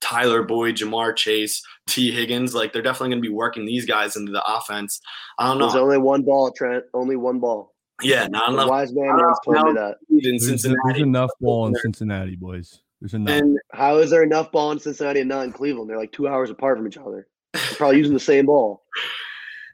Tyler 0.00 0.42
Boyd, 0.42 0.76
Ja'Marr 0.76 1.14
Chase, 1.14 1.62
Tee 1.86 2.10
Higgins 2.10 2.54
like 2.54 2.72
they're 2.72 2.82
definitely 2.82 3.10
going 3.10 3.22
to 3.22 3.28
be 3.28 3.34
working 3.34 3.66
these 3.66 3.84
guys 3.84 4.16
into 4.16 4.32
the 4.32 4.42
offense. 4.44 5.00
I 5.38 5.46
don't 5.46 5.58
know. 5.58 5.66
There's 5.66 5.76
only 5.82 5.98
one 5.98 6.22
ball, 6.22 6.50
Trent. 6.52 6.84
Only 6.94 7.16
one 7.16 7.38
ball. 7.38 7.74
Yeah, 8.02 8.26
not 8.28 8.48
The 8.48 8.54
enough 8.54 8.68
wise 8.70 8.92
man 8.92 9.08
once 9.14 9.38
told 9.44 9.66
me 9.66 9.72
that. 9.74 9.96
in 10.08 10.38
There's, 10.38 10.62
there's 10.62 10.98
enough 10.98 11.30
ball 11.40 11.66
in 11.66 11.74
Cincinnati, 11.74 12.34
boys. 12.36 12.80
There's 13.00 13.14
enough. 13.14 13.40
And 13.40 13.58
How 13.72 13.98
is 13.98 14.10
there 14.10 14.22
enough 14.22 14.50
ball 14.52 14.72
in 14.72 14.78
Cincinnati 14.78 15.20
and 15.20 15.28
not 15.28 15.44
in 15.44 15.52
Cleveland? 15.52 15.90
They're 15.90 15.98
like 15.98 16.12
two 16.12 16.28
hours 16.28 16.50
apart 16.50 16.78
from 16.78 16.86
each 16.86 16.96
other. 16.96 17.26
They're 17.52 17.62
probably 17.76 17.98
using 17.98 18.14
the 18.14 18.20
same 18.20 18.46
ball. 18.46 18.82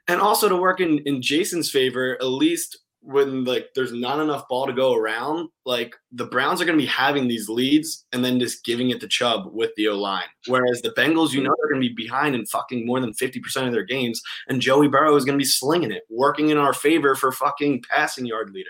and 0.07 0.19
also 0.21 0.49
to 0.49 0.55
work 0.55 0.79
in 0.79 0.99
in 1.05 1.21
Jason's 1.21 1.69
favor, 1.69 2.15
at 2.21 2.25
least 2.27 2.77
when 3.01 3.45
like 3.45 3.69
there's 3.73 3.93
not 3.93 4.19
enough 4.19 4.47
ball 4.49 4.65
to 4.65 4.73
go 4.73 4.93
around, 4.93 5.47
like 5.65 5.95
the 6.11 6.25
Browns 6.25 6.61
are 6.61 6.65
going 6.65 6.77
to 6.77 6.81
be 6.83 6.87
having 6.89 7.27
these 7.27 7.47
leads 7.47 8.05
and 8.11 8.25
then 8.25 8.37
just 8.39 8.65
giving 8.65 8.89
it 8.89 8.99
to 8.99 9.07
Chubb 9.07 9.47
with 9.53 9.71
the 9.77 9.87
O 9.87 9.95
line. 9.97 10.25
Whereas 10.47 10.81
the 10.81 10.89
Bengals, 10.89 11.31
you 11.31 11.41
know, 11.41 11.53
they're 11.57 11.71
going 11.71 11.81
to 11.81 11.87
be 11.87 11.93
behind 11.95 12.35
in 12.35 12.45
fucking 12.47 12.85
more 12.85 12.99
than 12.99 13.13
fifty 13.13 13.39
percent 13.39 13.67
of 13.67 13.73
their 13.73 13.85
games, 13.85 14.21
and 14.49 14.59
Joey 14.61 14.87
Burrow 14.87 15.15
is 15.15 15.23
going 15.23 15.37
to 15.37 15.41
be 15.41 15.45
slinging 15.47 15.91
it, 15.91 16.03
working 16.09 16.49
in 16.49 16.57
our 16.57 16.73
favor 16.73 17.15
for 17.15 17.31
fucking 17.31 17.83
passing 17.89 18.25
yard 18.25 18.49
leader. 18.49 18.69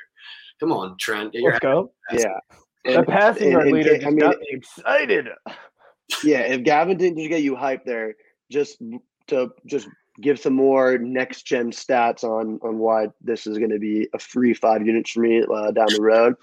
Come 0.59 0.71
on, 0.71 0.97
Trent, 0.99 1.31
get 1.33 1.41
your 1.41 1.51
Let's 1.53 1.63
go. 1.63 1.91
Yeah. 2.11 2.39
The 2.85 3.03
passing 3.03 3.43
and- 3.43 3.51
yard 3.53 3.67
and- 3.67 3.75
leader 3.75 3.91
I 3.91 3.97
just 3.97 4.05
mean, 4.07 4.19
got 4.19 4.39
me 4.39 4.47
excited. 4.51 5.27
yeah, 6.23 6.39
if 6.41 6.63
Gavin 6.63 6.97
didn't 6.97 7.17
just 7.17 7.29
get 7.29 7.41
you 7.41 7.55
hyped 7.55 7.85
there, 7.85 8.15
just 8.49 8.81
to 9.27 9.49
just 9.65 9.87
give 10.21 10.39
some 10.39 10.53
more 10.53 10.97
next 10.97 11.43
gen 11.43 11.71
stats 11.71 12.23
on 12.23 12.59
on 12.63 12.79
why 12.79 13.07
this 13.21 13.45
is 13.47 13.57
going 13.57 13.69
to 13.69 13.79
be 13.79 14.07
a 14.13 14.19
free 14.19 14.53
five 14.53 14.85
units 14.85 15.11
for 15.11 15.21
me 15.21 15.43
uh, 15.43 15.71
down 15.71 15.87
the 15.93 16.01
road, 16.01 16.35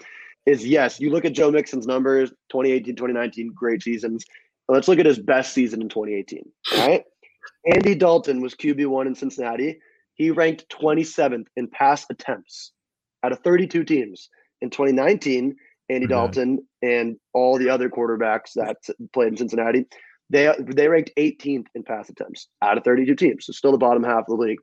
is 0.45 0.65
yes, 0.65 0.99
you 0.99 1.09
look 1.09 1.25
at 1.25 1.33
Joe 1.33 1.51
Mixon's 1.51 1.87
numbers, 1.87 2.29
2018, 2.51 2.95
2019, 2.95 3.51
great 3.53 3.81
seasons. 3.83 4.25
Let's 4.67 4.87
look 4.87 4.99
at 4.99 5.05
his 5.05 5.19
best 5.19 5.53
season 5.53 5.81
in 5.81 5.89
2018. 5.89 6.43
All 6.73 6.87
right. 6.87 7.03
Andy 7.71 7.95
Dalton 7.95 8.41
was 8.41 8.55
QB1 8.55 9.07
in 9.07 9.15
Cincinnati. 9.15 9.79
He 10.15 10.31
ranked 10.31 10.65
27th 10.69 11.45
in 11.55 11.67
pass 11.67 12.05
attempts 12.09 12.71
out 13.23 13.31
of 13.31 13.39
32 13.39 13.83
teams. 13.83 14.29
In 14.61 14.69
2019, 14.69 15.55
Andy 15.89 16.05
Okay. 16.05 16.13
Dalton 16.13 16.65
and 16.81 17.17
all 17.33 17.57
the 17.57 17.69
other 17.69 17.89
quarterbacks 17.89 18.53
that 18.55 18.77
played 19.13 19.29
in 19.29 19.37
Cincinnati, 19.37 19.85
they 20.29 20.53
they 20.59 20.87
ranked 20.87 21.11
18th 21.17 21.67
in 21.75 21.83
pass 21.83 22.09
attempts 22.09 22.47
out 22.61 22.77
of 22.77 22.83
32 22.83 23.15
teams. 23.15 23.45
So 23.45 23.53
still 23.53 23.71
the 23.71 23.77
bottom 23.77 24.03
half 24.03 24.25
of 24.27 24.37
the 24.37 24.43
league. 24.43 24.59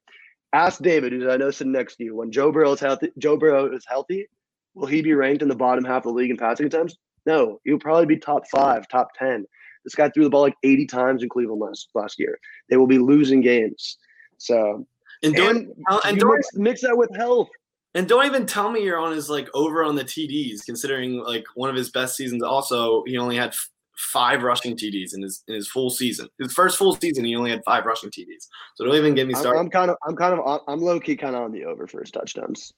Ask 0.52 0.82
David, 0.82 1.12
who 1.12 1.30
I 1.30 1.36
know 1.36 1.50
sitting 1.50 1.72
next 1.72 1.96
to 1.96 2.04
you, 2.04 2.16
when 2.16 2.30
Joe 2.30 2.52
Burrow 2.52 2.72
is 2.72 2.80
healthy, 2.80 3.10
Joe 3.18 3.38
Burrow 3.38 3.74
is 3.74 3.84
healthy, 3.88 4.26
will 4.74 4.86
he 4.86 5.00
be 5.00 5.14
ranked 5.14 5.42
in 5.42 5.48
the 5.48 5.56
bottom 5.56 5.84
half 5.84 6.04
of 6.04 6.12
the 6.12 6.18
league 6.18 6.30
in 6.30 6.36
passing 6.36 6.66
attempts? 6.66 6.96
No, 7.24 7.58
he'll 7.64 7.78
probably 7.78 8.06
be 8.06 8.18
top 8.18 8.42
five, 8.50 8.86
top 8.88 9.08
10. 9.18 9.46
This 9.84 9.94
guy 9.94 10.10
threw 10.10 10.24
the 10.24 10.30
ball 10.30 10.42
like 10.42 10.56
80 10.62 10.86
times 10.86 11.22
in 11.22 11.28
Cleveland 11.28 11.60
last, 11.60 11.88
last 11.94 12.18
year. 12.18 12.38
They 12.68 12.76
will 12.76 12.86
be 12.86 12.98
losing 12.98 13.40
games. 13.40 13.96
So 14.38 14.86
and 15.22 15.34
don't 15.34 15.56
and, 15.56 16.00
and 16.04 16.18
don't 16.18 16.34
mix, 16.34 16.54
mix 16.54 16.80
that 16.82 16.96
with 16.96 17.14
health. 17.16 17.48
And 17.94 18.08
don't 18.08 18.26
even 18.26 18.46
tell 18.46 18.70
me 18.70 18.82
you're 18.82 18.98
on 18.98 19.12
his 19.12 19.28
like 19.28 19.48
over 19.54 19.84
on 19.84 19.94
the 19.94 20.04
TDs, 20.04 20.64
considering 20.64 21.18
like 21.18 21.44
one 21.54 21.70
of 21.70 21.76
his 21.76 21.90
best 21.90 22.16
seasons. 22.16 22.42
Also, 22.42 23.04
he 23.06 23.18
only 23.18 23.36
had 23.36 23.54
five 24.02 24.42
rushing 24.42 24.76
TDs 24.76 25.14
in 25.14 25.22
his 25.22 25.42
in 25.48 25.54
his 25.54 25.68
full 25.68 25.90
season. 25.90 26.28
His 26.38 26.52
first 26.52 26.76
full 26.76 26.94
season, 26.96 27.24
he 27.24 27.36
only 27.36 27.50
had 27.50 27.62
five 27.64 27.84
rushing 27.84 28.10
TDs. 28.10 28.46
So 28.74 28.84
don't 28.84 28.96
even 28.96 29.14
get 29.14 29.26
me 29.26 29.34
I'm, 29.34 29.40
started. 29.40 29.60
I'm 29.60 29.70
kind 29.70 29.90
of, 29.90 29.96
I'm 30.06 30.16
kind 30.16 30.38
of, 30.38 30.60
I'm 30.66 30.80
low 30.80 31.00
key 31.00 31.16
kind 31.16 31.36
of 31.36 31.42
on 31.42 31.52
the 31.52 31.64
over 31.64 31.86
for 31.86 32.00
his 32.00 32.10
touchdowns. 32.10 32.72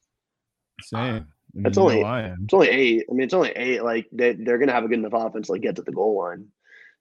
Same. 0.82 1.00
I 1.00 1.12
mean, 1.12 1.62
That's 1.62 1.76
you 1.76 1.82
know 1.82 1.90
only- 1.90 2.34
It's 2.44 2.54
only 2.54 2.68
eight. 2.68 3.04
I 3.08 3.12
mean, 3.14 3.24
it's 3.24 3.34
only 3.34 3.50
eight. 3.50 3.82
Like 3.82 4.06
they, 4.12 4.32
they're 4.34 4.58
gonna 4.58 4.72
have 4.72 4.84
a 4.84 4.88
good 4.88 4.98
enough 4.98 5.12
offense 5.14 5.46
to 5.46 5.52
like 5.52 5.62
get 5.62 5.76
to 5.76 5.82
the 5.82 5.92
goal 5.92 6.18
line 6.18 6.48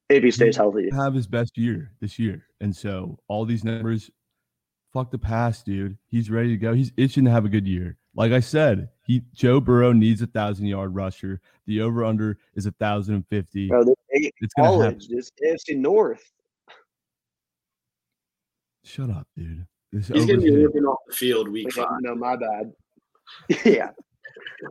if 0.09 0.23
he 0.23 0.31
stays 0.31 0.55
healthy. 0.55 0.89
Have 0.93 1.13
his 1.13 1.27
best 1.27 1.57
year 1.57 1.91
this 2.01 2.19
year, 2.19 2.45
and 2.62 2.75
so 2.75 3.17
all 3.27 3.45
these 3.45 3.63
numbers. 3.63 4.09
Fuck 4.93 5.10
the 5.10 5.17
past, 5.17 5.65
dude. 5.65 5.97
He's 6.08 6.29
ready 6.29 6.49
to 6.49 6.58
go. 6.58 6.73
He's 6.73 6.91
itching 6.97 7.25
to 7.25 7.32
have 7.32 7.45
a 7.45 7.49
good 7.49 7.67
year. 7.67 7.97
Like 8.15 8.32
I 8.32 8.39
said, 8.39 8.89
he 9.06 9.23
Joe 9.34 9.60
Burrow 9.60 9.91
needs 9.91 10.21
a 10.21 10.27
thousand 10.27 10.67
yard 10.67 10.93
rusher. 10.93 11.41
The 11.65 11.82
over 11.82 12.06
under 12.06 12.38
is 12.53 12.67
a 12.67 12.71
thousand 12.73 13.15
and 13.15 13.27
fifty. 13.27 13.69
Bro, 13.69 13.86
they're 13.86 13.95
eight 14.13 14.34
It's 14.39 14.53
gonna 14.53 14.69
happen. 14.69 14.99
college. 14.99 15.08
This 15.08 15.32
AFC 15.43 15.77
North. 15.77 16.23
Shut 18.84 19.10
up, 19.10 19.27
dude. 19.36 19.65
This 19.91 20.10
He's 20.10 20.25
gonna 20.25 20.41
be 20.41 20.56
ripping 20.56 20.84
off 20.84 20.99
the 21.08 21.15
field 21.15 21.47
week 21.47 21.67
Okay, 21.67 21.82
five. 21.82 22.01
no, 22.01 22.13
my 22.13 22.36
bad. 22.36 22.71
yeah, 23.65 23.89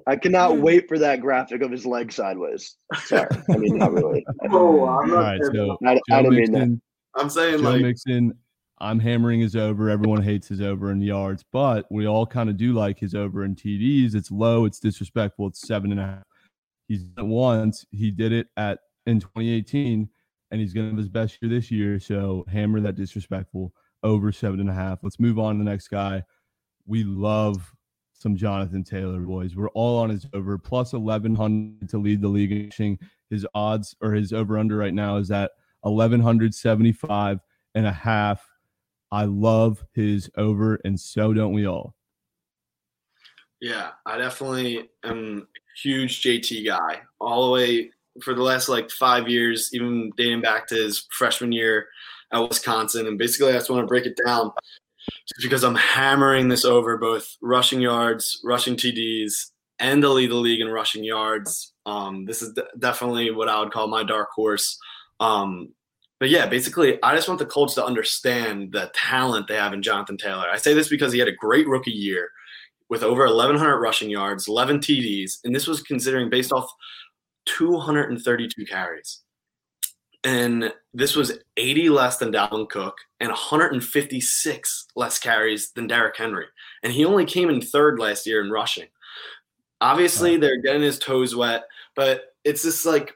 I 0.07 0.15
cannot 0.15 0.53
hmm. 0.53 0.63
wait 0.63 0.89
for 0.89 0.99
that 0.99 1.21
graphic 1.21 1.63
of 1.63 1.71
his 1.73 1.85
leg 1.85 2.13
sideways. 2.13 2.77
Sorry, 3.07 3.27
I 3.51 3.57
mean 3.57 3.79
not 3.79 3.93
really. 3.93 4.25
Oh, 4.51 4.87
I'm 4.87 5.09
not. 5.09 5.19
right, 5.19 5.41
so 5.53 5.79
I, 5.85 5.93
I 5.93 5.95
Joe 5.95 6.31
didn't 6.31 6.35
mean 6.35 6.53
that. 6.53 6.59
Mixon, 6.59 6.83
I'm 7.17 7.31
saying 7.31 7.59
Joe 7.59 7.71
like 7.71 7.83
Mixon, 7.83 8.35
I'm 8.83 8.99
hammering 8.99 9.41
his 9.41 9.55
over. 9.55 9.89
Everyone 9.89 10.23
hates 10.23 10.49
his 10.49 10.61
over 10.61 10.91
in 10.91 11.01
yards, 11.01 11.45
but 11.53 11.87
we 11.91 12.07
all 12.07 12.27
kind 12.27 12.51
of 12.51 12.57
do 12.57 12.73
like 12.73 12.99
his 12.99 13.15
over 13.15 13.45
in 13.45 13.55
TDs. 13.55 14.17
It's 14.17 14.31
low, 14.31 14.65
it's 14.65 14.81
disrespectful. 14.81 15.47
It's 15.47 15.67
seven 15.67 15.93
and 15.93 16.01
a 16.01 16.05
half. 16.05 16.25
He's 16.89 17.05
done 17.05 17.27
it 17.27 17.29
once. 17.29 17.87
He 17.93 18.11
did 18.11 18.33
it 18.33 18.49
at 18.57 18.81
in 19.07 19.21
2018, 19.21 20.09
and 20.51 20.61
he's 20.61 20.73
gonna 20.73 20.89
have 20.89 20.99
his 20.99 21.09
best 21.09 21.39
year 21.41 21.49
this 21.49 21.71
year. 21.71 22.01
So 22.01 22.45
hammer 22.49 22.81
that 22.81 22.97
disrespectful 22.97 23.73
over 24.03 24.33
seven 24.33 24.59
and 24.59 24.69
a 24.69 24.75
half. 24.75 24.99
Let's 25.03 25.21
move 25.21 25.39
on 25.39 25.55
to 25.55 25.65
the 25.65 25.71
next 25.71 25.89
guy. 25.89 26.25
We 26.85 27.05
love 27.05 27.73
some 28.13 28.37
Jonathan 28.37 28.83
Taylor 28.83 29.21
boys. 29.21 29.55
We're 29.55 29.71
all 29.71 29.99
on 29.99 30.11
his 30.11 30.27
over 30.35 30.59
plus 30.59 30.93
1100 30.93 31.89
to 31.89 31.99
lead 31.99 32.21
the 32.21 32.29
league. 32.29 32.51
in 32.51 32.65
rushing. 32.67 32.99
His 33.31 33.47
odds 33.55 33.95
or 34.03 34.13
his 34.13 34.33
over 34.33 34.59
under 34.59 34.77
right 34.77 34.93
now 34.93 35.17
is 35.17 35.31
at 35.31 35.53
1175 35.83 37.41
and 37.75 37.87
a 37.87 37.93
half. 37.93 38.45
I 39.13 39.27
love 39.27 39.85
his 39.93 40.31
over, 40.39 40.81
and 40.87 40.99
so 40.99 41.35
don't 41.35 41.53
we 41.53 41.67
all. 41.67 41.95
Yeah, 43.61 43.91
I 44.07 44.17
definitely 44.17 44.89
am 45.05 45.47
a 45.55 45.81
huge 45.81 46.23
JT 46.23 46.67
guy. 46.67 47.03
All 47.21 47.47
the 47.47 47.53
way 47.53 47.91
for 48.23 48.35
the 48.35 48.43
last 48.43 48.71
like 48.71 48.91
five 48.91 49.29
years, 49.29 49.71
even 49.75 50.11
dating 50.17 50.41
back 50.41 50.67
to 50.69 50.75
his 50.75 51.07
freshman 51.11 51.53
year 51.53 51.89
at 52.33 52.39
Wisconsin. 52.41 53.07
And 53.07 53.19
basically, 53.19 53.53
I 53.53 53.59
just 53.59 53.71
want 53.71 53.83
to 53.83 53.87
break 53.87 54.07
it 54.07 54.19
down 54.27 54.51
just 55.29 55.43
because 55.43 55.63
I'm 55.63 55.75
hammering 55.75 56.49
this 56.49 56.65
over 56.65 56.97
both 56.97 57.37
rushing 57.43 57.83
yards, 57.83 58.41
rushing 58.43 58.77
TDs, 58.77 59.51
and 59.79 60.01
to 60.03 60.09
lead 60.09 60.31
the 60.31 60.37
league 60.37 60.61
in 60.61 60.69
rushing 60.69 61.05
yards. 61.05 61.75
Um, 61.85 62.25
this 62.25 62.41
is 62.41 62.55
de- 62.55 62.65
definitely 62.79 63.31
what 63.31 63.49
I 63.49 63.61
would 63.61 63.73
call 63.73 63.89
my 63.89 64.05
dark 64.05 64.31
horse. 64.35 64.79
Um, 65.21 65.75
but 66.23 66.31
yeah, 66.31 66.47
basically, 66.47 67.03
I 67.03 67.17
just 67.17 67.27
want 67.27 67.41
the 67.41 67.47
Colts 67.47 67.75
to 67.75 67.85
understand 67.85 68.71
the 68.71 68.93
talent 68.95 69.49
they 69.49 69.57
have 69.57 69.73
in 69.73 69.83
Jonathan 69.83 70.17
Taylor. 70.17 70.47
I 70.49 70.57
say 70.57 70.73
this 70.73 70.89
because 70.89 71.13
he 71.13 71.19
had 71.19 71.27
a 71.27 71.33
great 71.33 71.67
rookie 71.67 71.91
year 71.91 72.31
with 72.89 73.03
over 73.03 73.27
1,100 73.27 73.81
rushing 73.81 74.09
yards, 74.09 74.47
11 74.47 74.79
TDs, 74.79 75.39
and 75.43 75.53
this 75.53 75.67
was 75.67 75.83
considering 75.83 76.31
based 76.31 76.53
off 76.53 76.71
232 77.47 78.65
carries. 78.67 79.23
And 80.23 80.73
this 80.95 81.17
was 81.17 81.41
80 81.57 81.89
less 81.89 82.19
than 82.19 82.31
Dalvin 82.31 82.69
Cook 82.69 82.99
and 83.19 83.31
156 83.31 84.87
less 84.95 85.19
carries 85.19 85.73
than 85.73 85.89
Derrick 85.89 86.17
Henry. 86.17 86.47
And 86.85 86.93
he 86.93 87.05
only 87.05 87.25
came 87.25 87.51
in 87.51 87.61
third 87.61 87.99
last 87.99 88.29
year 88.29 88.45
in 88.45 88.53
rushing. 88.53 88.87
Obviously, 89.81 90.37
they're 90.37 90.63
getting 90.63 90.83
his 90.83 91.01
toes 91.01 91.35
wet, 91.35 91.65
but 91.97 92.27
it's 92.45 92.63
just 92.63 92.87
like 92.87 93.13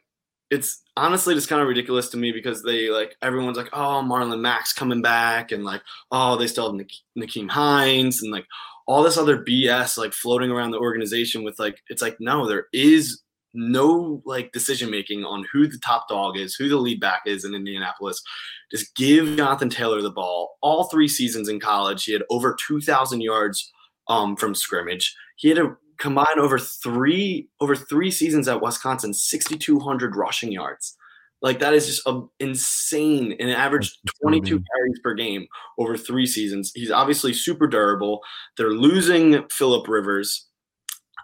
it's 0.51 0.83
honestly 0.97 1.35
just 1.35 1.49
kind 1.49 1.61
of 1.61 1.69
ridiculous 1.69 2.09
to 2.11 2.17
me 2.17 2.33
because 2.33 2.63
they 2.63 2.89
like 2.89 3.17
everyone's 3.23 3.57
like, 3.57 3.71
oh, 3.73 4.03
Marlon 4.05 4.41
Mack's 4.41 4.73
coming 4.73 5.03
back, 5.03 5.53
and 5.53 5.65
like, 5.65 5.83
oh, 6.13 6.37
they 6.37 6.47
still 6.47 6.67
have 6.67 6.75
Nik- 6.75 6.93
Nakeem 7.19 7.51
Hines, 7.51 8.23
and 8.23 8.33
like 8.33 8.47
all 8.87 9.03
this 9.03 9.19
other 9.19 9.43
BS 9.43 9.99
like 9.99 10.13
floating 10.13 10.51
around 10.51 10.71
the 10.71 10.79
organization 10.79 11.43
with 11.43 11.59
like, 11.59 11.79
it's 11.89 12.03
like, 12.03 12.17
no, 12.21 12.47
there 12.47 12.67
is 12.73 13.23
no 13.53 14.23
like 14.25 14.53
decision 14.53 14.91
making 14.91 15.25
on 15.25 15.45
who 15.53 15.67
the 15.67 15.79
top 15.79 16.09
dog 16.09 16.37
is, 16.37 16.55
who 16.55 16.69
the 16.69 16.77
lead 16.77 17.01
back 17.01 17.23
is 17.27 17.45
in 17.45 17.55
Indianapolis. 17.55 18.23
Just 18.71 18.95
give 18.95 19.37
Jonathan 19.37 19.71
Taylor 19.71 20.03
the 20.03 20.11
ball. 20.11 20.57
All 20.61 20.85
three 20.85 21.09
seasons 21.09 21.49
in 21.49 21.59
college, 21.59 22.05
he 22.05 22.13
had 22.13 22.23
over 22.31 22.57
2,000 22.67 23.21
yards 23.21 23.73
um, 24.09 24.37
from 24.37 24.55
scrimmage. 24.55 25.17
He 25.37 25.49
had 25.49 25.59
a 25.59 25.77
combine 25.99 26.39
over 26.39 26.59
three 26.59 27.49
over 27.61 27.77
three 27.77 28.11
seasons 28.11 28.49
at 28.49 28.61
Wisconsin, 28.63 29.15
6,200 29.15 30.17
rushing 30.17 30.53
yards. 30.53 30.97
Like 31.43 31.59
that 31.61 31.75
is 31.75 31.87
just 31.87 32.07
a, 32.07 32.23
insane. 32.41 33.37
And 33.39 33.51
an 33.51 33.57
average 33.57 33.99
22 34.23 34.63
carries 34.75 34.99
per 35.03 35.15
game 35.15 35.47
over 35.79 35.97
three 35.97 36.27
seasons. 36.27 36.73
He's 36.75 36.91
obviously 36.91 37.33
super 37.33 37.67
durable. 37.67 38.21
They're 38.57 38.71
losing 38.71 39.47
Philip 39.51 39.87
Rivers, 39.87 40.47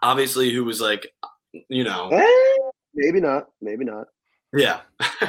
obviously, 0.03 0.53
who 0.53 0.65
was 0.65 0.81
like, 0.81 1.09
you 1.69 1.85
know, 1.85 2.11
Eh, 2.11 2.71
maybe 2.95 3.21
not. 3.21 3.47
Maybe 3.61 3.85
not. 3.85 4.07
Yeah, 4.55 4.81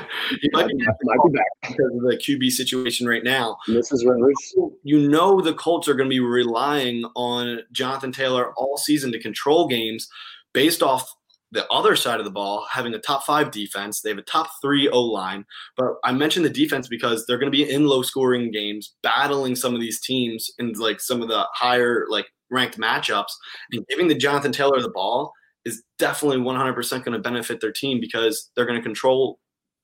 he 0.42 0.50
might 0.54 0.68
be 0.68 0.74
back 0.86 0.96
Might 1.04 1.18
be 1.26 1.38
back. 1.38 1.46
because 1.62 1.96
of 1.96 2.02
the 2.02 2.18
QB 2.18 2.52
situation 2.52 3.08
right 3.08 3.24
now. 3.24 3.58
Mrs. 3.68 4.06
Rivers. 4.08 4.56
you 4.84 5.08
know 5.10 5.42
the 5.42 5.54
Colts 5.54 5.88
are 5.88 5.94
going 5.94 6.10
to 6.10 6.14
be 6.14 6.20
relying 6.20 7.06
on 7.16 7.60
Jonathan 7.72 8.12
Taylor 8.12 8.54
all 8.58 8.78
season 8.78 9.12
to 9.12 9.20
control 9.20 9.68
games 9.68 10.08
based 10.54 10.84
off 10.84 11.10
the 11.52 11.68
other 11.72 11.96
side 11.96 12.20
of 12.20 12.26
the 12.26 12.32
ball 12.32 12.66
having 12.72 12.96
a 12.96 13.00
top 13.00 13.24
five 13.24 13.52
defense. 13.52 14.02
They 14.02 14.10
have 14.10 14.18
a 14.18 14.24
top 14.24 14.50
three 14.62 14.90
O 14.90 15.00
line. 15.02 15.46
But 15.78 15.94
I 16.04 16.12
mentioned 16.12 16.46
the 16.46 16.50
defense 16.50 16.88
because 16.88 17.26
they're 17.26 17.38
going 17.38 17.52
to 17.52 17.56
be 17.56 17.70
in 17.70 17.86
low 17.86 18.02
scoring 18.02 18.50
games, 18.52 18.96
battling 19.04 19.56
some 19.56 19.76
of 19.76 19.80
these 19.80 20.02
teams 20.02 20.50
in 20.58 20.74
like 20.74 21.00
some 21.00 21.22
of 21.22 21.28
the 21.28 21.46
higher 21.54 22.08
like 22.10 22.26
ranked 22.50 22.80
matchups. 22.80 23.32
And 23.72 23.86
giving 23.88 24.08
the 24.08 24.16
Jonathan 24.16 24.52
Taylor 24.52 24.82
the 24.82 24.90
ball 24.90 25.32
is 25.66 25.84
definitely 25.98 26.38
100% 26.38 26.90
going 27.04 27.14
to 27.14 27.20
benefit 27.20 27.62
their 27.62 27.72
team 27.72 28.00
because 28.00 28.52
they're 28.56 28.66
going 28.66 28.80
to 28.80 28.84
control 28.84 29.40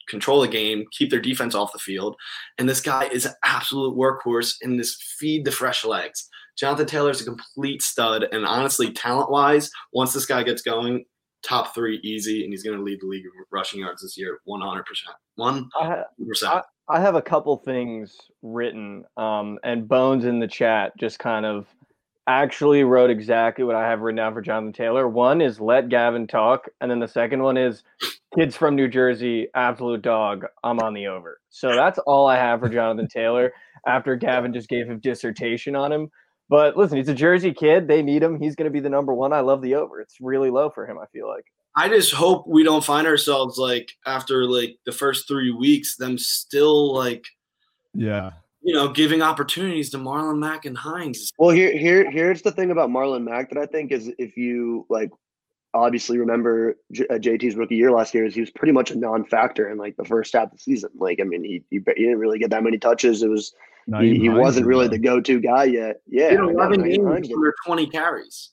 control 0.10 0.42
the 0.42 0.48
game, 0.48 0.86
keep 0.92 1.12
their 1.12 1.22
defense 1.22 1.54
off 1.54 1.72
the 1.72 1.80
field. 1.80 2.16
And 2.58 2.68
this 2.68 2.82
guy 2.82 3.06
is 3.10 3.26
an 3.26 3.34
absolute 3.46 3.96
workhorse 3.96 4.56
in 4.62 4.76
this 4.76 4.98
feed 5.20 5.46
the 5.46 5.52
fresh 5.52 5.86
legs. 5.86 6.28
Jonathan 6.58 6.88
Taylor 6.88 7.12
is 7.12 7.22
a 7.22 7.26
complete 7.26 7.82
stud. 7.82 8.26
And 8.32 8.46
honestly, 8.46 8.92
talent 8.92 9.32
wise, 9.32 9.70
once 9.94 10.12
this 10.12 10.26
guy 10.26 10.44
gets 10.44 10.64
going, 10.64 11.06
top 11.44 11.74
three 11.74 12.00
easy. 12.04 12.44
And 12.44 12.52
he's 12.52 12.64
going 12.64 12.78
to 12.78 12.84
lead 12.84 13.00
the 13.02 13.08
league 13.08 13.24
in 13.24 13.32
rushing 13.52 13.80
yards 13.80 14.02
this 14.02 14.18
year 14.18 14.40
100%. 14.48 14.84
100%. 15.40 15.70
I, 15.80 16.04
I, 16.46 16.62
I 16.90 17.00
have 17.00 17.16
a 17.16 17.22
couple 17.22 17.56
things 17.58 18.18
written, 18.42 19.06
um, 19.16 19.60
and 19.64 19.88
Bones 19.88 20.26
in 20.26 20.40
the 20.40 20.48
chat 20.48 20.92
just 20.98 21.20
kind 21.20 21.46
of 21.46 21.68
actually 22.30 22.84
wrote 22.84 23.10
exactly 23.10 23.64
what 23.64 23.76
I 23.76 23.88
have 23.88 24.02
written 24.02 24.18
down 24.18 24.34
for 24.34 24.42
Jonathan 24.42 24.72
Taylor. 24.72 25.08
One 25.08 25.42
is 25.42 25.60
let 25.60 25.90
Gavin 25.90 26.28
talk, 26.28 26.68
and 26.80 26.90
then 26.90 27.00
the 27.00 27.08
second 27.08 27.42
one 27.42 27.58
is 27.58 27.84
kids 28.38 28.56
from 28.56 28.76
New 28.76 28.88
Jersey, 28.88 29.48
absolute 29.56 30.04
dog. 30.04 30.46
I'm 30.64 30.80
on 30.80 30.94
the 30.94 31.08
over. 31.08 31.40
So 31.50 31.76
that's 31.76 31.98
all 32.00 32.28
I 32.28 32.36
have 32.36 32.60
for 32.60 32.70
Jonathan 32.70 33.08
Taylor 33.08 33.52
after 33.88 34.16
Gavin 34.16 34.54
just 34.54 34.70
gave 34.70 34.90
a 34.90 34.96
dissertation 34.96 35.76
on 35.76 35.92
him. 35.92 36.12
But 36.50 36.78
listen, 36.78 36.98
he's 36.98 37.10
a 37.10 37.16
Jersey 37.16 37.54
kid. 37.54 37.88
They 37.88 38.02
need 38.02 38.24
him. 38.24 38.40
He's 38.40 38.56
going 38.56 38.66
to 38.66 38.72
be 38.72 38.80
the 38.80 38.90
number 38.90 39.14
one. 39.14 39.34
I 39.34 39.40
love 39.40 39.62
the 39.62 39.76
over. 39.76 40.00
It's 40.00 40.20
really 40.20 40.50
low 40.50 40.70
for 40.70 40.88
him. 40.88 40.98
I 40.98 41.06
feel 41.08 41.28
like. 41.28 41.46
I 41.76 41.88
just 41.88 42.14
hope 42.14 42.48
we 42.48 42.64
don't 42.64 42.84
find 42.84 43.08
ourselves 43.08 43.58
like 43.58 43.92
after 44.06 44.46
like 44.46 44.78
the 44.86 44.92
first 44.92 45.28
three 45.28 45.52
weeks, 45.52 45.96
them 45.96 46.18
still 46.18 46.94
like, 46.94 47.24
Yeah. 47.94 48.32
You 48.62 48.74
know, 48.74 48.90
giving 48.90 49.22
opportunities 49.22 49.90
to 49.92 49.98
Marlon 49.98 50.40
Mack 50.40 50.66
and 50.66 50.78
Hines. 50.78 51.32
Well, 51.38 51.50
here, 51.50 51.78
here, 51.78 52.10
here's 52.10 52.42
the 52.42 52.52
thing 52.52 52.72
about 52.72 52.90
Marlon 52.90 53.24
Mack 53.24 53.50
that 53.50 53.58
I 53.58 53.66
think 53.66 53.92
is 53.92 54.12
if 54.18 54.36
you 54.38 54.86
like, 54.90 55.10
obviously 55.74 56.18
remember 56.18 56.76
J- 56.92 57.08
uh, 57.10 57.20
JT's 57.20 57.56
rookie 57.56 57.76
year 57.76 57.92
last 57.92 58.14
year 58.14 58.26
is 58.26 58.34
he 58.34 58.42
was 58.42 58.50
pretty 58.50 58.74
much 58.74 58.92
a 58.92 58.98
non-factor 58.98 59.70
in 59.70 59.78
like 59.78 59.96
the 59.98 60.06
first 60.06 60.34
half 60.34 60.46
of 60.46 60.52
the 60.54 60.58
season. 60.58 60.90
Like, 60.96 61.20
I 61.22 61.24
mean, 61.24 61.44
he 61.44 61.64
he, 61.70 61.82
he 61.96 62.04
didn't 62.04 62.20
really 62.20 62.40
get 62.40 62.50
that 62.50 62.64
many 62.64 62.78
touches. 62.78 63.24
It 63.24 63.30
was 63.30 63.54
Not 63.88 64.04
he, 64.04 64.20
he 64.20 64.30
wasn't 64.30 64.66
really 64.66 64.88
the 64.88 65.00
go-to 65.00 65.40
guy 65.40 65.66
yet. 65.66 66.02
Yeah, 66.08 66.32
You 66.32 66.38
know, 66.40 66.50
11 66.50 66.84
games 66.84 67.30
under 67.32 67.54
20 67.66 67.88
carries. 67.88 68.52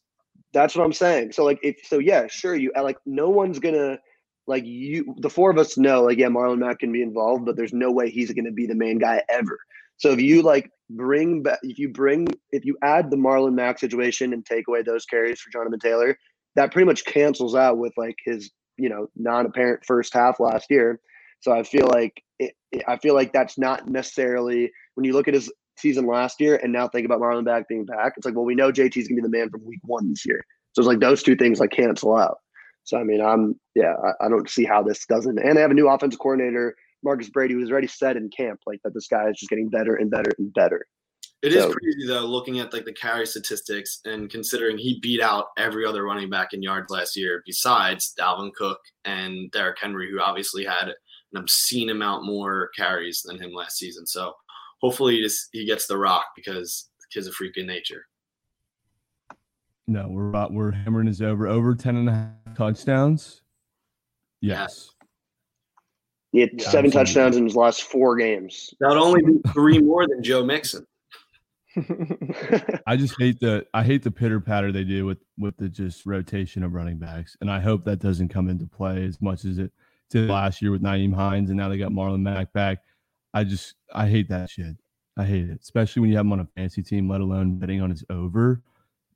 That's 0.53 0.77
what 0.77 0.85
I'm 0.85 0.93
saying. 0.93 1.33
So 1.33 1.45
like 1.45 1.59
if 1.63 1.77
so 1.85 1.99
yeah, 1.99 2.27
sure 2.29 2.55
you 2.55 2.73
uh, 2.77 2.83
like 2.83 2.99
no 3.05 3.29
one's 3.29 3.59
gonna 3.59 3.99
like 4.47 4.65
you 4.65 5.15
the 5.19 5.29
four 5.29 5.51
of 5.51 5.59
us 5.59 5.77
know 5.77 6.03
like 6.05 6.19
yeah, 6.19 6.29
Marlon 6.29 6.59
Mack 6.59 6.79
can 6.79 6.93
be 6.93 7.03
involved, 7.03 7.45
but 7.45 7.57
there's 7.57 7.73
no 7.73 7.91
way 7.91 8.09
he's 8.09 8.33
gonna 8.33 8.53
be 8.53 8.67
the 8.67 8.75
main 8.75 8.99
guy 8.99 9.23
ever. 9.29 9.59
So 9.99 10.11
if 10.13 10.21
you 10.21 10.43
like 10.43 10.71
bring 10.91 11.43
back 11.43 11.59
if 11.63 11.79
you 11.79 11.89
bring 11.89 12.29
if 12.53 12.65
you 12.65 12.77
add 12.83 13.11
the 13.11 13.17
Marlon 13.17 13.55
Mack 13.55 13.79
situation 13.79 14.33
and 14.33 14.45
take 14.45 14.69
away 14.69 14.83
those 14.83 15.05
carries 15.07 15.41
for 15.41 15.51
Jonathan 15.51 15.79
Taylor, 15.81 16.17
that 16.55 16.73
pretty 16.73 16.87
much 16.87 17.05
cancels 17.05 17.55
out 17.55 17.79
with 17.79 17.93
like 17.97 18.17
his, 18.25 18.51
you 18.79 18.89
know, 18.89 19.09
non-apparent 19.17 19.85
first 19.87 20.13
half 20.15 20.39
last 20.41 20.67
year. 20.71 21.01
So 21.41 21.53
I 21.53 21.63
feel 21.63 21.87
like 21.87 22.23
it, 22.39 22.55
it- 22.73 22.85
I 22.89 22.97
feel 22.99 23.15
like 23.15 23.33
that's 23.33 23.59
not 23.59 23.89
necessarily 23.89 24.71
when 24.95 25.05
you 25.05 25.13
look 25.13 25.29
at 25.29 25.35
his 25.35 25.51
season 25.79 26.07
last 26.07 26.41
year 26.41 26.57
and 26.63 26.73
now 26.73 26.89
think 26.89 27.05
about 27.05 27.21
Marlon 27.21 27.45
Mack 27.45 27.69
being 27.69 27.85
back. 27.85 28.15
It's 28.17 28.25
like, 28.25 28.35
well, 28.35 28.45
we 28.45 28.55
know 28.55 28.73
JT's 28.73 29.09
gonna 29.09 29.17
be 29.17 29.23
the 29.23 29.29
man 29.29 29.51
from 29.51 29.65
week 29.67 29.81
one 29.83 30.09
this 30.09 30.25
year. 30.27 30.43
So 30.73 30.81
it's 30.81 30.87
like 30.89 31.01
those 31.01 31.23
two 31.23 31.37
things 31.37 31.61
like 31.61 31.71
cancel 31.71 32.17
out. 32.17 32.39
So 32.85 32.99
I 32.99 33.05
mean, 33.05 33.21
I'm 33.21 33.59
yeah, 33.75 33.95
I, 34.21 34.27
I 34.27 34.29
don't 34.29 34.49
see 34.49 34.65
how 34.65 34.83
this 34.83 35.05
doesn't. 35.07 35.39
And 35.39 35.57
they 35.57 35.61
have 35.61 35.71
a 35.71 35.75
new 35.75 35.89
offensive 35.89 36.21
coordinator, 36.21 36.77
Marcus 37.03 37.29
Brady, 37.31 37.55
who's 37.55 37.71
already 37.71 37.87
said 37.87 38.17
in 38.17 38.29
camp 38.31 38.61
like 38.67 38.81
that 38.85 38.95
this 38.95 39.07
guy 39.09 39.29
is 39.29 39.39
just 39.39 39.51
getting 39.51 39.69
better 39.69 39.95
and 39.97 40.11
better 40.11 40.33
and 40.39 40.53
better. 40.55 40.87
It 41.43 41.53
is 41.53 41.63
So- 41.63 41.73
crazy 41.73 42.07
though, 42.07 42.25
looking 42.27 42.59
at 42.59 42.73
like 42.73 42.85
the 42.87 42.93
carry 42.93 43.27
statistics 43.27 44.01
and 44.05 44.31
considering 44.31 44.79
he 44.79 44.99
beat 45.01 45.21
out 45.21 45.49
every 45.59 45.85
other 45.85 46.03
running 46.05 46.31
back 46.31 46.53
in 46.53 46.63
yards 46.63 46.91
last 46.91 47.17
year, 47.17 47.43
besides 47.47 48.15
Dalvin 48.19 48.53
Cook 48.55 48.81
and 49.05 49.51
Derrick 49.53 49.79
Henry, 49.81 50.11
who 50.11 50.21
obviously 50.21 50.65
had 50.65 50.89
an 50.89 50.95
obscene 51.39 51.91
amount 51.91 52.25
more 52.25 52.71
carries 52.77 53.23
than 53.23 53.39
him 53.39 53.53
last 53.53 53.77
season. 53.77 54.07
So 54.07 54.35
hopefully 54.81 55.17
he 55.17 55.23
just 55.23 55.49
he 55.53 55.65
gets 55.67 55.87
the 55.87 55.99
rock 55.99 56.27
because 56.35 56.89
the 57.01 57.07
kid's 57.13 57.27
a 57.27 57.33
freak 57.33 57.57
in 57.57 57.67
nature. 57.67 58.07
No, 59.89 60.09
we're 60.09 60.31
about, 60.31 60.53
we're 60.53 60.73
hammering 60.73 61.07
his 61.07 61.23
over 61.23 61.47
over 61.47 61.75
10 61.75 61.97
and 61.97 62.09
a 62.09 62.13
half 62.13 62.57
touchdowns. 62.57 63.43
Yes. 64.41 64.91
He 66.33 66.41
had 66.41 66.51
Yeah, 66.55 66.69
seven 66.69 66.91
touchdowns 66.91 67.37
in 67.37 67.45
his 67.45 67.57
last 67.57 67.83
four 67.83 68.17
games. 68.17 68.75
Not 68.81 68.97
only 68.97 69.23
be 69.23 69.39
three 69.53 69.79
more 69.79 70.07
than 70.07 70.23
Joe 70.23 70.45
Mixon. 70.45 70.87
I 72.87 72.97
just 72.97 73.15
hate 73.19 73.39
the 73.41 73.67
I 73.75 73.83
hate 73.83 74.03
the 74.03 74.11
pitter 74.11 74.41
patter 74.41 74.73
they 74.73 74.85
do 74.85 75.05
with 75.05 75.19
with 75.39 75.57
the 75.59 75.69
just 75.69 76.07
rotation 76.07 76.63
of 76.63 76.73
running 76.73 76.99
backs, 76.99 77.37
and 77.41 77.51
I 77.51 77.61
hope 77.61 77.85
that 77.85 77.99
doesn't 77.99 78.29
come 78.29 78.49
into 78.49 78.67
play 78.67 79.05
as 79.05 79.21
much 79.21 79.45
as 79.45 79.59
it 79.59 79.73
did 80.09 80.31
last 80.31 80.63
year 80.63 80.71
with 80.71 80.83
Nyheim 80.83 81.15
Hines, 81.15 81.51
and 81.51 81.59
now 81.59 81.69
they 81.69 81.77
got 81.77 81.93
Marlon 81.93 82.23
Mack 82.23 82.53
back. 82.53 82.79
I 83.35 83.45
just 83.45 83.75
I 83.95 84.09
hate 84.09 84.31
that 84.31 84.49
shit. 84.49 84.77
I 85.19 85.25
hate 85.25 85.51
it, 85.51 85.61
especially 85.63 86.01
when 86.01 86.11
you 86.11 86.17
have 86.17 86.25
him 86.27 86.33
on 86.33 86.41
a 86.41 86.49
fantasy 86.57 86.83
team, 86.83 87.09
let 87.09 87.21
alone 87.21 87.59
betting 87.59 87.83
on 87.83 87.91
his 87.91 88.05
over. 88.09 88.63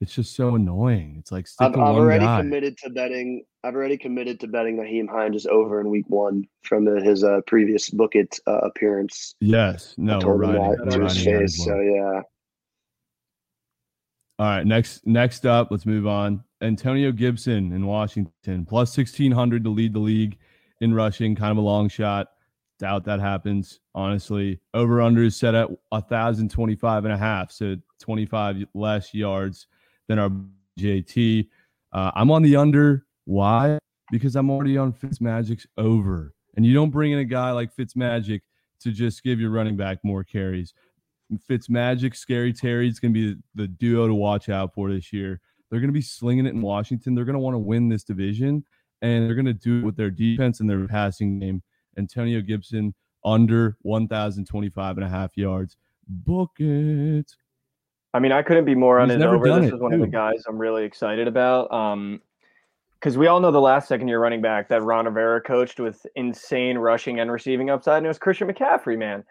It's 0.00 0.14
just 0.14 0.34
so 0.34 0.54
annoying. 0.54 1.16
It's 1.18 1.30
like 1.30 1.46
I've, 1.58 1.72
I've 1.72 1.78
already 1.78 2.24
guy. 2.24 2.40
committed 2.40 2.78
to 2.78 2.90
betting. 2.90 3.44
I've 3.62 3.74
already 3.74 3.98
committed 3.98 4.40
to 4.40 4.48
betting 4.48 4.78
Nyheim 4.78 5.10
Hines 5.10 5.36
is 5.36 5.46
over 5.46 5.78
in 5.78 5.90
week 5.90 6.06
one 6.08 6.46
from 6.62 6.86
the, 6.86 7.02
his 7.02 7.22
uh, 7.22 7.42
previous 7.46 7.90
book 7.90 8.14
it 8.14 8.38
uh, 8.46 8.60
appearance. 8.60 9.34
Yes, 9.40 9.94
no, 9.98 10.18
we're 10.24 10.36
riding, 10.36 10.62
that 10.62 10.78
we're 10.78 10.90
to 10.90 11.04
his 11.04 11.26
riding 11.26 11.34
that 11.34 11.42
as 11.42 11.54
face. 11.56 11.64
So 11.66 11.80
yeah, 11.80 12.20
All 14.38 14.46
right, 14.46 14.66
next 14.66 15.06
next 15.06 15.44
up, 15.44 15.68
let's 15.70 15.84
move 15.84 16.06
on. 16.06 16.42
Antonio 16.62 17.12
Gibson 17.12 17.72
in 17.72 17.84
Washington, 17.86 18.64
plus 18.64 18.96
1600 18.96 19.64
to 19.64 19.70
lead 19.70 19.92
the 19.92 19.98
league 19.98 20.38
in 20.80 20.94
rushing, 20.94 21.34
kind 21.34 21.52
of 21.52 21.58
a 21.58 21.60
long 21.60 21.90
shot. 21.90 22.28
Doubt 22.78 23.04
that 23.04 23.20
happens, 23.20 23.80
honestly. 23.94 24.60
Over 24.72 25.02
under 25.02 25.22
is 25.22 25.36
set 25.36 25.54
at 25.54 25.68
1025 25.90 27.04
and 27.04 27.12
a 27.12 27.18
half, 27.18 27.52
so 27.52 27.76
25 27.98 28.64
less 28.72 29.12
yards 29.12 29.66
than 30.10 30.18
our 30.18 30.30
JT. 30.78 31.48
Uh, 31.92 32.10
I'm 32.16 32.32
on 32.32 32.42
the 32.42 32.56
under. 32.56 33.06
Why? 33.26 33.78
Because 34.10 34.34
I'm 34.34 34.50
already 34.50 34.76
on 34.76 34.92
Fitzmagic's 34.92 35.66
over. 35.78 36.34
And 36.56 36.66
you 36.66 36.74
don't 36.74 36.90
bring 36.90 37.12
in 37.12 37.20
a 37.20 37.24
guy 37.24 37.52
like 37.52 37.74
Fitzmagic 37.74 38.40
to 38.80 38.90
just 38.90 39.22
give 39.22 39.38
your 39.38 39.50
running 39.50 39.76
back 39.76 39.98
more 40.02 40.24
carries. 40.24 40.74
Fitzmagic, 41.48 42.16
Scary 42.16 42.52
Terry 42.52 42.88
is 42.88 42.98
going 42.98 43.14
to 43.14 43.34
be 43.34 43.40
the, 43.54 43.68
duo 43.68 44.08
to 44.08 44.14
watch 44.14 44.48
out 44.48 44.74
for 44.74 44.90
this 44.90 45.12
year. 45.12 45.40
They're 45.70 45.78
going 45.78 45.90
to 45.90 45.94
be 45.94 46.02
slinging 46.02 46.46
it 46.46 46.54
in 46.54 46.60
Washington. 46.60 47.14
They're 47.14 47.24
going 47.24 47.34
to 47.34 47.40
want 47.40 47.54
to 47.54 47.60
win 47.60 47.88
this 47.88 48.02
division, 48.02 48.64
and 49.02 49.24
they're 49.24 49.36
going 49.36 49.46
to 49.46 49.52
do 49.52 49.78
it 49.78 49.84
with 49.84 49.96
their 49.96 50.10
defense 50.10 50.58
and 50.58 50.68
their 50.68 50.88
passing 50.88 51.38
game. 51.38 51.62
Antonio 51.96 52.40
Gibson 52.40 52.94
under 53.24 53.76
1,025 53.82 54.96
and 54.96 55.06
a 55.06 55.08
half 55.08 55.36
yards. 55.36 55.76
Book 56.08 56.50
it. 56.58 57.30
I 58.12 58.18
mean, 58.18 58.32
I 58.32 58.42
couldn't 58.42 58.64
be 58.64 58.74
more 58.74 58.98
on 58.98 59.08
never 59.08 59.36
over. 59.36 59.60
This 59.60 59.70
it, 59.70 59.74
is 59.74 59.80
one 59.80 59.92
of 59.92 60.00
the 60.00 60.06
guys 60.06 60.44
I'm 60.48 60.58
really 60.58 60.84
excited 60.84 61.28
about. 61.28 61.72
Um, 61.72 62.20
because 63.00 63.16
we 63.16 63.28
all 63.28 63.40
know 63.40 63.50
the 63.50 63.60
last 63.60 63.88
second 63.88 64.08
year 64.08 64.20
running 64.20 64.42
back 64.42 64.68
that 64.68 64.82
Ron 64.82 65.06
Rivera 65.06 65.40
coached 65.40 65.80
with 65.80 66.04
insane 66.16 66.76
rushing 66.76 67.18
and 67.20 67.32
receiving 67.32 67.70
upside, 67.70 67.98
and 67.98 68.06
it 68.06 68.08
was 68.08 68.18
Christian 68.18 68.48
McCaffrey, 68.48 68.98
man. 68.98 69.24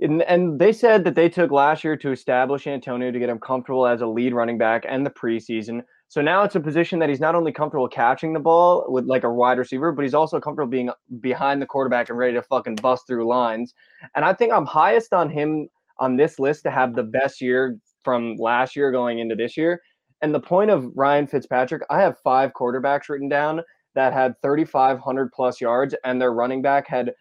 And, 0.00 0.22
and 0.22 0.58
they 0.58 0.72
said 0.72 1.04
that 1.04 1.14
they 1.14 1.28
took 1.28 1.52
last 1.52 1.84
year 1.84 1.96
to 1.96 2.10
establish 2.10 2.66
Antonio 2.66 3.12
to 3.12 3.18
get 3.20 3.28
him 3.28 3.38
comfortable 3.38 3.86
as 3.86 4.00
a 4.00 4.06
lead 4.06 4.34
running 4.34 4.58
back 4.58 4.84
and 4.88 5.06
the 5.06 5.10
preseason. 5.10 5.82
So 6.08 6.20
now 6.20 6.42
it's 6.42 6.56
a 6.56 6.60
position 6.60 6.98
that 6.98 7.08
he's 7.08 7.20
not 7.20 7.36
only 7.36 7.52
comfortable 7.52 7.88
catching 7.88 8.32
the 8.32 8.40
ball 8.40 8.84
with 8.88 9.04
like 9.04 9.22
a 9.22 9.32
wide 9.32 9.58
receiver, 9.58 9.92
but 9.92 10.02
he's 10.02 10.14
also 10.14 10.40
comfortable 10.40 10.70
being 10.70 10.90
behind 11.20 11.62
the 11.62 11.66
quarterback 11.66 12.08
and 12.08 12.18
ready 12.18 12.34
to 12.34 12.42
fucking 12.42 12.76
bust 12.76 13.06
through 13.06 13.28
lines. 13.28 13.74
And 14.16 14.24
I 14.24 14.32
think 14.32 14.52
I'm 14.52 14.66
highest 14.66 15.12
on 15.12 15.30
him 15.30 15.68
on 15.98 16.16
this 16.16 16.40
list 16.40 16.64
to 16.64 16.72
have 16.72 16.94
the 16.94 17.04
best 17.04 17.40
year 17.40 17.78
from 18.04 18.36
last 18.36 18.76
year 18.76 18.92
going 18.92 19.18
into 19.18 19.34
this 19.34 19.56
year. 19.56 19.80
And 20.22 20.34
the 20.34 20.40
point 20.40 20.70
of 20.70 20.90
Ryan 20.94 21.26
Fitzpatrick, 21.26 21.82
I 21.90 22.00
have 22.00 22.18
five 22.22 22.52
quarterbacks 22.52 23.08
written 23.08 23.28
down 23.28 23.60
that 23.94 24.12
had 24.12 24.34
3,500 24.42 25.32
plus 25.32 25.60
yards, 25.60 25.94
and 26.04 26.20
their 26.20 26.32
running 26.32 26.62
back 26.62 26.88
had 26.88 27.12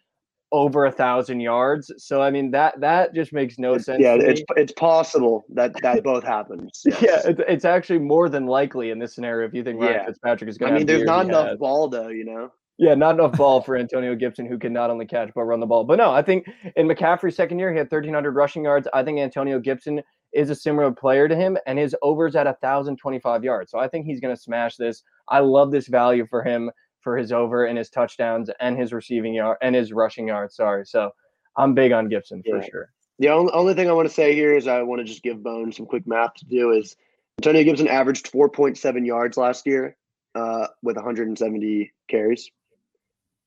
over 0.54 0.86
a 0.86 0.92
thousand 0.92 1.40
yards. 1.40 1.92
So 1.98 2.22
I 2.22 2.30
mean 2.30 2.52
that 2.52 2.80
that 2.80 3.14
just 3.14 3.34
makes 3.34 3.58
no 3.58 3.78
sense. 3.80 4.00
yeah, 4.00 4.16
it's 4.20 4.44
it's 4.56 4.72
possible 4.74 5.44
that 5.50 5.74
that 5.82 6.04
both 6.04 6.24
happens. 6.24 6.82
yes. 6.86 7.02
yeah, 7.02 7.22
it's, 7.26 7.42
it's 7.48 7.66
actually 7.66 8.00
more 8.00 8.30
than 8.30 8.46
likely 8.46 8.92
in 8.92 9.00
this 9.00 9.16
scenario 9.16 9.48
if 9.48 9.54
you 9.54 9.64
think 9.64 9.82
Ryan 9.82 9.94
Yeah. 9.94 10.06
Fitzpatrick 10.06 10.50
is 10.50 10.58
going 10.58 10.72
to. 10.72 10.76
I 10.76 10.78
mean, 10.78 10.88
there's 10.88 11.04
not 11.04 11.26
enough 11.26 11.58
ball 11.58 11.90
though, 11.90 12.10
you 12.10 12.24
know. 12.24 12.52
Yeah, 12.78 12.96
not 12.96 13.16
enough 13.16 13.34
ball 13.34 13.62
for 13.62 13.78
Antonio 13.78 14.16
Gibson, 14.16 14.46
who 14.46 14.58
can 14.58 14.74
not 14.74 14.90
only 14.90 15.06
catch 15.06 15.30
but 15.36 15.44
run 15.44 15.60
the 15.60 15.66
ball. 15.66 15.84
But 15.84 15.98
no, 15.98 16.12
I 16.12 16.22
think 16.22 16.48
in 16.76 16.88
McCaffrey's 16.88 17.36
second 17.36 17.60
year, 17.60 17.72
he 17.72 17.78
had 17.78 17.86
1,300 17.92 18.32
rushing 18.36 18.64
yards. 18.64 18.88
I 18.94 19.04
think 19.04 19.20
Antonio 19.20 19.60
Gibson 19.60 20.02
is 20.34 20.50
a 20.50 20.56
similar 20.56 20.92
player 20.92 21.28
to 21.28 21.36
him, 21.36 21.58
and 21.66 21.78
his 21.78 21.96
overs 22.02 22.36
at 22.36 22.46
1,025 22.46 23.44
yards. 23.44 23.72
So 23.72 23.80
I 23.80 23.88
think 23.88 24.06
he's 24.06 24.20
going 24.20 24.36
to 24.36 24.42
smash 24.42 24.76
this. 24.78 25.04
I 25.28 25.40
love 25.40 25.72
this 25.72 25.88
value 25.88 26.26
for 26.30 26.44
him 26.44 26.72
for 27.02 27.18
his 27.18 27.32
over 27.32 27.66
and 27.66 27.78
his 27.78 27.90
touchdowns 27.90 28.50
and 28.60 28.78
his 28.78 28.94
receiving 28.94 29.34
yard 29.34 29.58
and 29.62 29.76
his 29.76 29.92
rushing 29.92 30.28
yards. 30.28 30.56
Sorry, 30.56 30.86
so 30.86 31.12
I'm 31.58 31.74
big 31.74 31.92
on 31.92 32.10
Gibson 32.10 32.42
for 32.44 32.58
Yeah. 32.58 32.70
sure. 32.70 32.90
The 33.20 33.30
only, 33.30 33.52
only 33.54 33.74
thing 33.74 33.90
I 33.90 33.94
want 33.94 34.08
to 34.08 34.14
say 34.14 34.34
here 34.34 34.56
is 34.56 34.68
I 34.68 34.82
want 34.82 35.00
to 35.00 35.06
just 35.06 35.22
give 35.22 35.44
Bone 35.44 35.72
some 35.72 35.86
quick 35.86 36.08
math 36.08 36.34
to 36.36 36.46
do 36.46 36.72
is 36.72 36.96
Antonio 37.40 37.64
Gibson 37.64 37.88
averaged 37.88 38.32
4.7 38.32 39.06
yards 39.06 39.38
last 39.38 39.68
year 39.68 39.96
uh, 40.34 40.68
with 40.82 40.96
170 40.96 41.92
carries. 42.10 42.50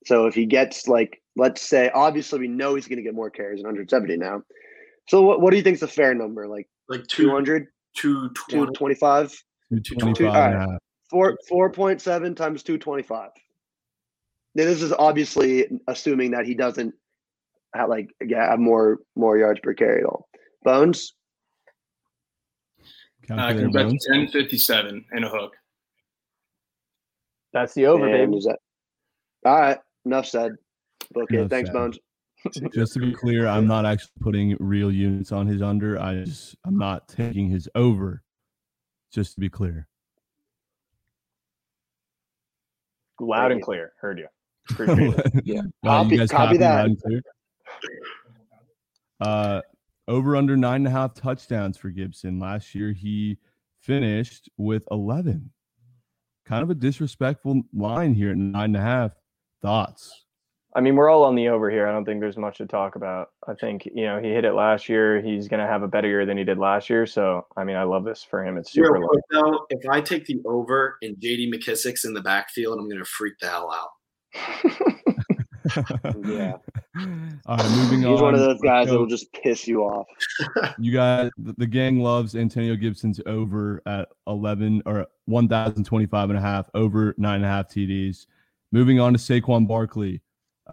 So 0.05 0.27
if 0.27 0.35
he 0.35 0.45
gets 0.45 0.87
like, 0.87 1.21
let's 1.35 1.61
say, 1.61 1.89
obviously 1.93 2.39
we 2.39 2.47
know 2.47 2.75
he's 2.75 2.87
going 2.87 2.97
to 2.97 3.03
get 3.03 3.13
more 3.13 3.29
carries 3.29 3.57
than 3.59 3.65
170 3.67 4.17
now. 4.17 4.43
So 5.09 5.21
what, 5.21 5.41
what 5.41 5.51
do 5.51 5.57
you 5.57 5.63
think 5.63 5.75
is 5.75 5.83
a 5.83 5.87
fair 5.87 6.13
number? 6.13 6.47
Like 6.47 6.69
Like 6.89 7.05
two 7.07 7.23
200, 7.23 7.67
two 7.95 8.29
twenty. 8.29 8.65
225? 8.73 9.31
225 9.83 10.25
all 10.29 10.35
and 10.35 10.55
a 10.55 10.57
right. 10.57 10.69
half. 10.71 10.79
Four, 11.09 11.37
4.7 11.49 12.35
times 12.35 12.63
225. 12.63 13.29
Now, 14.55 14.63
this 14.65 14.81
is 14.81 14.91
obviously 14.93 15.67
assuming 15.87 16.31
that 16.31 16.45
he 16.45 16.53
doesn't 16.55 16.93
have 17.75 17.89
like 17.89 18.09
yeah, 18.25 18.49
have 18.49 18.59
more 18.59 18.99
more 19.15 19.37
yards 19.37 19.59
per 19.61 19.73
carry 19.73 19.99
at 19.99 20.05
all. 20.05 20.27
Bones, 20.63 21.13
I 22.81 23.27
Calculator 23.27 23.59
can 23.69 23.71
bet 23.71 24.01
ten 24.01 24.27
fifty 24.29 24.57
seven 24.57 25.05
and 25.11 25.23
a 25.25 25.29
hook. 25.29 25.53
That's 27.53 27.73
the 27.75 27.85
over, 27.85 28.05
And 28.05 28.31
baby. 28.31 28.37
is 28.37 28.45
that- 28.45 28.59
all 29.45 29.59
right, 29.59 29.77
enough 30.05 30.25
said. 30.27 30.53
Book 31.11 31.31
it. 31.31 31.35
Enough 31.37 31.49
Thanks, 31.51 31.67
said. 31.69 31.73
Bones. 31.73 31.99
Just 32.73 32.93
to 32.93 32.99
be 32.99 33.13
clear, 33.13 33.47
I'm 33.47 33.67
not 33.67 33.85
actually 33.85 34.11
putting 34.19 34.55
real 34.59 34.91
units 34.91 35.31
on 35.31 35.47
his 35.47 35.61
under. 35.61 35.99
I 35.99 36.23
just 36.23 36.55
I'm 36.65 36.77
not 36.77 37.07
taking 37.07 37.49
his 37.49 37.67
over. 37.75 38.23
Just 39.11 39.33
to 39.35 39.39
be 39.39 39.49
clear. 39.49 39.87
Loud 43.19 43.51
and 43.51 43.61
clear. 43.61 43.93
Heard 43.99 44.19
you. 44.19 44.27
Appreciate 44.71 45.13
it. 45.17 45.31
Yeah. 45.45 45.61
Wow, 45.83 46.03
Copy- 46.03 46.15
you 46.15 46.17
guys 46.19 46.31
copy 46.31 46.57
that. 46.57 46.75
loud 46.77 46.85
and 46.87 47.01
clear? 47.01 47.21
Uh, 49.19 49.61
over 50.07 50.35
under 50.35 50.55
nine 50.57 50.81
and 50.85 50.87
a 50.87 50.91
half 50.91 51.13
touchdowns 51.13 51.77
for 51.77 51.89
Gibson. 51.89 52.39
Last 52.39 52.75
year 52.75 52.91
he 52.91 53.37
finished 53.79 54.49
with 54.57 54.83
11. 54.91 55.51
Kind 56.45 56.63
of 56.63 56.69
a 56.69 56.75
disrespectful 56.75 57.63
line 57.73 58.13
here 58.13 58.31
at 58.31 58.37
nine 58.37 58.65
and 58.75 58.77
a 58.77 58.81
half. 58.81 59.11
Thoughts? 59.61 60.25
I 60.75 60.81
mean, 60.81 60.95
we're 60.95 61.09
all 61.09 61.23
on 61.23 61.33
the 61.35 61.47
over 61.47 61.71
here. 61.71 61.87
I 61.87 61.91
don't 61.91 62.05
think 62.05 62.19
there's 62.19 62.37
much 62.37 62.57
to 62.57 62.67
talk 62.67 62.95
about. 62.95 63.29
I 63.47 63.53
think, 63.55 63.85
you 63.85 64.05
know, 64.05 64.19
he 64.21 64.29
hit 64.29 64.45
it 64.45 64.53
last 64.53 64.87
year. 64.89 65.21
He's 65.21 65.47
going 65.47 65.59
to 65.61 65.65
have 65.65 65.81
a 65.81 65.87
better 65.87 66.07
year 66.07 66.25
than 66.25 66.37
he 66.37 66.43
did 66.43 66.59
last 66.59 66.89
year. 66.89 67.05
So, 67.07 67.47
I 67.55 67.63
mean, 67.63 67.75
I 67.77 67.83
love 67.83 68.03
this 68.05 68.23
for 68.23 68.45
him. 68.45 68.57
It's 68.57 68.71
super 68.73 68.91
Real 68.93 69.01
low. 69.03 69.07
quick 69.07 69.23
though, 69.31 69.65
if 69.71 69.89
I 69.89 70.01
take 70.01 70.25
the 70.25 70.39
over 70.45 70.97
and 71.01 71.15
JD 71.17 71.51
McKissic's 71.53 72.05
in 72.05 72.13
the 72.13 72.21
backfield, 72.21 72.77
I'm 72.79 72.87
gonna 72.89 73.05
freak 73.05 73.39
the 73.39 73.47
hell 73.49 73.71
out. 73.73 73.89
Yeah. 76.25 76.53
All 77.45 77.57
right, 77.57 77.69
moving 77.71 78.05
on. 78.05 78.13
He's 78.13 78.21
one 78.21 78.33
of 78.33 78.39
those 78.39 78.61
guys 78.61 78.87
So- 78.87 78.93
that 78.93 78.99
will 78.99 79.05
just 79.07 79.31
piss 79.33 79.67
you 79.67 79.81
off. 79.83 80.07
You 80.79 80.91
guys, 80.93 81.29
the 81.37 81.53
the 81.57 81.67
gang 81.67 81.99
loves 81.99 82.35
Antonio 82.35 82.75
Gibson's 82.75 83.19
over 83.25 83.81
at 83.85 84.07
11 84.27 84.83
or 84.85 85.07
1,025 85.25 86.29
and 86.29 86.37
a 86.37 86.41
half, 86.41 86.69
over 86.73 87.13
nine 87.17 87.37
and 87.37 87.45
a 87.45 87.47
half 87.49 87.67
TDs. 87.67 88.27
Moving 88.71 88.99
on 88.99 89.11
to 89.13 89.19
Saquon 89.19 89.67
Barkley. 89.67 90.21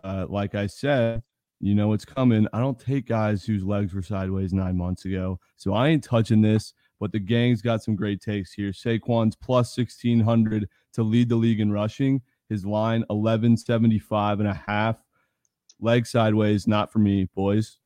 Uh, 0.03 0.27
like 0.29 0.55
I 0.55 0.67
said, 0.67 1.23
you 1.61 1.75
know 1.75 1.93
it's 1.93 2.05
coming. 2.05 2.47
I 2.53 2.61
don't 2.61 2.79
take 2.79 3.07
guys 3.07 3.45
whose 3.45 3.65
legs 3.65 3.95
were 3.95 4.03
sideways 4.03 4.53
nine 4.53 4.77
months 4.77 5.05
ago. 5.05 5.39
So 5.57 5.73
I 5.73 5.89
ain't 5.89 6.05
touching 6.05 6.43
this, 6.43 6.75
but 7.01 7.13
the 7.13 7.21
gang's 7.21 7.63
got 7.63 7.83
some 7.83 7.97
great 7.97 8.21
takes 8.21 8.53
here. 8.53 8.71
Saquon's 8.71 9.37
plus 9.37 9.77
1,600 9.77 10.69
to 10.95 11.03
lead 11.03 11.29
the 11.29 11.37
league 11.37 11.61
in 11.61 11.73
rushing. 11.73 12.21
His 12.49 12.67
line 12.67 13.01
1175 13.09 14.41
and 14.41 14.49
a 14.49 14.63
half. 14.67 14.97
Leg 15.81 16.07
sideways, 16.07 16.67
not 16.67 16.93
for 16.93 16.99
me, 16.99 17.29
boys. 17.35 17.79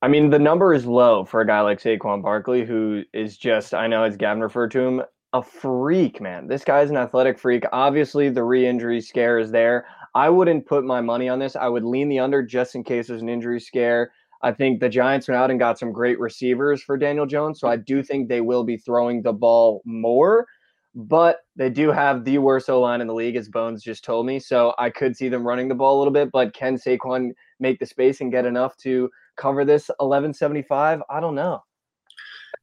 I 0.00 0.08
mean, 0.08 0.30
the 0.30 0.38
number 0.38 0.72
is 0.74 0.86
low 0.86 1.24
for 1.24 1.40
a 1.40 1.46
guy 1.46 1.60
like 1.60 1.80
Saquon 1.80 2.22
Barkley, 2.22 2.64
who 2.64 3.02
is 3.12 3.36
just, 3.36 3.74
I 3.74 3.88
know 3.88 4.04
as 4.04 4.16
Gavin 4.16 4.42
referred 4.42 4.70
to 4.72 4.80
him, 4.80 5.02
a 5.32 5.42
freak, 5.42 6.20
man. 6.20 6.46
This 6.46 6.64
guy's 6.64 6.90
an 6.90 6.96
athletic 6.96 7.38
freak. 7.38 7.64
Obviously, 7.72 8.28
the 8.28 8.42
re 8.42 8.66
injury 8.66 9.00
scare 9.00 9.38
is 9.38 9.50
there. 9.50 9.86
I 10.14 10.30
wouldn't 10.30 10.66
put 10.66 10.84
my 10.84 11.00
money 11.00 11.28
on 11.28 11.38
this. 11.38 11.56
I 11.56 11.68
would 11.68 11.84
lean 11.84 12.08
the 12.08 12.18
under 12.18 12.42
just 12.42 12.74
in 12.74 12.84
case 12.84 13.08
there's 13.08 13.22
an 13.22 13.28
injury 13.28 13.60
scare. 13.60 14.12
I 14.42 14.52
think 14.52 14.80
the 14.80 14.88
Giants 14.88 15.28
went 15.28 15.38
out 15.38 15.50
and 15.50 15.58
got 15.58 15.78
some 15.78 15.92
great 15.92 16.18
receivers 16.20 16.82
for 16.82 16.96
Daniel 16.96 17.26
Jones. 17.26 17.60
So 17.60 17.68
I 17.68 17.76
do 17.76 18.02
think 18.02 18.28
they 18.28 18.40
will 18.40 18.64
be 18.64 18.76
throwing 18.76 19.22
the 19.22 19.32
ball 19.32 19.82
more, 19.84 20.46
but 20.94 21.38
they 21.56 21.70
do 21.70 21.90
have 21.90 22.24
the 22.24 22.38
worst 22.38 22.70
O 22.70 22.80
line 22.80 23.00
in 23.00 23.08
the 23.08 23.14
league, 23.14 23.36
as 23.36 23.48
Bones 23.48 23.82
just 23.82 24.04
told 24.04 24.26
me. 24.26 24.38
So 24.38 24.74
I 24.78 24.90
could 24.90 25.16
see 25.16 25.28
them 25.28 25.46
running 25.46 25.68
the 25.68 25.74
ball 25.74 25.96
a 25.96 25.98
little 25.98 26.12
bit, 26.12 26.30
but 26.32 26.54
can 26.54 26.76
Saquon 26.76 27.30
make 27.58 27.78
the 27.80 27.86
space 27.86 28.20
and 28.20 28.30
get 28.30 28.46
enough 28.46 28.76
to 28.78 29.10
cover 29.36 29.64
this 29.64 29.88
1175? 29.98 31.02
I 31.10 31.20
don't 31.20 31.34
know. 31.34 31.62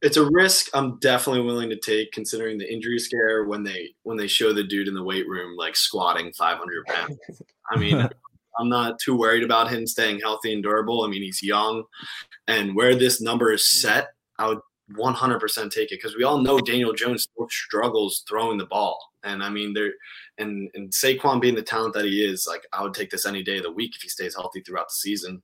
It's 0.02 0.16
a 0.16 0.30
risk 0.30 0.68
I'm 0.74 0.98
definitely 0.98 1.42
willing 1.42 1.70
to 1.70 1.78
take 1.78 2.12
considering 2.12 2.58
the 2.58 2.70
injury 2.70 2.98
scare 2.98 3.44
when 3.44 3.62
they 3.62 3.94
when 4.02 4.16
they 4.16 4.26
show 4.26 4.52
the 4.52 4.64
dude 4.64 4.88
in 4.88 4.94
the 4.94 5.02
weight 5.02 5.28
room 5.28 5.56
like 5.56 5.76
squatting 5.76 6.32
500 6.32 6.86
pounds. 6.86 7.18
I 7.70 7.78
mean, 7.78 8.08
I'm 8.58 8.68
not 8.68 8.98
too 8.98 9.16
worried 9.16 9.42
about 9.42 9.70
him 9.70 9.86
staying 9.86 10.20
healthy 10.20 10.52
and 10.52 10.62
durable. 10.62 11.04
I 11.04 11.08
mean, 11.08 11.22
he's 11.22 11.42
young, 11.42 11.84
and 12.46 12.74
where 12.74 12.94
this 12.94 13.20
number 13.20 13.52
is 13.52 13.68
set, 13.80 14.08
I 14.38 14.48
would 14.48 14.60
100% 14.92 15.70
take 15.70 15.90
it 15.90 16.00
because 16.00 16.16
we 16.16 16.24
all 16.24 16.38
know 16.38 16.60
Daniel 16.60 16.92
Jones 16.92 17.24
still 17.24 17.48
struggles 17.48 18.24
throwing 18.28 18.56
the 18.56 18.66
ball, 18.66 18.98
and 19.24 19.42
I 19.42 19.50
mean, 19.50 19.74
there, 19.74 19.92
and 20.38 20.70
and 20.74 20.90
Saquon 20.90 21.40
being 21.40 21.54
the 21.54 21.62
talent 21.62 21.94
that 21.94 22.04
he 22.04 22.24
is, 22.24 22.46
like 22.48 22.66
I 22.72 22.82
would 22.82 22.94
take 22.94 23.10
this 23.10 23.26
any 23.26 23.42
day 23.42 23.58
of 23.58 23.64
the 23.64 23.72
week 23.72 23.94
if 23.96 24.02
he 24.02 24.08
stays 24.08 24.34
healthy 24.34 24.60
throughout 24.60 24.88
the 24.88 24.94
season. 24.94 25.42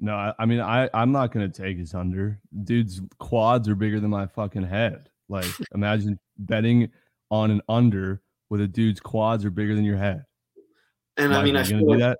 No, 0.00 0.14
I, 0.14 0.32
I 0.38 0.46
mean 0.46 0.60
I 0.60 0.88
I'm 0.94 1.12
not 1.12 1.30
gonna 1.32 1.48
take 1.48 1.76
his 1.78 1.94
under. 1.94 2.40
Dude's 2.64 3.00
quads 3.18 3.68
are 3.68 3.74
bigger 3.74 4.00
than 4.00 4.10
my 4.10 4.26
fucking 4.26 4.64
head. 4.64 5.10
Like 5.28 5.46
imagine 5.74 6.18
betting 6.38 6.90
on 7.30 7.50
an 7.50 7.60
under 7.68 8.22
with 8.48 8.62
a 8.62 8.66
dude's 8.68 8.98
quads 9.00 9.44
are 9.44 9.50
bigger 9.50 9.74
than 9.74 9.84
your 9.84 9.98
head. 9.98 10.24
And 11.16 11.32
I 11.34 11.36
Mike, 11.36 11.44
mean, 11.44 11.54
you 11.54 11.60
I 11.60 11.62
gonna 11.64 11.80
feel 11.80 11.80
do 11.80 11.90
like 11.90 11.98
that. 12.00 12.18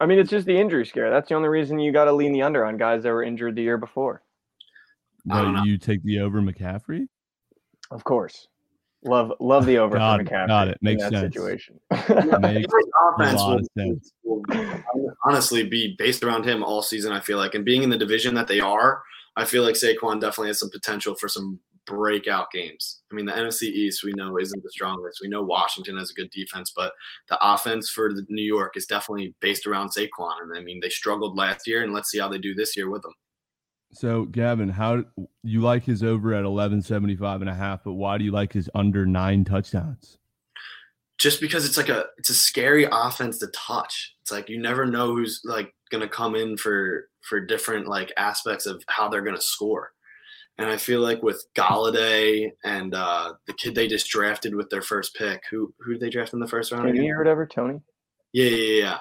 I 0.00 0.06
mean, 0.06 0.18
it's 0.18 0.30
just 0.30 0.46
the 0.46 0.58
injury 0.58 0.84
scare. 0.84 1.10
That's 1.10 1.28
the 1.28 1.36
only 1.36 1.48
reason 1.48 1.78
you 1.78 1.92
got 1.92 2.06
to 2.06 2.12
lean 2.12 2.32
the 2.32 2.42
under 2.42 2.64
on 2.64 2.76
guys 2.76 3.04
that 3.04 3.12
were 3.12 3.22
injured 3.22 3.54
the 3.54 3.62
year 3.62 3.78
before. 3.78 4.22
But 5.24 5.64
you 5.64 5.78
take 5.78 6.02
the 6.02 6.18
over 6.18 6.42
McCaffrey. 6.42 7.06
Of 7.92 8.02
course. 8.02 8.48
Love 9.04 9.32
love 9.40 9.66
the 9.66 9.78
over 9.78 9.96
Got 9.96 10.16
for 10.18 10.22
it, 10.22 10.28
McCaffrey 10.28 10.46
got 10.48 10.68
it. 10.68 10.78
in 10.80 10.84
Makes 10.84 11.02
that 11.02 11.12
sense. 11.12 11.34
situation. 11.34 11.80
Makes 11.90 12.06
Every 12.08 12.60
a 12.62 13.14
offense 13.14 13.40
lot 13.40 13.48
will, 13.50 13.58
of 13.58 13.68
sense. 13.76 14.12
will 14.22 14.42
honestly 15.24 15.64
be 15.68 15.96
based 15.98 16.22
around 16.22 16.44
him 16.44 16.62
all 16.62 16.82
season. 16.82 17.12
I 17.12 17.20
feel 17.20 17.38
like, 17.38 17.54
and 17.54 17.64
being 17.64 17.82
in 17.82 17.90
the 17.90 17.98
division 17.98 18.34
that 18.36 18.46
they 18.46 18.60
are, 18.60 19.02
I 19.36 19.44
feel 19.44 19.64
like 19.64 19.74
Saquon 19.74 20.20
definitely 20.20 20.48
has 20.48 20.60
some 20.60 20.70
potential 20.70 21.14
for 21.16 21.28
some 21.28 21.58
breakout 21.84 22.50
games. 22.52 23.00
I 23.10 23.16
mean, 23.16 23.26
the 23.26 23.32
NFC 23.32 23.62
East 23.64 24.04
we 24.04 24.12
know 24.12 24.38
isn't 24.38 24.62
the 24.62 24.70
strongest. 24.70 25.18
We 25.20 25.28
know 25.28 25.42
Washington 25.42 25.96
has 25.98 26.10
a 26.10 26.14
good 26.14 26.30
defense, 26.30 26.72
but 26.74 26.92
the 27.28 27.38
offense 27.42 27.90
for 27.90 28.12
the 28.12 28.24
New 28.28 28.44
York 28.44 28.76
is 28.76 28.86
definitely 28.86 29.34
based 29.40 29.66
around 29.66 29.88
Saquon. 29.90 30.42
And 30.42 30.56
I 30.56 30.60
mean, 30.60 30.78
they 30.80 30.90
struggled 30.90 31.36
last 31.36 31.66
year, 31.66 31.82
and 31.82 31.92
let's 31.92 32.10
see 32.10 32.20
how 32.20 32.28
they 32.28 32.38
do 32.38 32.54
this 32.54 32.76
year 32.76 32.88
with 32.88 33.02
them. 33.02 33.14
So, 33.94 34.24
Gavin, 34.24 34.70
how 34.70 35.04
you 35.42 35.60
like 35.60 35.84
his 35.84 36.02
over 36.02 36.32
at 36.32 36.44
1175 36.44 37.42
and 37.42 37.50
a 37.50 37.54
half, 37.54 37.84
but 37.84 37.92
why 37.92 38.16
do 38.16 38.24
you 38.24 38.30
like 38.30 38.52
his 38.52 38.70
under 38.74 39.04
nine 39.04 39.44
touchdowns? 39.44 40.18
Just 41.18 41.40
because 41.40 41.66
it's 41.66 41.76
like 41.76 41.90
a 41.90 42.06
it's 42.16 42.30
a 42.30 42.34
scary 42.34 42.88
offense 42.90 43.38
to 43.38 43.48
touch. 43.48 44.14
It's 44.22 44.32
like 44.32 44.48
you 44.48 44.58
never 44.58 44.86
know 44.86 45.14
who's 45.14 45.42
like 45.44 45.72
gonna 45.90 46.08
come 46.08 46.34
in 46.34 46.56
for 46.56 47.08
for 47.20 47.38
different 47.38 47.86
like 47.86 48.12
aspects 48.16 48.66
of 48.66 48.82
how 48.88 49.08
they're 49.08 49.22
gonna 49.22 49.40
score. 49.40 49.92
And 50.58 50.68
I 50.68 50.78
feel 50.78 51.00
like 51.00 51.22
with 51.22 51.44
Golladay 51.54 52.50
and 52.64 52.94
uh, 52.94 53.34
the 53.46 53.52
kid 53.52 53.74
they 53.74 53.88
just 53.88 54.08
drafted 54.08 54.54
with 54.54 54.68
their 54.70 54.82
first 54.82 55.14
pick, 55.14 55.42
who 55.50 55.72
who 55.78 55.92
did 55.92 56.00
they 56.00 56.10
draft 56.10 56.32
in 56.32 56.40
the 56.40 56.48
first 56.48 56.72
round? 56.72 56.86
Toney 56.86 57.10
or 57.10 57.18
whatever, 57.18 57.46
Toney. 57.46 57.80
Yeah, 58.32 58.48
yeah, 58.48 58.82
yeah. 58.82 58.98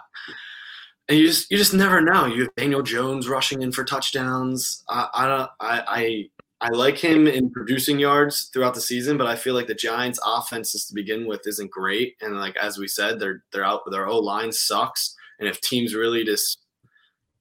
And 1.12 1.20
you 1.20 1.28
just 1.28 1.52
you 1.52 1.58
just 1.58 1.74
never 1.74 2.00
know. 2.00 2.26
You 2.26 2.44
have 2.44 2.56
Daniel 2.56 2.82
Jones 2.82 3.28
rushing 3.28 3.62
in 3.62 3.74
for 3.74 3.84
touchdowns. 3.84 4.82
I 4.88 5.10
I 5.14 5.28
don't 5.28 5.52
I 5.60 6.30
I, 6.62 6.68
I 6.68 6.70
like 6.70 6.98
him 6.98 7.28
in 7.28 7.50
producing 7.50 8.00
yards 8.00 8.46
throughout 8.46 8.76
the 8.76 8.80
season, 8.80 9.18
but 9.18 9.28
I 9.28 9.36
feel 9.36 9.54
like 9.54 9.68
the 9.68 9.76
Giants' 9.76 10.22
offense 10.26 10.72
just 10.72 10.88
to 10.88 10.96
begin 10.96 11.28
with 11.28 11.42
isn't 11.46 11.70
great. 11.70 12.16
And 12.22 12.40
like 12.40 12.56
as 12.56 12.78
we 12.78 12.88
said, 12.88 13.20
they're 13.20 13.44
they're 13.52 13.66
out 13.66 13.82
their 13.92 14.08
O 14.08 14.20
line 14.20 14.54
sucks. 14.54 15.14
And 15.38 15.50
if 15.50 15.60
teams 15.60 15.94
really 15.94 16.24
just 16.24 16.60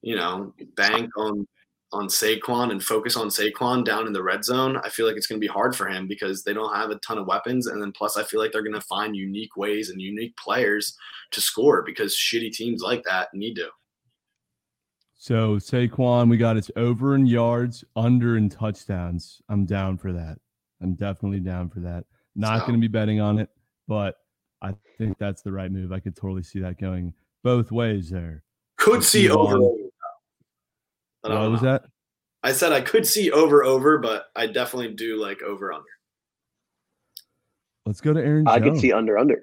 you 0.02 0.16
know 0.16 0.52
bank 0.74 1.10
on 1.16 1.46
on 1.93 2.07
Saquon 2.09 2.70
and 2.70 2.82
focus 2.82 3.16
on 3.16 3.28
Saquon 3.28 3.84
down 3.84 4.07
in 4.07 4.12
the 4.12 4.22
red 4.22 4.45
zone, 4.45 4.76
I 4.84 4.88
feel 4.88 5.07
like 5.07 5.16
it's 5.16 5.26
going 5.26 5.41
to 5.41 5.45
be 5.45 5.53
hard 5.53 5.74
for 5.74 5.88
him 5.88 6.07
because 6.07 6.45
they 6.45 6.53
don't 6.53 6.74
have 6.74 6.91
a 6.91 6.97
ton 6.97 7.18
of 7.18 7.26
weapons. 7.26 7.66
And 7.66 7.82
then 7.82 7.91
plus, 7.93 8.16
I 8.16 8.22
feel 8.22 8.41
like 8.41 8.53
they're 8.53 8.62
going 8.62 8.74
to 8.74 8.80
find 8.82 9.16
unique 9.16 9.57
ways 9.57 9.91
and 9.91 10.01
unique 10.01 10.36
players 10.36 10.97
to 11.32 11.41
score 11.41 11.82
because 11.82 12.14
shitty 12.16 12.53
teams 12.53 12.80
like 12.82 13.03
that 13.05 13.28
need 13.34 13.55
to. 13.57 13.68
So 15.16 15.57
Saquon, 15.57 16.30
we 16.30 16.36
got 16.36 16.57
it's 16.57 16.70
over 16.76 17.14
in 17.14 17.26
yards, 17.26 17.84
under 17.97 18.36
in 18.36 18.49
touchdowns. 18.49 19.43
I'm 19.49 19.66
down 19.66 19.99
for 19.99 20.12
that. 20.12 20.38
I'm 20.80 20.95
definitely 20.95 21.41
down 21.41 21.68
for 21.68 21.80
that. 21.80 22.05
Not 22.34 22.61
So- 22.61 22.66
going 22.68 22.80
to 22.80 22.80
be 22.80 22.88
betting 22.88 23.20
on 23.20 23.38
it, 23.38 23.51
but 23.86 24.16
I 24.62 24.74
think 24.97 25.18
that's 25.18 25.43
the 25.43 25.53
right 25.53 25.70
move. 25.70 25.93
I 25.93 26.01
could 26.01 26.16
totally 26.16 26.43
see 26.43 26.61
that 26.61 26.78
going 26.78 27.14
both 27.43 27.72
ways 27.72 28.11
there. 28.11 28.45
Could 28.76 29.03
see 29.05 29.28
over. 29.28 29.59
On. 31.24 31.30
but 31.30 31.36
I 31.36 31.42
What 31.42 31.50
was 31.50 31.62
know. 31.62 31.72
that? 31.72 31.82
I 32.42 32.52
said 32.52 32.72
I 32.72 32.80
could 32.80 33.06
see 33.06 33.30
over 33.30 33.64
over, 33.64 33.98
but 33.98 34.26
I 34.34 34.46
definitely 34.46 34.94
do 34.94 35.20
like 35.20 35.42
over 35.42 35.72
under. 35.72 35.84
Let's 37.86 38.00
go 38.00 38.12
to 38.12 38.20
Aaron. 38.20 38.46
I 38.48 38.60
could 38.60 38.78
see 38.78 38.92
under 38.92 39.18
under. 39.18 39.42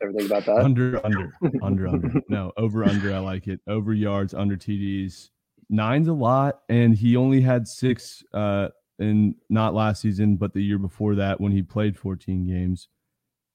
Everything 0.00 0.26
about 0.26 0.44
that? 0.46 0.58
Under, 0.58 1.04
under, 1.04 1.32
under, 1.62 1.88
under. 1.88 2.20
No, 2.28 2.52
over, 2.56 2.84
under. 2.84 3.12
I 3.12 3.18
like 3.18 3.48
it. 3.48 3.60
Over 3.66 3.92
yards, 3.92 4.34
under 4.34 4.56
TDs. 4.56 5.30
Nine's 5.70 6.06
a 6.08 6.12
lot, 6.12 6.60
and 6.68 6.94
he 6.94 7.16
only 7.16 7.40
had 7.40 7.66
six 7.66 8.22
uh 8.32 8.68
in 9.00 9.34
not 9.48 9.74
last 9.74 10.02
season, 10.02 10.36
but 10.36 10.52
the 10.52 10.62
year 10.62 10.78
before 10.78 11.14
that 11.16 11.40
when 11.40 11.52
he 11.52 11.62
played 11.62 11.96
14 11.98 12.46
games. 12.46 12.88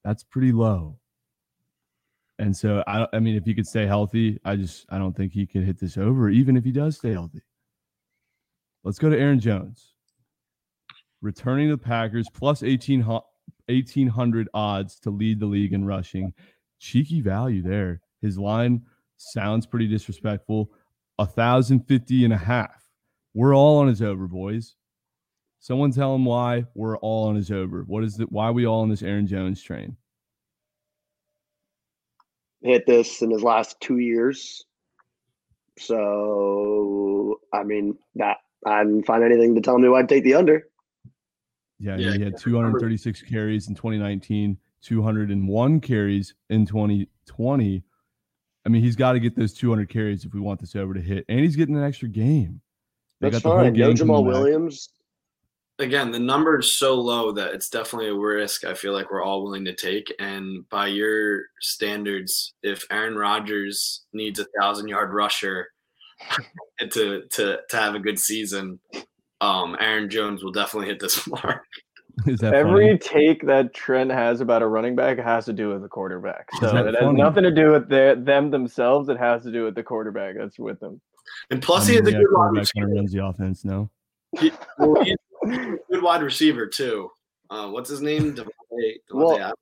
That's 0.04 0.22
pretty 0.22 0.52
low. 0.52 0.98
And 2.38 2.54
so 2.54 2.82
I, 2.86 3.06
I 3.12 3.20
mean, 3.20 3.36
if 3.36 3.44
he 3.44 3.54
could 3.54 3.66
stay 3.66 3.86
healthy, 3.86 4.38
I 4.44 4.56
just 4.56 4.84
I 4.90 4.98
don't 4.98 5.16
think 5.16 5.32
he 5.32 5.46
could 5.46 5.64
hit 5.64 5.78
this 5.78 5.96
over, 5.96 6.28
even 6.28 6.56
if 6.56 6.64
he 6.64 6.72
does 6.72 6.96
stay 6.96 7.12
healthy. 7.12 7.40
Let's 8.84 8.98
go 8.98 9.08
to 9.08 9.18
Aaron 9.18 9.40
Jones. 9.40 9.94
Returning 11.22 11.68
to 11.70 11.76
the 11.76 11.82
Packers 11.82 12.28
plus 12.34 12.62
18, 12.62 13.02
1800 13.02 14.48
odds 14.52 15.00
to 15.00 15.10
lead 15.10 15.40
the 15.40 15.46
league 15.46 15.72
in 15.72 15.86
rushing. 15.86 16.34
Cheeky 16.78 17.22
value 17.22 17.62
there. 17.62 18.02
His 18.20 18.38
line 18.38 18.82
sounds 19.16 19.64
pretty 19.64 19.88
disrespectful. 19.88 20.70
A 21.18 21.24
thousand 21.24 21.86
fifty 21.86 22.24
and 22.24 22.34
a 22.34 22.38
half. 22.38 22.84
We're 23.32 23.56
all 23.56 23.78
on 23.78 23.88
his 23.88 24.02
over, 24.02 24.28
boys. 24.28 24.74
Someone 25.60 25.92
tell 25.92 26.14
him 26.14 26.26
why 26.26 26.66
we're 26.74 26.98
all 26.98 27.28
on 27.28 27.36
his 27.36 27.50
over. 27.50 27.84
What 27.84 28.04
is 28.04 28.20
it? 28.20 28.30
Why 28.30 28.48
are 28.48 28.52
we 28.52 28.66
all 28.66 28.82
on 28.82 28.90
this 28.90 29.02
Aaron 29.02 29.26
Jones 29.26 29.62
train? 29.62 29.96
Hit 32.62 32.86
this 32.86 33.22
in 33.22 33.30
his 33.30 33.42
last 33.42 33.80
two 33.80 33.98
years. 33.98 34.64
So 35.78 37.40
I 37.52 37.62
mean 37.62 37.96
that 38.16 38.38
I 38.66 38.84
didn't 38.84 39.04
find 39.04 39.22
anything 39.22 39.54
to 39.54 39.60
tell 39.60 39.78
me 39.78 39.88
why 39.88 40.00
I'd 40.00 40.08
take 40.08 40.24
the 40.24 40.34
under. 40.34 40.66
Yeah, 41.78 41.96
Yeah, 41.96 42.12
he 42.14 42.22
had 42.22 42.38
236 42.38 43.22
carries 43.22 43.68
in 43.68 43.74
2019, 43.74 44.56
201 44.82 45.80
carries 45.80 46.34
in 46.50 46.66
2020. 46.66 47.82
I 48.64 48.68
mean, 48.68 48.82
he's 48.82 48.96
got 48.96 49.12
to 49.12 49.20
get 49.20 49.36
those 49.36 49.52
200 49.52 49.88
carries 49.88 50.24
if 50.24 50.32
we 50.32 50.40
want 50.40 50.60
this 50.60 50.74
over 50.74 50.94
to 50.94 51.00
hit, 51.00 51.24
and 51.28 51.40
he's 51.40 51.56
getting 51.56 51.76
an 51.76 51.84
extra 51.84 52.08
game. 52.08 52.60
They 53.20 53.30
That's 53.30 53.42
got 53.42 53.48
the 53.48 53.54
whole 53.54 53.64
fine. 53.64 53.72
No 53.74 53.92
Jamaal. 53.92 54.24
Williams. 54.24 54.90
Again, 55.80 56.12
the 56.12 56.20
number 56.20 56.60
is 56.60 56.72
so 56.72 56.94
low 56.94 57.32
that 57.32 57.52
it's 57.52 57.68
definitely 57.68 58.08
a 58.08 58.14
risk. 58.14 58.64
I 58.64 58.74
feel 58.74 58.92
like 58.92 59.10
we're 59.10 59.24
all 59.24 59.42
willing 59.42 59.64
to 59.64 59.74
take. 59.74 60.14
And 60.20 60.68
by 60.68 60.86
your 60.86 61.46
standards, 61.60 62.54
if 62.62 62.86
Aaron 62.92 63.16
Rodgers 63.16 64.04
needs 64.12 64.38
a 64.38 64.46
thousand 64.58 64.86
yard 64.86 65.12
rusher 65.12 65.68
to 66.90 67.22
to 67.30 67.58
to 67.68 67.76
have 67.76 67.94
a 67.94 67.98
good 67.98 68.18
season, 68.18 68.78
um, 69.40 69.76
Aaron 69.80 70.08
Jones 70.10 70.42
will 70.44 70.52
definitely 70.52 70.88
hit 70.88 71.00
this 71.00 71.26
mark. 71.28 71.64
Is 72.26 72.38
that 72.40 72.54
Every 72.54 72.86
funny? 72.86 72.98
take 72.98 73.44
that 73.46 73.74
Trent 73.74 74.12
has 74.12 74.40
about 74.40 74.62
a 74.62 74.66
running 74.68 74.94
back 74.94 75.18
has 75.18 75.46
to 75.46 75.52
do 75.52 75.70
with 75.70 75.82
the 75.82 75.88
quarterback. 75.88 76.46
So 76.60 76.72
that 76.72 76.86
it 76.86 76.94
has 77.02 77.12
nothing 77.12 77.42
to 77.42 77.50
do 77.50 77.72
with 77.72 77.88
their, 77.88 78.14
them 78.14 78.52
themselves. 78.52 79.08
It 79.08 79.18
has 79.18 79.42
to 79.42 79.50
do 79.50 79.64
with 79.64 79.74
the 79.74 79.82
quarterback 79.82 80.36
that's 80.38 80.56
with 80.56 80.78
them. 80.78 81.00
And 81.50 81.60
plus, 81.60 81.88
I 81.88 81.92
he 81.92 81.96
mean, 81.96 82.04
has 82.04 82.14
a 82.14 82.16
good 82.18 82.26
wide 82.30 82.34
quarterback 82.36 82.60
receiver. 82.60 82.86
runs 82.94 83.12
the 83.12 83.24
offense. 83.26 83.64
No, 83.64 83.90
He- 84.38 84.52
well, 84.78 85.02
he's 85.02 85.16
a 85.42 85.76
good 85.90 86.02
wide 86.04 86.22
receiver 86.22 86.68
too. 86.68 87.10
Uh, 87.50 87.68
what's 87.70 87.90
his 87.90 88.00
name? 88.00 88.32
Davante, 88.34 88.46
Davante 88.72 88.96
Well, 89.12 89.36
Adams. 89.36 89.54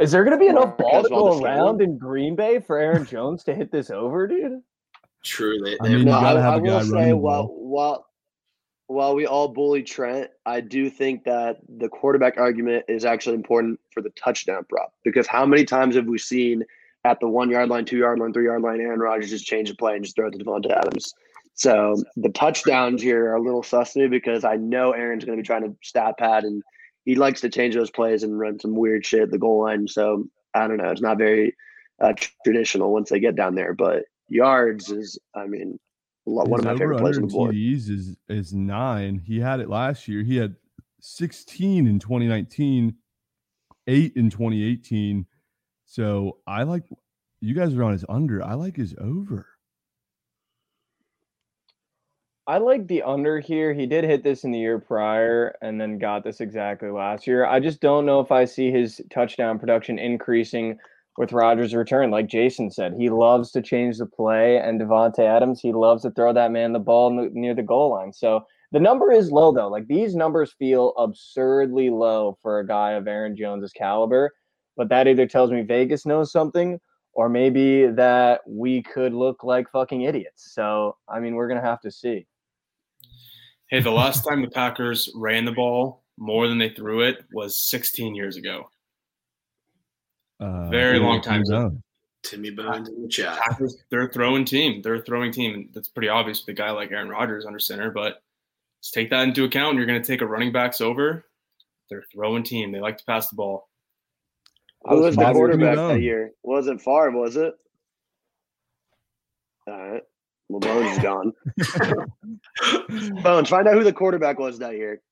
Is 0.00 0.12
there 0.12 0.24
going 0.24 0.38
to 0.38 0.42
be 0.42 0.48
enough 0.48 0.76
ball 0.76 1.02
to 1.02 1.08
go 1.08 1.42
around 1.42 1.82
in 1.82 1.98
Green 1.98 2.36
Bay 2.36 2.60
for 2.60 2.78
Aaron 2.78 3.04
Jones 3.04 3.42
to 3.44 3.54
hit 3.54 3.72
this 3.72 3.90
over, 3.90 4.26
dude? 4.26 4.62
True. 5.24 5.58
They, 5.58 5.76
I 5.80 5.88
mean, 5.88 6.04
No, 6.04 6.12
you 6.12 6.18
I, 6.18 6.22
gotta 6.22 6.42
have 6.42 6.54
I 6.54 6.56
a 6.56 6.60
guy 6.60 6.66
will 6.66 6.90
running 6.90 6.92
say 6.92 7.12
while 7.12 7.46
while 7.48 8.06
while 8.86 9.14
we 9.14 9.26
all 9.26 9.48
bully 9.48 9.82
Trent, 9.82 10.30
I 10.46 10.60
do 10.60 10.88
think 10.88 11.24
that 11.24 11.58
the 11.68 11.88
quarterback 11.88 12.38
argument 12.38 12.86
is 12.88 13.04
actually 13.04 13.34
important 13.34 13.78
for 13.92 14.02
the 14.02 14.10
touchdown 14.10 14.64
prop 14.68 14.94
because 15.04 15.26
how 15.26 15.44
many 15.44 15.64
times 15.64 15.94
have 15.96 16.06
we 16.06 16.18
seen 16.18 16.64
at 17.04 17.20
the 17.20 17.28
one 17.28 17.50
yard 17.50 17.68
line, 17.68 17.84
two 17.84 17.98
yard 17.98 18.18
line, 18.18 18.32
three 18.32 18.46
yard 18.46 18.62
line, 18.62 18.80
Aaron 18.80 19.00
Rodgers 19.00 19.30
just 19.30 19.46
change 19.46 19.68
the 19.68 19.76
play 19.76 19.94
and 19.94 20.04
just 20.04 20.16
throw 20.16 20.28
it 20.28 20.32
to 20.32 20.38
Davante 20.38 20.70
Adams. 20.70 21.12
So 21.54 22.02
the 22.16 22.30
touchdowns 22.30 23.02
here 23.02 23.30
are 23.30 23.36
a 23.36 23.42
little 23.42 23.62
sus 23.62 23.92
to 23.92 24.00
me 24.00 24.06
because 24.06 24.44
I 24.44 24.56
know 24.56 24.92
Aaron's 24.92 25.24
going 25.24 25.36
to 25.36 25.42
be 25.42 25.46
trying 25.46 25.64
to 25.64 25.76
stat 25.82 26.16
pad 26.16 26.44
and 26.44 26.62
he 27.08 27.14
likes 27.14 27.40
to 27.40 27.48
change 27.48 27.74
those 27.74 27.90
plays 27.90 28.22
and 28.22 28.38
run 28.38 28.60
some 28.60 28.76
weird 28.76 29.06
shit 29.06 29.22
at 29.22 29.30
the 29.30 29.38
goal 29.38 29.62
line. 29.62 29.88
So 29.88 30.28
I 30.52 30.68
don't 30.68 30.76
know. 30.76 30.90
It's 30.90 31.00
not 31.00 31.16
very 31.16 31.56
uh, 31.98 32.12
traditional 32.44 32.92
once 32.92 33.08
they 33.08 33.18
get 33.18 33.34
down 33.34 33.54
there, 33.54 33.72
but 33.72 34.02
yards 34.28 34.90
is, 34.90 35.18
I 35.34 35.46
mean, 35.46 35.80
lot- 36.26 36.50
one 36.50 36.60
of 36.60 36.66
my 36.66 36.76
favorite 36.76 37.00
plays 37.00 37.16
on 37.16 37.22
in 37.22 37.28
the 37.30 37.32
board. 37.32 37.54
TDs 37.54 37.88
is 37.88 38.16
is 38.28 38.52
nine. 38.52 39.22
He 39.24 39.40
had 39.40 39.60
it 39.60 39.70
last 39.70 40.06
year. 40.06 40.22
He 40.22 40.36
had 40.36 40.56
16 41.00 41.86
in 41.86 41.98
2019, 41.98 42.94
eight 43.86 44.12
in 44.14 44.28
2018. 44.28 45.24
So 45.86 46.36
I 46.46 46.64
like 46.64 46.82
you 47.40 47.54
guys 47.54 47.72
are 47.72 47.84
on 47.84 47.92
his 47.92 48.04
under. 48.06 48.44
I 48.44 48.52
like 48.52 48.76
his 48.76 48.94
over. 49.00 49.46
I 52.48 52.56
like 52.56 52.86
the 52.86 53.02
under 53.02 53.40
here. 53.40 53.74
He 53.74 53.84
did 53.84 54.04
hit 54.04 54.22
this 54.24 54.42
in 54.42 54.52
the 54.52 54.58
year 54.58 54.78
prior 54.78 55.54
and 55.60 55.78
then 55.78 55.98
got 55.98 56.24
this 56.24 56.40
exactly 56.40 56.88
last 56.88 57.26
year. 57.26 57.44
I 57.44 57.60
just 57.60 57.82
don't 57.82 58.06
know 58.06 58.20
if 58.20 58.32
I 58.32 58.46
see 58.46 58.70
his 58.70 59.02
touchdown 59.10 59.58
production 59.58 59.98
increasing 59.98 60.78
with 61.18 61.32
Rodgers' 61.32 61.74
return. 61.74 62.10
Like 62.10 62.26
Jason 62.26 62.70
said, 62.70 62.94
he 62.96 63.10
loves 63.10 63.50
to 63.50 63.60
change 63.60 63.98
the 63.98 64.06
play, 64.06 64.56
and 64.56 64.80
Davante 64.80 65.18
Adams, 65.18 65.60
he 65.60 65.74
loves 65.74 66.04
to 66.04 66.10
throw 66.10 66.32
that 66.32 66.50
man 66.50 66.72
the 66.72 66.78
ball 66.78 67.10
near 67.34 67.54
the 67.54 67.62
goal 67.62 67.90
line. 67.90 68.14
So 68.14 68.46
the 68.72 68.80
number 68.80 69.12
is 69.12 69.30
low 69.30 69.52
though. 69.52 69.68
Like 69.68 69.86
these 69.86 70.16
numbers 70.16 70.54
feel 70.58 70.94
absurdly 70.96 71.90
low 71.90 72.38
for 72.40 72.60
a 72.60 72.66
guy 72.66 72.92
of 72.92 73.06
Aaron 73.06 73.36
Jones's 73.36 73.72
caliber. 73.72 74.32
But 74.74 74.88
that 74.88 75.06
either 75.06 75.26
tells 75.26 75.50
me 75.50 75.60
Vegas 75.60 76.06
knows 76.06 76.32
something 76.32 76.80
or 77.12 77.28
maybe 77.28 77.88
that 77.88 78.40
we 78.46 78.82
could 78.82 79.12
look 79.12 79.44
like 79.44 79.70
fucking 79.70 80.00
idiots. 80.00 80.54
So 80.54 80.96
I 81.10 81.20
mean, 81.20 81.34
we're 81.34 81.48
gonna 81.48 81.60
have 81.60 81.82
to 81.82 81.90
see. 81.90 82.26
Hey, 83.70 83.80
the 83.80 83.90
last 83.90 84.24
time 84.26 84.40
the 84.42 84.50
Packers 84.50 85.10
ran 85.14 85.44
the 85.44 85.52
ball 85.52 86.02
more 86.16 86.48
than 86.48 86.58
they 86.58 86.70
threw 86.70 87.02
it 87.02 87.24
was 87.32 87.60
16 87.68 88.14
years 88.14 88.36
ago. 88.36 88.70
Uh, 90.40 90.68
Very 90.70 90.98
long 90.98 91.20
time 91.20 91.42
ago. 91.42 91.76
Timmy 92.22 92.50
Bones 92.50 92.88
in 92.88 93.02
the 93.02 93.08
chat. 93.08 93.38
Packers, 93.38 93.76
they're 93.90 94.06
a 94.06 94.12
throwing 94.12 94.44
team. 94.44 94.82
They're 94.82 94.96
a 94.96 95.02
throwing 95.02 95.32
team. 95.32 95.54
and 95.54 95.68
That's 95.72 95.88
pretty 95.88 96.08
obvious 96.08 96.40
with 96.40 96.54
a 96.54 96.56
guy 96.56 96.70
like 96.70 96.90
Aaron 96.90 97.08
Rodgers 97.08 97.46
under 97.46 97.58
center. 97.58 97.90
But 97.90 98.22
Just 98.82 98.94
take 98.94 99.10
that 99.10 99.28
into 99.28 99.44
account. 99.44 99.76
You're 99.76 99.86
going 99.86 100.00
to 100.00 100.06
take 100.06 100.22
a 100.22 100.26
running 100.26 100.52
backs 100.52 100.80
over. 100.80 101.24
They're 101.90 102.04
throwing 102.12 102.42
team. 102.42 102.72
They 102.72 102.80
like 102.80 102.98
to 102.98 103.04
pass 103.04 103.28
the 103.28 103.36
ball. 103.36 103.68
Who 104.84 105.00
was 105.02 105.16
the 105.16 105.32
quarterback 105.32 105.76
that 105.76 105.82
on. 105.82 106.02
year? 106.02 106.32
Wasn't 106.42 106.80
Favre, 106.80 107.10
was 107.10 107.36
it? 107.36 107.54
All 109.66 109.90
right. 109.90 110.02
Well, 110.48 110.60
Bones 110.60 110.96
is 110.96 111.02
gone. 111.02 111.32
Bones, 113.22 113.48
find 113.48 113.68
out 113.68 113.74
who 113.74 113.84
the 113.84 113.92
quarterback 113.92 114.38
was 114.38 114.58
that 114.58 114.76
year. 114.76 115.02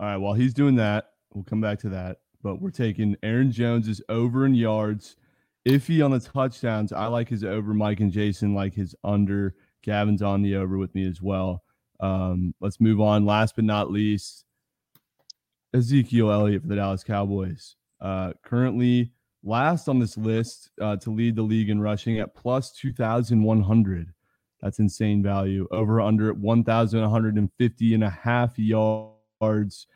All 0.00 0.06
right, 0.06 0.16
while 0.16 0.34
he's 0.34 0.54
doing 0.54 0.74
that, 0.76 1.10
we'll 1.32 1.44
come 1.44 1.60
back 1.60 1.78
to 1.80 1.88
that. 1.90 2.18
But 2.42 2.60
we're 2.60 2.70
taking 2.70 3.16
Aaron 3.22 3.52
Jones's 3.52 4.02
over 4.08 4.44
in 4.44 4.54
yards. 4.54 5.16
Iffy 5.66 6.04
on 6.04 6.10
the 6.10 6.20
touchdowns. 6.20 6.92
I 6.92 7.06
like 7.06 7.28
his 7.28 7.44
over. 7.44 7.72
Mike 7.72 8.00
and 8.00 8.12
Jason 8.12 8.54
like 8.54 8.74
his 8.74 8.94
under. 9.04 9.54
Gavin's 9.82 10.22
on 10.22 10.42
the 10.42 10.56
over 10.56 10.76
with 10.76 10.94
me 10.94 11.06
as 11.08 11.22
well. 11.22 11.62
Um, 12.00 12.54
let's 12.60 12.80
move 12.80 13.00
on. 13.00 13.24
Last 13.24 13.56
but 13.56 13.64
not 13.64 13.90
least, 13.90 14.44
Ezekiel 15.72 16.30
Elliott 16.30 16.62
for 16.62 16.68
the 16.68 16.76
Dallas 16.76 17.04
Cowboys. 17.04 17.76
Uh, 18.00 18.32
currently 18.42 19.12
last 19.44 19.88
on 19.88 19.98
this 19.98 20.16
list 20.16 20.70
uh, 20.80 20.96
to 20.96 21.10
lead 21.10 21.36
the 21.36 21.42
league 21.42 21.70
in 21.70 21.80
rushing 21.80 22.18
at 22.18 22.34
plus 22.34 22.72
2,100. 22.72 24.12
That's 24.60 24.78
insane 24.78 25.22
value. 25.22 25.68
Over 25.70 26.00
under 26.00 26.30
at 26.30 26.36
1,150 26.38 27.94
and 27.94 28.04
a 28.04 28.10
half 28.10 28.58
yards. 28.58 29.86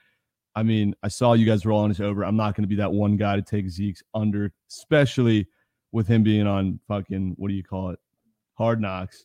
I 0.54 0.62
mean, 0.62 0.94
I 1.02 1.08
saw 1.08 1.32
you 1.32 1.46
guys 1.46 1.64
roll 1.64 1.80
on 1.80 1.88
his 1.88 2.00
over. 2.00 2.24
I'm 2.24 2.36
not 2.36 2.54
going 2.54 2.64
to 2.64 2.68
be 2.68 2.76
that 2.76 2.92
one 2.92 3.16
guy 3.16 3.36
to 3.36 3.42
take 3.42 3.68
Zeke's 3.70 4.02
under, 4.14 4.52
especially 4.70 5.46
with 5.92 6.06
him 6.06 6.22
being 6.22 6.46
on 6.46 6.80
fucking, 6.86 7.34
what 7.38 7.48
do 7.48 7.54
you 7.54 7.64
call 7.64 7.90
it? 7.90 7.98
Hard 8.54 8.80
knocks. 8.80 9.24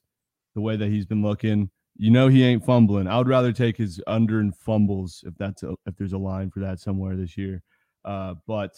The 0.55 0.61
way 0.61 0.77
that 0.77 0.89
he's 0.89 1.05
been 1.05 1.23
looking. 1.23 1.69
You 1.97 2.11
know 2.11 2.27
he 2.27 2.43
ain't 2.43 2.65
fumbling. 2.65 3.07
I 3.07 3.17
would 3.17 3.27
rather 3.27 3.51
take 3.51 3.77
his 3.77 4.01
under 4.07 4.39
and 4.39 4.55
fumbles 4.55 5.23
if 5.27 5.35
that's 5.37 5.63
a, 5.63 5.75
if 5.85 5.95
there's 5.97 6.13
a 6.13 6.17
line 6.17 6.51
for 6.51 6.59
that 6.61 6.79
somewhere 6.79 7.15
this 7.15 7.37
year. 7.37 7.61
Uh, 8.05 8.35
but 8.47 8.75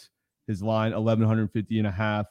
his 0.47 0.61
line 0.61 0.91
1150 0.91 1.77
and 1.77 1.87
a 1.87 1.91
half. 1.91 2.25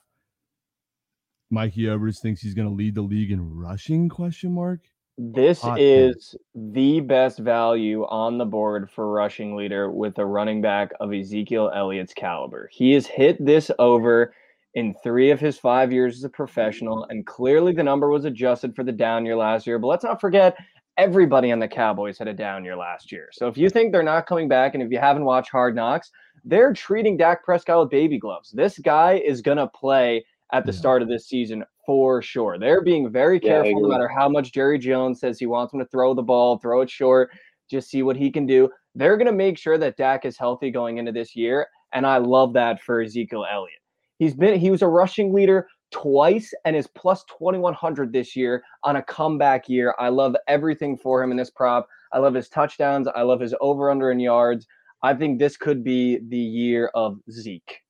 Mikey 1.50 1.88
Overs 1.88 2.20
thinks 2.20 2.40
he's 2.40 2.54
going 2.54 2.68
to 2.68 2.74
lead 2.74 2.94
the 2.94 3.02
league 3.02 3.30
in 3.30 3.54
rushing 3.54 4.08
question 4.08 4.54
mark. 4.54 4.80
This 5.16 5.62
Hot 5.62 5.78
is 5.78 6.34
the 6.54 6.98
best 7.00 7.38
value 7.38 8.04
on 8.06 8.36
the 8.36 8.44
board 8.44 8.90
for 8.90 9.12
rushing 9.12 9.54
leader 9.54 9.88
with 9.88 10.18
a 10.18 10.26
running 10.26 10.60
back 10.60 10.90
of 10.98 11.12
Ezekiel 11.12 11.70
Elliott's 11.72 12.12
caliber. 12.12 12.68
He 12.72 12.92
has 12.92 13.06
hit 13.06 13.44
this 13.44 13.70
over 13.78 14.34
in 14.74 14.92
three 15.04 15.30
of 15.30 15.38
his 15.38 15.56
five 15.56 15.92
years 15.92 16.16
as 16.16 16.24
a 16.24 16.28
professional, 16.28 17.06
and 17.08 17.24
clearly 17.24 17.72
the 17.72 17.84
number 17.84 18.10
was 18.10 18.24
adjusted 18.24 18.74
for 18.74 18.82
the 18.82 18.90
down 18.90 19.24
year 19.24 19.36
last 19.36 19.68
year. 19.68 19.78
But 19.78 19.86
let's 19.86 20.04
not 20.04 20.20
forget, 20.20 20.56
everybody 20.96 21.50
on 21.52 21.58
the 21.58 21.68
Cowboys 21.68 22.18
had 22.18 22.28
a 22.28 22.32
down 22.34 22.64
year 22.64 22.76
last 22.76 23.10
year. 23.10 23.28
So 23.32 23.48
if 23.48 23.56
you 23.56 23.68
think 23.68 23.92
they're 23.92 24.02
not 24.02 24.26
coming 24.26 24.48
back, 24.48 24.74
and 24.74 24.82
if 24.82 24.90
you 24.90 24.98
haven't 24.98 25.24
watched 25.24 25.50
Hard 25.50 25.74
Knocks, 25.74 26.10
they're 26.44 26.72
treating 26.72 27.16
Dak 27.16 27.44
Prescott 27.44 27.80
with 27.80 27.90
baby 27.90 28.18
gloves. 28.18 28.50
This 28.50 28.78
guy 28.78 29.14
is 29.14 29.42
going 29.42 29.56
to 29.58 29.66
play 29.68 30.24
at 30.52 30.64
the 30.66 30.72
Yeah. 30.72 30.78
start 30.78 31.02
of 31.02 31.08
this 31.08 31.26
season 31.26 31.64
for 31.86 32.22
sure. 32.22 32.58
They're 32.58 32.82
being 32.82 33.10
very 33.10 33.40
Yeah, 33.42 33.62
careful 33.62 33.80
no 33.80 33.88
matter 33.88 34.08
how 34.08 34.28
much 34.28 34.52
Jerry 34.52 34.78
Jones 34.78 35.20
says 35.20 35.38
he 35.38 35.46
wants 35.46 35.72
him 35.72 35.80
to 35.80 35.86
throw 35.86 36.14
the 36.14 36.22
ball, 36.22 36.58
throw 36.58 36.80
it 36.82 36.90
short, 36.90 37.30
just 37.70 37.90
see 37.90 38.02
what 38.02 38.16
he 38.16 38.30
can 38.30 38.46
do. 38.46 38.70
They're 38.94 39.16
going 39.16 39.26
to 39.26 39.32
make 39.32 39.58
sure 39.58 39.78
that 39.78 39.96
Dak 39.96 40.24
is 40.24 40.38
healthy 40.38 40.70
going 40.70 40.98
into 40.98 41.12
this 41.12 41.34
year. 41.34 41.66
And 41.92 42.06
I 42.06 42.18
love 42.18 42.52
that 42.54 42.82
for 42.82 43.00
Ezekiel 43.00 43.46
Elliott. 43.50 43.78
He's 44.18 44.34
been 44.34 44.58
he 44.58 44.70
was 44.70 44.82
a 44.82 44.88
rushing 44.88 45.32
leader 45.32 45.66
twice 45.94 46.52
and 46.64 46.74
is 46.74 46.88
plus 46.88 47.22
2100 47.38 48.12
this 48.12 48.34
year 48.34 48.64
on 48.82 48.96
a 48.96 49.02
comeback 49.02 49.68
year. 49.68 49.94
I 49.96 50.08
love 50.08 50.34
everything 50.48 50.96
for 50.98 51.22
him 51.22 51.30
in 51.30 51.36
this 51.36 51.50
prop. 51.50 51.88
I 52.12 52.18
love 52.18 52.34
his 52.34 52.48
touchdowns. 52.48 53.06
I 53.14 53.22
love 53.22 53.38
his 53.40 53.54
over 53.60 53.92
under 53.92 54.10
in 54.10 54.18
yards. 54.18 54.66
I 55.04 55.14
think 55.14 55.38
this 55.38 55.56
could 55.56 55.84
be 55.84 56.18
the 56.30 56.36
year 56.36 56.90
of 56.94 57.20
Zeke. 57.30 57.80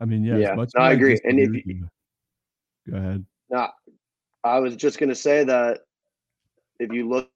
I 0.00 0.04
mean, 0.04 0.24
yeah, 0.24 0.38
Yeah, 0.38 0.54
much 0.54 0.70
no, 0.76 0.82
I 0.82 0.92
agree. 0.92 1.16
And 1.22 1.38
if 1.38 1.64
you- 1.64 1.88
go 2.90 2.96
ahead. 2.96 3.24
No, 3.50 3.68
I 4.42 4.58
was 4.58 4.74
just 4.74 4.98
going 4.98 5.10
to 5.10 5.14
say 5.14 5.44
that 5.44 5.82
if 6.80 6.92
you 6.92 7.08
look 7.08 7.30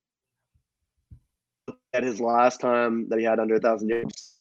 at 1.93 2.03
his 2.03 2.21
last 2.21 2.61
time 2.61 3.09
that 3.09 3.21
he 3.21 3.25
had 3.25 3.39
under 3.39 3.55
a 3.55 3.61
thousand 3.61 3.89
yards, 3.91 4.41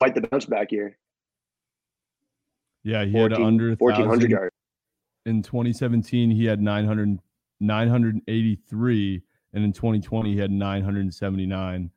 quite 0.00 0.14
the 0.14 0.22
bounce 0.22 0.46
back 0.46 0.72
year, 0.72 0.96
Yeah, 2.84 3.04
he 3.04 3.16
had 3.16 3.32
under 3.32 3.72
a 3.72 3.76
1400 3.76 4.14
thousand. 4.14 4.30
yards. 4.30 4.54
In 5.24 5.42
2017, 5.42 6.30
he 6.30 6.44
had 6.44 6.60
900, 6.60 7.18
983, 7.60 9.22
and 9.52 9.64
in 9.64 9.72
2020, 9.72 10.32
he 10.32 10.38
had 10.38 10.50
979. 10.50 11.90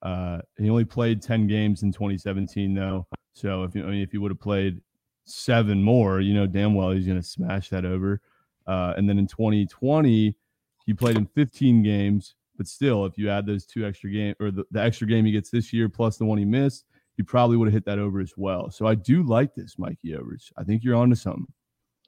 Uh, 0.00 0.38
he 0.58 0.70
only 0.70 0.84
played 0.84 1.20
10 1.20 1.48
games 1.48 1.82
in 1.82 1.92
2017, 1.92 2.74
though. 2.74 3.06
So 3.32 3.64
if 3.64 3.74
you, 3.74 3.84
I 3.84 3.90
mean, 3.90 4.02
if 4.02 4.12
he 4.12 4.18
would 4.18 4.30
have 4.30 4.40
played 4.40 4.80
seven 5.24 5.82
more, 5.82 6.20
you 6.20 6.34
know 6.34 6.46
damn 6.46 6.74
well 6.74 6.90
he's 6.90 7.06
going 7.06 7.20
to 7.20 7.26
smash 7.26 7.68
that 7.70 7.84
over. 7.84 8.20
Uh, 8.66 8.94
and 8.96 9.08
then 9.08 9.18
in 9.18 9.26
2020, 9.26 10.36
he 10.84 10.94
played 10.94 11.16
in 11.16 11.26
15 11.26 11.82
games, 11.82 12.34
but 12.56 12.66
still, 12.66 13.06
if 13.06 13.16
you 13.16 13.30
add 13.30 13.46
those 13.46 13.64
two 13.64 13.86
extra 13.86 14.10
game 14.10 14.34
or 14.40 14.50
the, 14.50 14.64
the 14.70 14.80
extra 14.80 15.06
game 15.06 15.24
he 15.24 15.32
gets 15.32 15.50
this 15.50 15.72
year 15.72 15.88
plus 15.88 16.16
the 16.16 16.24
one 16.24 16.38
he 16.38 16.44
missed, 16.44 16.84
he 17.18 17.24
probably 17.24 17.56
would 17.56 17.66
have 17.66 17.74
hit 17.74 17.84
that 17.84 17.98
over 17.98 18.20
as 18.20 18.32
well. 18.36 18.70
So 18.70 18.86
I 18.86 18.94
do 18.94 19.24
like 19.24 19.52
this, 19.52 19.76
Mikey 19.76 20.14
Overs. 20.14 20.52
I 20.56 20.62
think 20.62 20.84
you're 20.84 20.94
onto 20.94 21.16
something. 21.16 21.48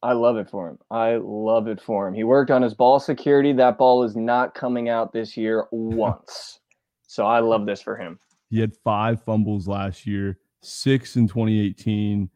I 0.05 0.13
love 0.13 0.37
it 0.37 0.49
for 0.49 0.69
him. 0.69 0.79
I 0.89 1.17
love 1.17 1.67
it 1.67 1.81
for 1.81 2.07
him. 2.07 2.15
He 2.15 2.23
worked 2.23 2.53
on 2.53 2.63
his 2.63 2.75
ball 2.75 3.01
security. 3.01 3.53
That 3.53 3.77
ball 3.77 4.05
is 4.05 4.15
not 4.15 4.55
coming 4.55 4.89
out 4.89 5.13
this 5.13 5.37
year 5.37 5.67
once. 5.73 6.61
So 7.09 7.27
I 7.27 7.41
love 7.41 7.67
this 7.67 7.83
for 7.83 7.97
him. 7.97 8.21
He 8.51 8.61
had 8.61 8.73
five 8.85 9.21
fumbles 9.25 9.67
last 9.67 10.07
year, 10.07 10.39
six 10.63 11.17
in 11.17 11.27
2018, 11.27 12.31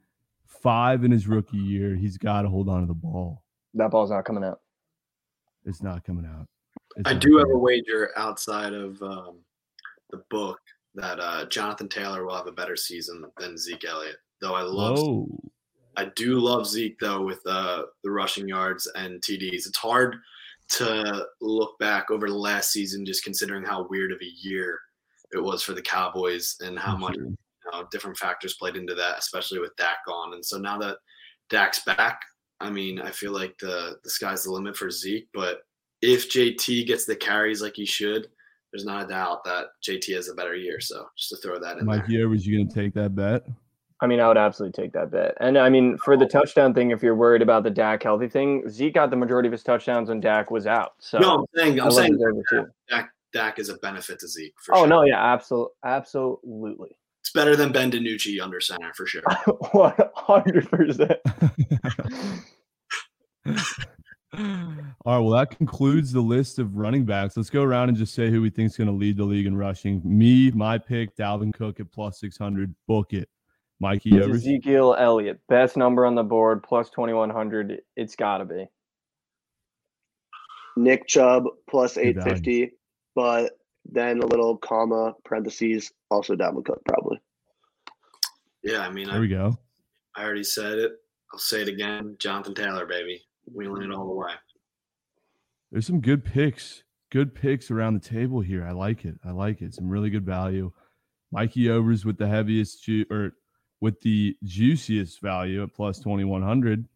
five 0.45 1.05
in 1.05 1.13
his 1.13 1.29
rookie 1.29 1.57
year. 1.57 1.95
He's 1.95 2.19
got 2.19 2.43
to 2.43 2.49
hold 2.49 2.69
on 2.69 2.81
to 2.81 2.89
the 2.89 2.93
ball. 2.93 3.45
That 3.75 3.93
ball's 3.93 4.11
not 4.11 4.25
coming 4.25 4.43
out. 4.43 4.59
It's 5.65 5.81
not 5.81 6.03
coming 6.03 6.27
out. 6.27 6.49
It's 6.97 7.09
I 7.09 7.15
do 7.15 7.37
have 7.37 7.45
coming 7.45 7.57
a 7.57 7.59
wager 7.61 8.11
outside 8.17 8.73
of 8.73 9.01
um, 9.01 9.39
the 10.11 10.25
book 10.29 10.59
that 10.95 11.21
uh, 11.21 11.47
Jonathan 11.47 11.89
Taylor 11.89 12.25
will 12.25 12.37
have 12.37 12.47
a 12.47 12.53
better 12.53 12.77
season 12.77 13.25
than 13.39 13.59
Zeke 13.59 13.85
Elliott. 13.85 14.17
Though 14.41 14.55
I 14.55 14.63
love, 14.63 14.99
Whoa. 14.99 15.29
I 15.97 16.11
do 16.17 16.39
love 16.39 16.67
Zeke 16.67 16.99
though 17.01 17.23
with 17.23 17.41
uh, 17.47 17.83
the 18.03 18.11
rushing 18.11 18.49
yards 18.49 18.91
and 18.95 19.21
TDs. 19.21 19.67
It's 19.67 19.79
hard 19.79 20.17
to 20.71 21.27
look 21.41 21.79
back 21.79 22.11
over 22.11 22.29
the 22.29 22.35
last 22.35 22.73
season, 22.73 23.05
just 23.05 23.25
considering 23.25 23.65
how 23.65 23.87
weird 23.89 24.13
of 24.13 24.19
a 24.21 24.49
year 24.49 24.81
it 25.33 25.43
was 25.43 25.63
for 25.63 25.73
the 25.73 25.83
Cowboys 25.83 26.57
and 26.61 26.79
how 26.79 26.97
much 26.97 27.17
you 27.17 27.37
know, 27.73 27.87
different 27.91 28.17
factors 28.17 28.55
played 28.55 28.77
into 28.77 28.95
that, 28.95 29.19
especially 29.19 29.59
with 29.59 29.77
Dak 29.77 29.99
gone. 30.07 30.35
And 30.35 30.45
so 30.45 30.59
now 30.59 30.79
that 30.79 30.99
Dak's 31.51 31.81
back, 31.85 32.21
I 32.61 32.71
mean, 32.71 33.01
I 33.01 33.11
feel 33.11 33.33
like 33.33 33.57
the 33.59 33.97
the 34.05 34.11
sky's 34.11 34.45
the 34.45 34.53
limit 34.53 34.77
for 34.77 34.91
Zeke. 34.91 35.29
But 35.35 35.63
if 36.01 36.31
JT 36.31 36.87
gets 36.87 37.05
the 37.05 37.17
carries 37.17 37.63
like 37.63 37.77
he 37.77 37.85
should, 37.85 38.29
there's 38.75 38.85
not 38.85 39.05
a 39.05 39.07
doubt 39.07 39.45
that 39.45 39.67
JT 39.89 40.13
has 40.17 40.29
a 40.29 40.35
better 40.35 40.57
year. 40.57 40.81
So 40.81 41.07
just 41.17 41.31
to 41.31 41.37
throw 41.37 41.61
that 41.61 41.79
in 41.79 41.87
there. 41.87 41.97
Mikey 41.97 42.21
Overs, 42.21 42.45
you 42.45 42.59
going 42.59 42.69
to 42.69 42.75
take 42.75 42.93
that 42.95 43.15
bet? 43.15 43.47
I 44.01 44.09
mean, 44.09 44.19
I 44.19 44.27
would 44.27 44.37
absolutely 44.37 44.83
take 44.83 44.93
that 44.95 45.13
bet. 45.13 45.37
And 45.39 45.57
I 45.57 45.69
mean, 45.69 45.97
for 45.99 46.17
the 46.17 46.25
oh. 46.25 46.29
touchdown 46.29 46.75
thing, 46.75 46.91
if 46.91 47.01
you're 47.01 47.15
worried 47.15 47.41
about 47.41 47.63
the 47.63 47.71
Dak 47.71 48.03
healthy 48.03 48.29
thing, 48.29 48.69
Zeke 48.69 48.95
got 48.95 49.11
the 49.11 49.17
majority 49.17 49.47
of 49.47 49.53
his 49.53 49.63
touchdowns 49.63 50.09
when 50.09 50.19
Dak 50.19 50.51
was 50.51 50.67
out. 50.67 50.95
So 50.99 51.21
no, 51.21 51.35
I'm 51.37 51.45
saying 51.55 51.81
I 51.81 51.85
I'm 51.85 51.93
saying 51.93 52.19
his. 52.51 52.65
Dak, 52.91 53.11
Dak 53.33 53.61
is 53.61 53.69
a 53.69 53.77
benefit 53.77 54.19
to 54.19 54.27
Zeke. 54.27 54.55
For 54.59 54.75
Oh 54.75 54.79
sure. 54.79 54.89
no, 54.89 55.05
yeah, 55.05 55.25
absolutely, 55.25 55.75
absolutely, 55.85 56.97
it's 57.21 57.31
better 57.31 57.55
than 57.55 57.71
Ben 57.71 57.93
DiNucci 57.93 58.43
under 58.43 58.61
center 58.61 58.93
for 58.95 59.07
sure. 59.07 59.23
one 59.71 59.95
hundred 60.17 60.69
percent. 60.69 61.21
All 65.05 65.13
right. 65.13 65.19
Well, 65.19 65.31
that 65.31 65.57
concludes 65.57 66.13
the 66.13 66.21
list 66.21 66.59
of 66.59 66.77
running 66.77 67.05
backs. 67.05 67.37
Let's 67.37 67.51
go 67.51 67.63
around 67.63 67.89
and 67.91 67.99
just 67.99 68.15
say 68.15 68.31
who 68.31 68.43
we 68.43 68.51
think 68.51 68.71
is 68.71 68.77
going 68.77 68.89
to 68.89 68.95
lead 68.95 69.17
the 69.17 69.25
league 69.25 69.47
in 69.47 69.57
rushing. 69.57 70.01
Me, 70.05 70.51
my 70.53 70.79
pick, 70.79 71.17
Dalvin 71.17 71.53
Cook 71.53 71.81
at 71.81 71.91
plus 71.93 72.19
600. 72.21 72.75
Book 72.87 73.13
it. 73.13 73.29
Mikey 73.81 74.21
Overs. 74.21 74.43
Ezekiel 74.43 74.95
Elliott, 74.99 75.41
best 75.49 75.77
number 75.77 76.07
on 76.07 76.15
the 76.15 76.23
board, 76.23 76.63
plus 76.63 76.91
twenty 76.91 77.13
one 77.13 77.29
hundred. 77.29 77.81
It's 77.97 78.17
got 78.17 78.39
to 78.39 78.45
be. 78.45 78.67
Nick 80.77 81.07
Chubb 81.07 81.45
plus 81.69 81.95
Good 81.95 82.17
value. 82.17 82.31
850, 82.31 82.73
but 83.15 83.53
then 83.85 84.21
a 84.21 84.27
little 84.27 84.57
comma, 84.57 85.15
parentheses, 85.25 85.93
also 86.11 86.35
Dalvin 86.35 86.65
Cook, 86.65 86.83
probably. 86.87 87.21
Yeah, 88.63 88.81
I 88.81 88.91
mean, 88.91 89.09
There 89.09 89.17
I, 89.17 89.21
we 89.21 89.29
go. 89.29 89.59
I 90.17 90.25
already 90.25 90.45
said 90.45 90.79
it. 90.79 90.93
I'll 91.33 91.39
say 91.39 91.63
it 91.63 91.69
again. 91.69 92.17
Jonathan 92.19 92.55
Taylor, 92.55 92.87
baby, 92.87 93.23
wheeling 93.53 93.83
it 93.83 93.95
all 93.95 94.07
the 94.07 94.15
way. 94.15 94.33
There's 95.71 95.87
some 95.87 96.01
good 96.01 96.25
picks. 96.25 96.83
Good 97.11 97.35
picks 97.35 97.71
around 97.71 97.95
the 97.95 98.09
table 98.09 98.41
here. 98.41 98.65
I 98.67 98.73
like 98.73 99.05
it. 99.05 99.17
I 99.25 99.31
like 99.31 99.63
it. 99.63 99.75
Some 99.75 99.89
really 99.89 100.11
good 100.11 100.27
value. 100.27 100.73
Mikey 101.31 101.71
Overs 101.71 102.05
with 102.05 102.19
the 102.19 102.29
heaviest 102.29 102.85
ju- 102.85 103.07
or 103.11 103.33
with 103.81 104.01
the 104.01 104.37
juiciest 104.45 105.21
value 105.21 105.63
at 105.63 105.75
plus 105.75 105.99
2100. 105.99 106.89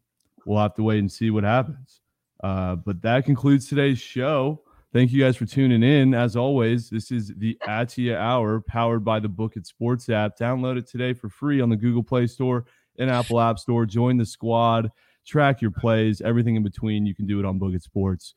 We'll 0.45 0.59
have 0.59 0.75
to 0.75 0.83
wait 0.83 0.99
and 0.99 1.11
see 1.11 1.29
what 1.29 1.43
happens. 1.43 2.01
Uh, 2.43 2.75
but 2.75 3.01
that 3.01 3.25
concludes 3.25 3.67
today's 3.67 3.99
show. 3.99 4.61
Thank 4.91 5.11
you 5.11 5.21
guys 5.21 5.37
for 5.37 5.45
tuning 5.45 5.83
in. 5.83 6.15
As 6.15 6.35
always, 6.35 6.89
this 6.89 7.11
is 7.11 7.31
the 7.37 7.57
Atia 7.67 8.15
Hour 8.15 8.61
powered 8.61 9.05
by 9.05 9.19
the 9.19 9.29
Book 9.29 9.55
It 9.55 9.67
Sports 9.67 10.09
app. 10.09 10.37
Download 10.37 10.77
it 10.77 10.87
today 10.87 11.13
for 11.13 11.29
free 11.29 11.61
on 11.61 11.69
the 11.69 11.75
Google 11.75 12.01
Play 12.01 12.25
Store 12.25 12.65
and 12.97 13.09
Apple 13.09 13.39
App 13.39 13.59
Store. 13.59 13.85
Join 13.85 14.17
the 14.17 14.25
squad, 14.25 14.89
track 15.25 15.61
your 15.61 15.71
plays, 15.71 16.21
everything 16.21 16.55
in 16.55 16.63
between. 16.63 17.05
You 17.05 17.15
can 17.15 17.25
do 17.25 17.39
it 17.39 17.45
on 17.45 17.59
Book 17.59 17.73
It 17.73 17.83
Sports. 17.83 18.35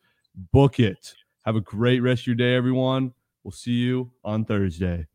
Book 0.53 0.81
it. 0.81 1.15
Have 1.45 1.57
a 1.57 1.61
great 1.61 2.01
rest 2.01 2.23
of 2.23 2.27
your 2.29 2.37
day, 2.37 2.55
everyone. 2.55 3.13
We'll 3.45 3.53
see 3.53 3.73
you 3.73 4.13
on 4.25 4.45
Thursday. 4.45 5.07